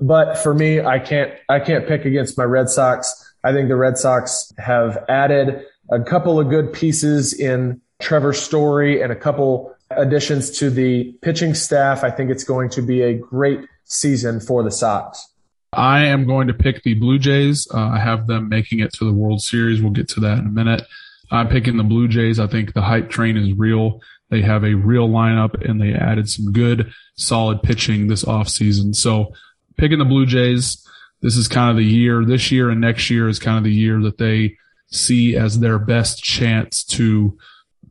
but 0.00 0.38
for 0.38 0.54
me, 0.54 0.80
I 0.80 1.00
can't 1.00 1.32
I 1.48 1.58
can't 1.58 1.88
pick 1.88 2.04
against 2.04 2.38
my 2.38 2.44
Red 2.44 2.68
Sox. 2.68 3.34
I 3.42 3.52
think 3.52 3.68
the 3.68 3.76
Red 3.76 3.98
Sox 3.98 4.52
have 4.58 5.04
added 5.08 5.64
a 5.90 6.00
couple 6.00 6.38
of 6.38 6.50
good 6.50 6.72
pieces 6.72 7.32
in 7.32 7.80
Trevor 8.00 8.32
Story 8.32 9.02
and 9.02 9.10
a 9.10 9.16
couple 9.16 9.74
additions 9.90 10.50
to 10.58 10.70
the 10.70 11.12
pitching 11.22 11.54
staff. 11.54 12.04
I 12.04 12.10
think 12.10 12.30
it's 12.30 12.44
going 12.44 12.70
to 12.70 12.82
be 12.82 13.02
a 13.02 13.14
great 13.14 13.60
season 13.84 14.40
for 14.40 14.62
the 14.62 14.70
Sox. 14.70 15.26
I 15.72 16.06
am 16.06 16.26
going 16.26 16.48
to 16.48 16.54
pick 16.54 16.82
the 16.82 16.94
Blue 16.94 17.18
Jays. 17.18 17.68
Uh, 17.72 17.88
I 17.88 17.98
have 17.98 18.26
them 18.26 18.48
making 18.48 18.80
it 18.80 18.92
to 18.94 19.04
the 19.04 19.12
World 19.12 19.40
Series. 19.40 19.80
We'll 19.80 19.92
get 19.92 20.08
to 20.10 20.20
that 20.20 20.38
in 20.38 20.46
a 20.46 20.50
minute. 20.50 20.82
I'm 21.30 21.48
picking 21.48 21.76
the 21.76 21.84
Blue 21.84 22.08
Jays. 22.08 22.40
I 22.40 22.48
think 22.48 22.74
the 22.74 22.82
hype 22.82 23.08
train 23.08 23.36
is 23.36 23.56
real. 23.56 24.00
They 24.30 24.42
have 24.42 24.64
a 24.64 24.74
real 24.74 25.08
lineup 25.08 25.68
and 25.68 25.80
they 25.80 25.92
added 25.92 26.28
some 26.28 26.52
good, 26.52 26.92
solid 27.16 27.62
pitching 27.62 28.08
this 28.08 28.24
offseason. 28.24 28.96
So 28.96 29.32
picking 29.76 29.98
the 29.98 30.04
Blue 30.04 30.26
Jays, 30.26 30.84
this 31.20 31.36
is 31.36 31.48
kind 31.48 31.70
of 31.70 31.76
the 31.76 31.84
year, 31.84 32.24
this 32.24 32.50
year 32.50 32.70
and 32.70 32.80
next 32.80 33.10
year 33.10 33.28
is 33.28 33.38
kind 33.38 33.58
of 33.58 33.64
the 33.64 33.72
year 33.72 34.00
that 34.02 34.18
they 34.18 34.56
see 34.86 35.36
as 35.36 35.60
their 35.60 35.78
best 35.78 36.22
chance 36.22 36.82
to 36.82 37.36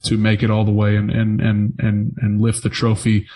to 0.04 0.18
make 0.18 0.44
it 0.44 0.50
all 0.50 0.66
the 0.66 0.72
way 0.72 0.96
and 0.96 1.12
and 1.12 1.42
and 1.42 1.74
and, 1.80 2.16
and 2.22 2.42
lift 2.42 2.64
the 2.64 2.70
trophy. 2.70 3.28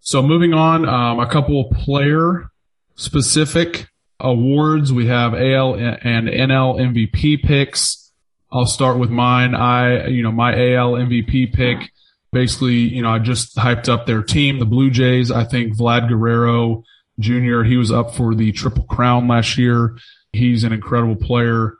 So 0.00 0.22
moving 0.22 0.52
on, 0.52 0.88
um, 0.88 1.20
a 1.20 1.28
couple 1.28 1.64
player 1.72 2.50
specific 2.96 3.88
awards. 4.18 4.92
We 4.92 5.06
have 5.06 5.34
AL 5.34 5.74
and 5.74 6.28
NL 6.28 6.78
MVP 6.80 7.42
picks. 7.42 8.10
I'll 8.50 8.66
start 8.66 8.98
with 8.98 9.10
mine. 9.10 9.54
I, 9.54 10.08
you 10.08 10.22
know, 10.22 10.32
my 10.32 10.52
AL 10.52 10.92
MVP 10.92 11.52
pick, 11.52 11.90
basically, 12.32 12.74
you 12.74 13.02
know, 13.02 13.10
I 13.10 13.18
just 13.18 13.56
hyped 13.56 13.88
up 13.88 14.06
their 14.06 14.22
team, 14.22 14.58
the 14.58 14.66
Blue 14.66 14.90
Jays. 14.90 15.30
I 15.30 15.44
think 15.44 15.76
Vlad 15.76 16.08
Guerrero 16.08 16.84
Jr., 17.18 17.62
he 17.62 17.76
was 17.76 17.90
up 17.90 18.14
for 18.14 18.34
the 18.34 18.52
Triple 18.52 18.84
Crown 18.84 19.26
last 19.28 19.56
year. 19.56 19.96
He's 20.32 20.64
an 20.64 20.72
incredible 20.72 21.16
player 21.16 21.76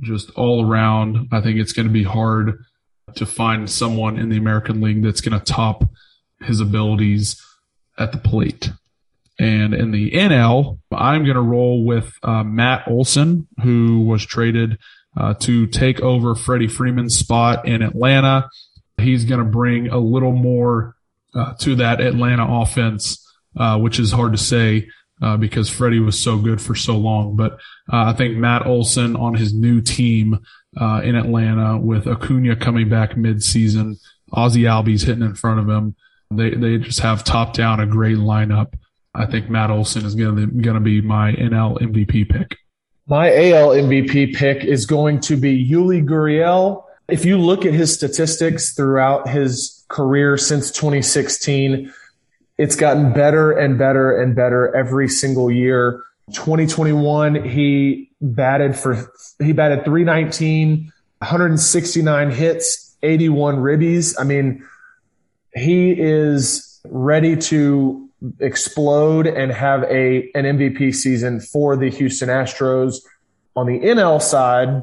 just 0.00 0.30
all 0.30 0.68
around. 0.68 1.28
I 1.32 1.40
think 1.40 1.58
it's 1.58 1.72
going 1.72 1.86
to 1.86 1.92
be 1.92 2.04
hard 2.04 2.64
to 3.16 3.26
find 3.26 3.70
someone 3.70 4.18
in 4.18 4.28
the 4.28 4.36
American 4.36 4.80
League 4.80 5.02
that's 5.02 5.20
going 5.20 5.38
to 5.38 5.44
top 5.44 5.84
his 6.40 6.60
abilities 6.60 7.42
at 7.98 8.12
the 8.12 8.18
plate. 8.18 8.70
And 9.38 9.72
in 9.72 9.92
the 9.92 10.10
NL, 10.10 10.78
I'm 10.92 11.24
going 11.24 11.36
to 11.36 11.40
roll 11.40 11.84
with 11.84 12.12
uh, 12.22 12.42
Matt 12.42 12.88
Olson, 12.88 13.46
who 13.62 14.00
was 14.02 14.24
traded 14.24 14.78
uh, 15.16 15.34
to 15.34 15.66
take 15.66 16.00
over 16.00 16.34
Freddie 16.34 16.68
Freeman's 16.68 17.16
spot 17.16 17.66
in 17.66 17.82
Atlanta. 17.82 18.48
He's 18.98 19.24
going 19.24 19.40
to 19.40 19.50
bring 19.50 19.88
a 19.88 19.98
little 19.98 20.32
more 20.32 20.96
uh, 21.34 21.54
to 21.60 21.76
that 21.76 22.00
Atlanta 22.00 22.46
offense, 22.48 23.24
uh, 23.56 23.78
which 23.78 24.00
is 24.00 24.10
hard 24.10 24.32
to 24.32 24.38
say 24.38 24.88
uh, 25.22 25.36
because 25.36 25.68
Freddie 25.68 26.00
was 26.00 26.18
so 26.18 26.38
good 26.38 26.60
for 26.60 26.74
so 26.74 26.96
long. 26.96 27.36
But 27.36 27.52
uh, 27.92 28.06
I 28.06 28.12
think 28.12 28.36
Matt 28.36 28.66
Olson 28.66 29.14
on 29.16 29.34
his 29.34 29.54
new 29.54 29.80
team 29.80 30.40
uh, 30.78 31.00
in 31.02 31.16
Atlanta 31.16 31.78
with 31.78 32.06
Acuna 32.06 32.56
coming 32.56 32.88
back 32.88 33.16
mid-season, 33.16 33.98
Ozzie 34.32 34.62
Albies 34.62 35.04
hitting 35.04 35.24
in 35.24 35.34
front 35.34 35.60
of 35.60 35.68
him. 35.68 35.96
They 36.30 36.50
they 36.50 36.78
just 36.78 37.00
have 37.00 37.24
top 37.24 37.54
down 37.54 37.80
a 37.80 37.86
great 37.86 38.18
lineup. 38.18 38.74
I 39.14 39.26
think 39.26 39.48
Matt 39.48 39.70
Olson 39.70 40.04
is 40.04 40.14
going 40.14 40.36
to 40.36 40.46
going 40.46 40.74
to 40.74 40.80
be 40.80 41.00
my 41.00 41.32
NL 41.32 41.80
MVP 41.80 42.28
pick. 42.28 42.58
My 43.06 43.28
AL 43.30 43.70
MVP 43.70 44.34
pick 44.34 44.64
is 44.64 44.84
going 44.84 45.20
to 45.20 45.36
be 45.36 45.66
Yuli 45.68 46.06
Gurriel. 46.06 46.84
If 47.08 47.24
you 47.24 47.38
look 47.38 47.64
at 47.64 47.72
his 47.72 47.92
statistics 47.92 48.74
throughout 48.74 49.28
his 49.28 49.86
career 49.88 50.36
since 50.36 50.70
2016, 50.70 51.90
it's 52.58 52.76
gotten 52.76 53.14
better 53.14 53.52
and 53.52 53.78
better 53.78 54.20
and 54.20 54.36
better 54.36 54.74
every 54.76 55.08
single 55.08 55.50
year. 55.50 56.04
2021, 56.32 57.44
he 57.44 58.10
batted 58.20 58.76
for, 58.76 59.10
he 59.38 59.52
batted 59.52 59.84
319, 59.84 60.92
169 61.18 62.30
hits, 62.30 62.96
81 63.02 63.56
ribbies. 63.56 64.14
I 64.18 64.24
mean, 64.24 64.64
he 65.54 65.92
is 65.92 66.80
ready 66.84 67.36
to 67.36 68.08
explode 68.40 69.26
and 69.26 69.52
have 69.52 69.84
a, 69.84 70.30
an 70.34 70.44
MVP 70.44 70.94
season 70.94 71.40
for 71.40 71.76
the 71.76 71.90
Houston 71.90 72.28
Astros. 72.28 72.96
On 73.56 73.66
the 73.66 73.78
NL 73.80 74.20
side, 74.20 74.82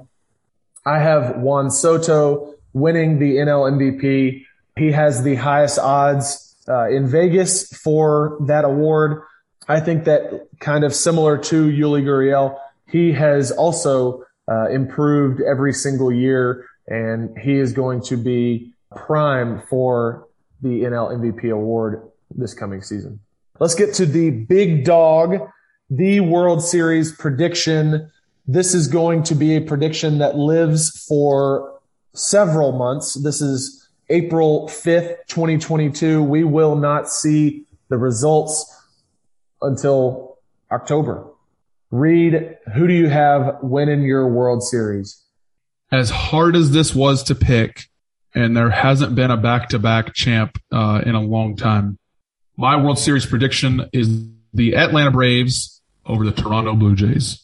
I 0.85 0.99
have 0.99 1.37
Juan 1.37 1.71
Soto 1.71 2.53
winning 2.73 3.19
the 3.19 3.37
NL 3.37 3.71
MVP. 3.71 4.45
He 4.77 4.91
has 4.91 5.23
the 5.23 5.35
highest 5.35 5.79
odds 5.79 6.55
uh, 6.67 6.89
in 6.89 7.07
Vegas 7.07 7.67
for 7.77 8.37
that 8.41 8.65
award. 8.65 9.21
I 9.67 9.79
think 9.79 10.03
that 10.05 10.47
kind 10.59 10.83
of 10.83 10.93
similar 10.93 11.37
to 11.37 11.67
Yuli 11.67 12.03
Gurriel, 12.03 12.57
he 12.87 13.11
has 13.13 13.51
also 13.51 14.23
uh, 14.49 14.69
improved 14.69 15.41
every 15.41 15.73
single 15.73 16.11
year. 16.11 16.65
and 16.87 17.35
he 17.39 17.55
is 17.55 17.73
going 17.73 17.99
to 17.99 18.15
be 18.15 18.71
prime 18.95 19.59
for 19.61 20.27
the 20.61 20.83
NL 20.83 21.17
MVP 21.17 21.51
award 21.51 22.07
this 22.35 22.53
coming 22.53 22.81
season. 22.83 23.19
Let's 23.59 23.73
get 23.73 23.93
to 23.95 24.05
the 24.05 24.29
big 24.29 24.85
dog, 24.85 25.39
the 25.89 26.19
World 26.19 26.61
Series 26.63 27.11
prediction. 27.11 28.11
This 28.47 28.75
is 28.75 28.87
going 28.87 29.23
to 29.23 29.35
be 29.35 29.55
a 29.55 29.61
prediction 29.61 30.19
that 30.19 30.37
lives 30.37 31.05
for 31.07 31.79
several 32.13 32.71
months. 32.71 33.15
This 33.15 33.41
is 33.41 33.89
April 34.09 34.67
5th, 34.67 35.17
2022. 35.27 36.21
We 36.21 36.43
will 36.43 36.75
not 36.75 37.09
see 37.09 37.65
the 37.89 37.97
results 37.97 38.71
until 39.65 40.37
October. 40.71 41.27
Reed, 41.91 42.57
who 42.73 42.87
do 42.87 42.93
you 42.93 43.09
have 43.09 43.57
winning 43.61 44.03
your 44.03 44.27
World 44.27 44.63
Series? 44.63 45.21
As 45.91 46.09
hard 46.09 46.55
as 46.55 46.71
this 46.71 46.95
was 46.95 47.23
to 47.23 47.35
pick, 47.35 47.89
and 48.33 48.55
there 48.55 48.69
hasn't 48.69 49.15
been 49.15 49.31
a 49.31 49.37
back-to-back 49.37 50.13
champ 50.13 50.59
uh, 50.71 51.01
in 51.05 51.15
a 51.15 51.21
long 51.21 51.55
time. 51.55 51.97
My 52.57 52.75
World 52.75 52.99
Series 52.99 53.25
prediction 53.25 53.89
is 53.93 54.27
the 54.53 54.75
Atlanta 54.75 55.11
Braves 55.11 55.81
over 56.05 56.25
the 56.25 56.31
Toronto 56.31 56.75
Blue 56.75 56.95
Jays. 56.95 57.41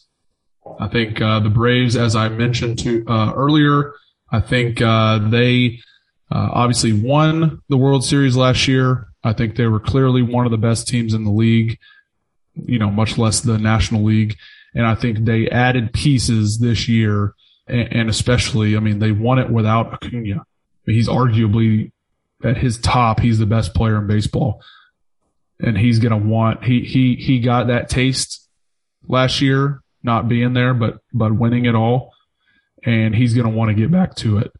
I 0.78 0.88
think 0.88 1.20
uh, 1.20 1.40
the 1.40 1.50
Braves, 1.50 1.96
as 1.96 2.16
I 2.16 2.28
mentioned 2.28 2.78
to 2.80 3.04
uh, 3.06 3.32
earlier, 3.34 3.94
I 4.30 4.40
think 4.40 4.80
uh, 4.80 5.18
they 5.28 5.80
uh, 6.30 6.48
obviously 6.52 6.92
won 6.92 7.60
the 7.68 7.76
World 7.76 8.04
Series 8.04 8.36
last 8.36 8.66
year. 8.66 9.08
I 9.24 9.32
think 9.32 9.56
they 9.56 9.66
were 9.66 9.80
clearly 9.80 10.22
one 10.22 10.46
of 10.46 10.50
the 10.50 10.58
best 10.58 10.88
teams 10.88 11.14
in 11.14 11.24
the 11.24 11.30
league, 11.30 11.78
you 12.54 12.78
know, 12.78 12.90
much 12.90 13.18
less 13.18 13.40
the 13.40 13.58
National 13.58 14.04
League. 14.04 14.36
And 14.74 14.86
I 14.86 14.94
think 14.94 15.24
they 15.24 15.48
added 15.48 15.92
pieces 15.92 16.58
this 16.58 16.88
year, 16.88 17.34
and, 17.66 18.08
especially, 18.08 18.76
I 18.76 18.80
mean, 18.80 18.98
they 18.98 19.12
won 19.12 19.38
it 19.38 19.50
without 19.50 19.92
Acuna. 19.92 20.44
He's 20.86 21.08
arguably 21.08 21.92
at 22.42 22.56
his 22.56 22.78
top. 22.78 23.20
He's 23.20 23.38
the 23.38 23.46
best 23.46 23.74
player 23.74 23.98
in 23.98 24.06
baseball, 24.06 24.62
and 25.60 25.78
he's 25.78 25.98
gonna 25.98 26.18
want 26.18 26.64
he 26.64 26.80
he 26.80 27.14
he 27.14 27.40
got 27.40 27.68
that 27.68 27.88
taste 27.88 28.48
last 29.06 29.40
year, 29.40 29.82
not 30.02 30.28
being 30.28 30.54
there, 30.54 30.74
but 30.74 30.98
but 31.12 31.32
winning 31.34 31.66
it 31.66 31.74
all, 31.74 32.12
and 32.82 33.14
he's 33.14 33.34
gonna 33.34 33.50
want 33.50 33.68
to 33.68 33.74
get 33.74 33.92
back 33.92 34.16
to 34.16 34.38
it. 34.38 34.52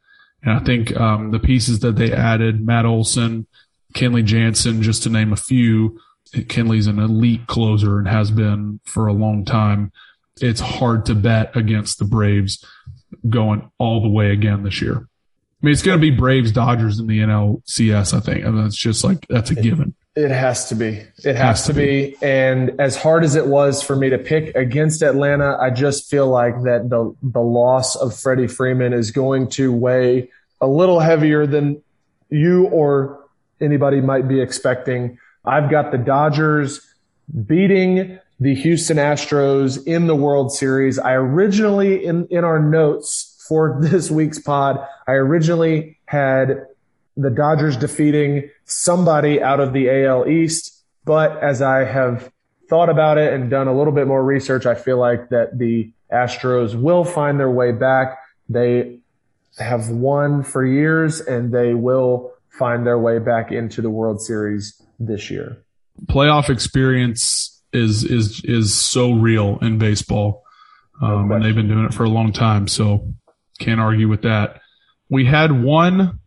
And 0.42 0.54
I 0.54 0.60
think 0.60 0.94
um, 0.96 1.30
the 1.30 1.40
pieces 1.40 1.80
that 1.80 1.96
they 1.96 2.12
added, 2.12 2.64
Matt 2.64 2.84
Olson, 2.84 3.46
Kenley 3.94 4.24
Jansen, 4.24 4.82
just 4.82 5.02
to 5.04 5.10
name 5.10 5.32
a 5.32 5.36
few. 5.36 6.00
Kenley's 6.32 6.86
an 6.86 6.98
elite 6.98 7.46
closer 7.46 7.98
and 7.98 8.08
has 8.08 8.30
been 8.30 8.80
for 8.84 9.06
a 9.06 9.12
long 9.12 9.44
time. 9.44 9.92
It's 10.40 10.60
hard 10.60 11.06
to 11.06 11.14
bet 11.14 11.54
against 11.56 11.98
the 11.98 12.04
Braves 12.04 12.64
going 13.28 13.70
all 13.78 14.00
the 14.00 14.08
way 14.08 14.30
again 14.30 14.62
this 14.62 14.80
year. 14.80 14.96
I 14.96 15.66
mean, 15.66 15.72
it's 15.72 15.82
going 15.82 15.98
to 15.98 16.00
be 16.00 16.10
Braves 16.10 16.50
Dodgers 16.50 16.98
in 16.98 17.06
the 17.06 17.20
NLCS. 17.20 18.14
I 18.14 18.20
think, 18.20 18.44
I 18.44 18.46
and 18.46 18.54
mean, 18.56 18.64
that's 18.64 18.76
just 18.76 19.04
like 19.04 19.26
that's 19.28 19.50
a 19.50 19.54
given. 19.54 19.94
It 20.16 20.30
has 20.30 20.68
to 20.68 20.74
be. 20.74 21.04
It 21.24 21.36
has, 21.36 21.36
has 21.36 21.66
to, 21.66 21.72
be. 21.74 22.10
be. 22.10 22.16
And 22.20 22.80
as 22.80 22.96
hard 22.96 23.24
as 23.24 23.34
it 23.34 23.46
was 23.46 23.82
for 23.82 23.94
me 23.94 24.10
to 24.10 24.18
pick 24.18 24.54
against 24.56 25.02
Atlanta, 25.02 25.56
I 25.58 25.70
just 25.70 26.10
feel 26.10 26.28
like 26.28 26.54
that 26.64 26.90
the 26.90 27.14
the 27.22 27.40
loss 27.40 27.94
of 27.96 28.18
Freddie 28.18 28.48
Freeman 28.48 28.92
is 28.92 29.10
going 29.10 29.48
to 29.50 29.72
weigh 29.72 30.30
a 30.60 30.66
little 30.66 31.00
heavier 31.00 31.46
than 31.46 31.82
you 32.28 32.66
or 32.66 33.24
anybody 33.60 34.00
might 34.00 34.26
be 34.26 34.40
expecting. 34.40 35.18
I've 35.44 35.70
got 35.70 35.90
the 35.90 35.98
Dodgers 35.98 36.80
beating 37.46 38.18
the 38.38 38.54
Houston 38.54 38.96
Astros 38.96 39.84
in 39.86 40.06
the 40.06 40.14
World 40.14 40.52
Series. 40.52 40.98
I 40.98 41.14
originally 41.14 42.04
in, 42.04 42.26
in 42.30 42.44
our 42.44 42.58
notes 42.58 43.44
for 43.48 43.78
this 43.82 44.10
week's 44.10 44.38
pod, 44.38 44.84
I 45.06 45.12
originally 45.12 45.98
had 46.06 46.66
the 47.16 47.30
Dodgers 47.30 47.76
defeating 47.76 48.50
somebody 48.64 49.42
out 49.42 49.60
of 49.60 49.72
the 49.72 50.04
AL 50.04 50.28
East. 50.28 50.84
But 51.04 51.42
as 51.42 51.60
I 51.60 51.84
have 51.84 52.30
thought 52.68 52.88
about 52.88 53.18
it 53.18 53.32
and 53.32 53.50
done 53.50 53.68
a 53.68 53.76
little 53.76 53.92
bit 53.92 54.06
more 54.06 54.24
research, 54.24 54.66
I 54.66 54.74
feel 54.74 54.98
like 54.98 55.28
that 55.30 55.58
the 55.58 55.92
Astros 56.12 56.80
will 56.80 57.04
find 57.04 57.38
their 57.38 57.50
way 57.50 57.72
back. 57.72 58.18
They 58.48 59.00
have 59.58 59.90
won 59.90 60.42
for 60.42 60.64
years 60.64 61.20
and 61.20 61.52
they 61.52 61.74
will 61.74 62.32
find 62.48 62.86
their 62.86 62.98
way 62.98 63.18
back 63.18 63.50
into 63.50 63.82
the 63.82 63.90
World 63.90 64.20
Series 64.20 64.81
this 65.06 65.30
year. 65.30 65.64
Playoff 66.06 66.48
experience 66.48 67.62
is 67.72 68.04
is 68.04 68.42
is 68.44 68.74
so 68.74 69.12
real 69.12 69.58
in 69.62 69.78
baseball, 69.78 70.44
um, 71.00 71.28
no 71.28 71.36
and 71.36 71.44
they've 71.44 71.54
been 71.54 71.68
doing 71.68 71.84
it 71.84 71.94
for 71.94 72.04
a 72.04 72.08
long 72.08 72.32
time. 72.32 72.68
So 72.68 73.08
can't 73.58 73.80
argue 73.80 74.08
with 74.08 74.22
that. 74.22 74.60
We 75.08 75.24
had 75.24 75.52
one 75.62 76.20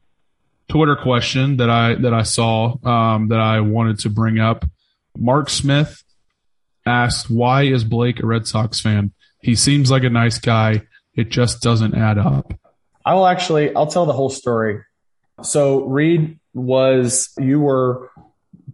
Twitter 0.70 0.96
question 0.96 1.58
that 1.58 1.70
I 1.70 1.96
that 1.96 2.14
I 2.14 2.24
saw 2.24 2.78
um, 2.86 3.30
that 3.30 3.40
I 3.40 3.62
wanted 3.62 4.00
to 4.00 4.10
bring 4.10 4.40
up. 4.40 4.66
Mark 5.18 5.50
Smith 5.50 6.04
asked, 6.86 7.30
"Why 7.30 7.64
is 7.64 7.84
Blake 7.84 8.22
a 8.22 8.26
Red 8.26 8.48
Sox 8.48 8.80
fan? 8.80 9.12
He 9.42 9.56
seems 9.56 9.92
like 9.92 10.04
a 10.04 10.10
nice 10.10 10.40
guy. 10.40 10.84
It 11.16 11.30
just 11.30 11.62
doesn't 11.62 11.96
add 11.96 12.18
up." 12.18 12.54
I 13.06 13.14
will 13.14 13.28
actually. 13.28 13.76
I'll 13.76 13.88
tell 13.88 14.06
the 14.06 14.14
whole 14.14 14.30
story. 14.30 14.82
So 15.44 15.84
Reed 15.86 16.40
was 16.54 17.30
you 17.38 17.60
were 17.60 18.10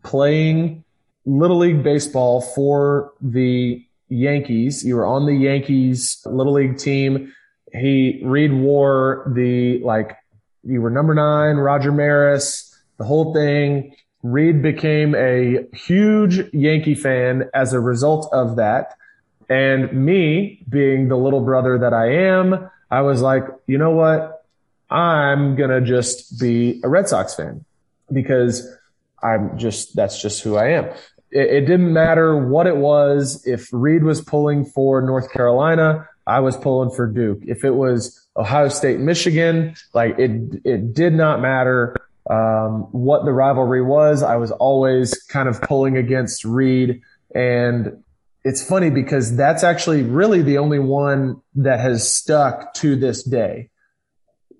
playing 0.03 0.83
little 1.25 1.57
league 1.57 1.83
baseball 1.83 2.41
for 2.41 3.13
the 3.21 3.85
Yankees. 4.09 4.83
You 4.83 4.95
were 4.95 5.05
on 5.05 5.25
the 5.25 5.33
Yankees 5.33 6.21
little 6.25 6.53
league 6.53 6.77
team. 6.77 7.33
He 7.71 8.21
Reed 8.23 8.53
wore 8.53 9.31
the 9.33 9.79
like 9.79 10.17
you 10.63 10.81
were 10.81 10.89
number 10.89 11.15
nine, 11.15 11.55
Roger 11.55 11.91
Maris, 11.91 12.77
the 12.97 13.05
whole 13.05 13.33
thing. 13.33 13.95
Reed 14.23 14.61
became 14.61 15.15
a 15.15 15.65
huge 15.73 16.53
Yankee 16.53 16.93
fan 16.93 17.49
as 17.53 17.73
a 17.73 17.79
result 17.79 18.29
of 18.31 18.57
that. 18.57 18.95
And 19.49 19.91
me 19.93 20.63
being 20.69 21.07
the 21.07 21.17
little 21.17 21.41
brother 21.41 21.79
that 21.79 21.93
I 21.93 22.11
am, 22.11 22.69
I 22.91 23.01
was 23.01 23.21
like, 23.21 23.43
you 23.65 23.77
know 23.77 23.91
what? 23.91 24.45
I'm 24.91 25.55
going 25.55 25.69
to 25.69 25.81
just 25.81 26.39
be 26.39 26.79
a 26.83 26.89
Red 26.89 27.07
Sox 27.07 27.33
fan 27.33 27.65
because 28.11 28.67
I'm 29.23 29.57
just, 29.57 29.95
that's 29.95 30.21
just 30.21 30.41
who 30.41 30.55
I 30.55 30.69
am. 30.69 30.85
It, 31.31 31.47
it, 31.49 31.61
didn't 31.61 31.93
matter 31.93 32.37
what 32.37 32.67
it 32.67 32.77
was. 32.77 33.45
If 33.45 33.69
Reed 33.71 34.03
was 34.03 34.21
pulling 34.21 34.65
for 34.65 35.01
North 35.01 35.31
Carolina, 35.31 36.07
I 36.27 36.39
was 36.39 36.57
pulling 36.57 36.91
for 36.91 37.07
Duke. 37.07 37.39
If 37.43 37.63
it 37.63 37.71
was 37.71 38.27
Ohio 38.35 38.67
State, 38.69 38.99
Michigan, 38.99 39.75
like 39.93 40.17
it, 40.19 40.61
it 40.65 40.93
did 40.93 41.13
not 41.13 41.41
matter. 41.41 41.95
Um, 42.29 42.87
what 42.91 43.25
the 43.25 43.31
rivalry 43.31 43.81
was, 43.81 44.23
I 44.23 44.35
was 44.35 44.51
always 44.51 45.13
kind 45.23 45.49
of 45.49 45.61
pulling 45.61 45.97
against 45.97 46.45
Reed. 46.45 47.01
And 47.33 48.03
it's 48.43 48.67
funny 48.67 48.89
because 48.89 49.35
that's 49.35 49.63
actually 49.63 50.03
really 50.03 50.41
the 50.41 50.57
only 50.57 50.79
one 50.79 51.41
that 51.55 51.79
has 51.79 52.13
stuck 52.13 52.73
to 52.75 52.95
this 52.95 53.23
day 53.23 53.69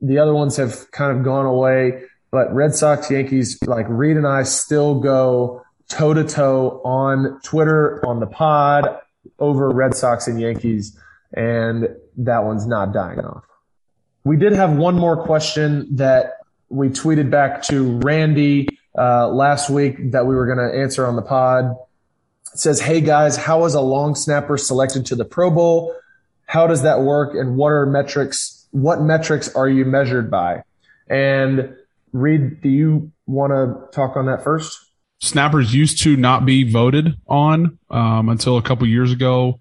the 0.01 0.17
other 0.17 0.33
ones 0.33 0.57
have 0.57 0.89
kind 0.91 1.15
of 1.15 1.23
gone 1.23 1.45
away, 1.45 2.03
but 2.31 2.53
Red 2.53 2.73
Sox, 2.73 3.11
Yankees, 3.11 3.57
like 3.67 3.85
Reed 3.89 4.17
and 4.17 4.27
I 4.27 4.43
still 4.43 4.99
go 4.99 5.63
toe 5.89 6.13
to 6.13 6.23
toe 6.23 6.81
on 6.83 7.39
Twitter, 7.43 8.03
on 8.05 8.19
the 8.19 8.27
pod 8.27 8.99
over 9.39 9.69
Red 9.69 9.95
Sox 9.95 10.27
and 10.27 10.39
Yankees. 10.39 10.97
And 11.33 11.89
that 12.17 12.43
one's 12.43 12.65
not 12.65 12.93
dying 12.93 13.19
off. 13.19 13.43
We 14.23 14.37
did 14.37 14.53
have 14.53 14.73
one 14.73 14.95
more 14.95 15.21
question 15.23 15.95
that 15.95 16.37
we 16.69 16.89
tweeted 16.89 17.29
back 17.29 17.63
to 17.63 17.99
Randy 17.99 18.67
uh, 18.97 19.27
last 19.29 19.69
week 19.69 20.11
that 20.11 20.25
we 20.25 20.35
were 20.35 20.45
going 20.45 20.57
to 20.57 20.79
answer 20.79 21.05
on 21.05 21.15
the 21.15 21.21
pod. 21.21 21.75
It 22.53 22.59
says, 22.59 22.79
Hey 22.79 23.01
guys, 23.01 23.37
how 23.37 23.65
is 23.65 23.73
a 23.73 23.81
long 23.81 24.15
snapper 24.15 24.57
selected 24.57 25.05
to 25.07 25.15
the 25.15 25.25
Pro 25.25 25.49
Bowl? 25.49 25.95
How 26.45 26.67
does 26.67 26.83
that 26.83 27.01
work? 27.01 27.33
And 27.33 27.55
what 27.55 27.69
are 27.69 27.85
metrics 27.85 28.61
what 28.71 29.01
metrics 29.01 29.53
are 29.53 29.67
you 29.67 29.83
measured 29.85 30.31
by? 30.31 30.63
And 31.09 31.75
Reed, 32.13 32.61
do 32.61 32.69
you 32.69 33.11
want 33.25 33.51
to 33.51 33.95
talk 33.95 34.15
on 34.17 34.25
that 34.25 34.43
first? 34.43 34.77
Snappers 35.21 35.73
used 35.73 36.01
to 36.03 36.17
not 36.17 36.45
be 36.45 36.69
voted 36.69 37.15
on 37.27 37.77
um, 37.89 38.29
until 38.29 38.57
a 38.57 38.61
couple 38.61 38.87
years 38.87 39.11
ago. 39.11 39.59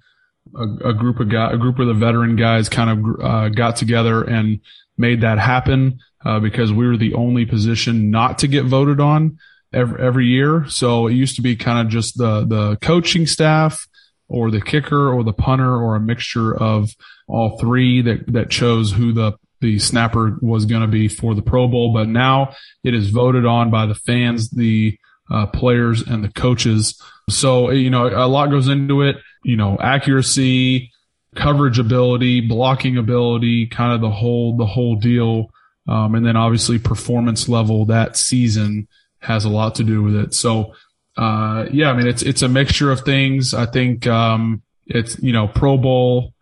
A, 0.57 0.89
a, 0.89 0.95
group 0.95 1.21
of 1.21 1.29
guy, 1.29 1.53
a 1.53 1.59
group 1.59 1.79
of 1.79 1.87
the 1.87 1.95
veteran 1.95 2.35
guys 2.35 2.69
kind 2.69 2.91
of 2.91 3.21
uh, 3.23 3.49
got 3.51 3.77
together 3.77 4.25
and 4.25 4.61
made 4.99 5.21
that 5.21 5.39
happen 5.39 6.01
uh, 6.25 6.41
because 6.41 6.73
we 6.73 6.87
were 6.87 6.97
the 6.97 7.15
only 7.15 7.45
position 7.45 8.11
not 8.11 8.39
to 8.39 8.49
get 8.49 8.65
voted 8.65 9.01
on 9.01 9.39
every, 9.73 10.03
every 10.03 10.27
year. 10.27 10.65
So 10.69 11.07
it 11.07 11.13
used 11.15 11.37
to 11.37 11.43
be 11.43 11.55
kind 11.57 11.87
of 11.87 11.93
just 11.93 12.19
the 12.19 12.45
the 12.45 12.77
coaching 12.81 13.27
staff 13.27 13.87
or 14.31 14.51
the 14.51 14.61
kicker 14.61 15.13
or 15.13 15.25
the 15.25 15.33
punter 15.33 15.77
or 15.77 15.97
a 15.97 16.01
mixture 16.01 16.57
of 16.57 16.91
all 17.27 17.59
three 17.59 18.01
that, 18.03 18.33
that 18.33 18.49
chose 18.51 18.93
who 18.93 19.13
the, 19.13 19.33
the 19.61 19.79
snapper 19.79 20.39
was 20.41 20.65
going 20.65 20.83
to 20.83 20.89
be 20.89 21.09
for 21.09 21.35
the 21.35 21.43
Pro 21.43 21.69
Bowl. 21.69 21.93
But 21.93 22.09
now 22.09 22.55
it 22.83 22.95
is 22.95 23.11
voted 23.11 23.47
on 23.47 23.71
by 23.71 23.87
the 23.87 23.95
fans, 23.95 24.51
the 24.51 24.99
uh, 25.31 25.47
players 25.47 26.03
and 26.03 26.25
the 26.25 26.29
coaches. 26.29 27.01
So, 27.29 27.71
you 27.71 27.91
know, 27.91 28.09
a 28.09 28.27
lot 28.27 28.51
goes 28.51 28.69
into 28.69 29.03
it, 29.03 29.17
you 29.45 29.57
know, 29.57 29.79
accuracy, 29.81 30.91
coverage 31.37 31.79
ability, 31.79 32.41
blocking 32.41 32.97
ability, 32.97 33.67
kind 33.67 33.93
of 33.93 34.01
the 34.01 34.11
whole 34.11 34.57
the 34.57 34.67
whole 34.67 34.97
deal. 34.97 35.51
Um, 35.89 36.15
and 36.15 36.25
then 36.25 36.37
obviously 36.37 36.79
performance 36.79 37.49
level 37.49 37.87
that 37.87 38.17
season 38.17 38.89
has 39.21 39.45
a 39.45 39.49
lot 39.49 39.77
to 39.77 39.85
do 39.85 40.03
with 40.03 40.17
it. 40.17 40.35
So 40.35 40.75
uh, 41.17 41.67
yeah, 41.73 41.91
I 41.91 41.97
mean 41.97 42.07
it's 42.07 42.23
it's 42.23 42.43
a 42.43 42.49
mixture 42.49 42.91
of 42.91 43.01
things. 43.01 43.55
I 43.55 43.67
think 43.67 44.07
um, 44.07 44.63
it's 44.87 45.19
you 45.23 45.33
know 45.33 45.49
Pro 45.49 45.77
Bowl 45.77 46.35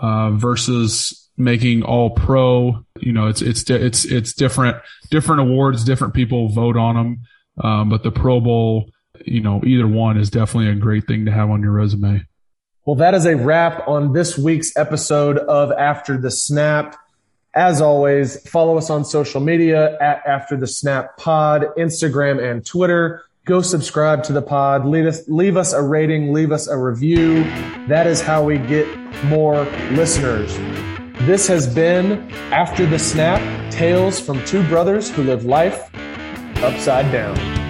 uh, 0.00 0.30
versus 0.30 1.23
making 1.36 1.82
All 1.82 2.10
Pro. 2.10 2.84
You 3.00 3.12
know, 3.12 3.28
it's 3.28 3.42
it's 3.42 3.68
it's 3.70 4.04
it's 4.04 4.32
different 4.32 4.76
different 5.10 5.40
awards. 5.40 5.84
Different 5.84 6.14
people 6.14 6.48
vote 6.48 6.76
on 6.76 6.94
them, 6.96 7.20
um, 7.62 7.88
but 7.88 8.02
the 8.02 8.10
Pro 8.10 8.40
Bowl, 8.40 8.90
you 9.24 9.40
know, 9.40 9.62
either 9.64 9.86
one 9.86 10.16
is 10.16 10.30
definitely 10.30 10.70
a 10.70 10.74
great 10.74 11.06
thing 11.06 11.24
to 11.26 11.32
have 11.32 11.50
on 11.50 11.62
your 11.62 11.72
resume. 11.72 12.26
Well, 12.84 12.96
that 12.96 13.14
is 13.14 13.24
a 13.24 13.34
wrap 13.34 13.88
on 13.88 14.12
this 14.12 14.36
week's 14.36 14.76
episode 14.76 15.38
of 15.38 15.72
After 15.72 16.18
the 16.18 16.30
Snap. 16.30 16.96
As 17.54 17.80
always, 17.80 18.46
follow 18.48 18.76
us 18.76 18.90
on 18.90 19.04
social 19.04 19.40
media 19.40 19.96
at 20.00 20.26
After 20.26 20.56
the 20.56 20.66
Snap 20.66 21.16
Pod, 21.16 21.66
Instagram 21.78 22.42
and 22.42 22.66
Twitter. 22.66 23.22
Go 23.46 23.62
subscribe 23.62 24.22
to 24.24 24.32
the 24.32 24.42
pod. 24.42 24.86
Leave 24.86 25.06
us, 25.06 25.26
leave 25.28 25.56
us 25.56 25.72
a 25.72 25.82
rating. 25.82 26.32
Leave 26.32 26.50
us 26.50 26.66
a 26.66 26.76
review. 26.76 27.44
That 27.88 28.06
is 28.06 28.20
how 28.20 28.42
we 28.42 28.58
get 28.58 28.86
more 29.24 29.64
listeners. 29.92 30.54
This 31.26 31.46
has 31.46 31.66
been 31.66 32.30
After 32.52 32.84
the 32.84 32.98
Snap 32.98 33.40
Tales 33.72 34.20
from 34.20 34.44
Two 34.44 34.62
Brothers 34.68 35.10
Who 35.10 35.22
Live 35.22 35.46
Life 35.46 35.88
Upside 36.62 37.10
Down. 37.10 37.63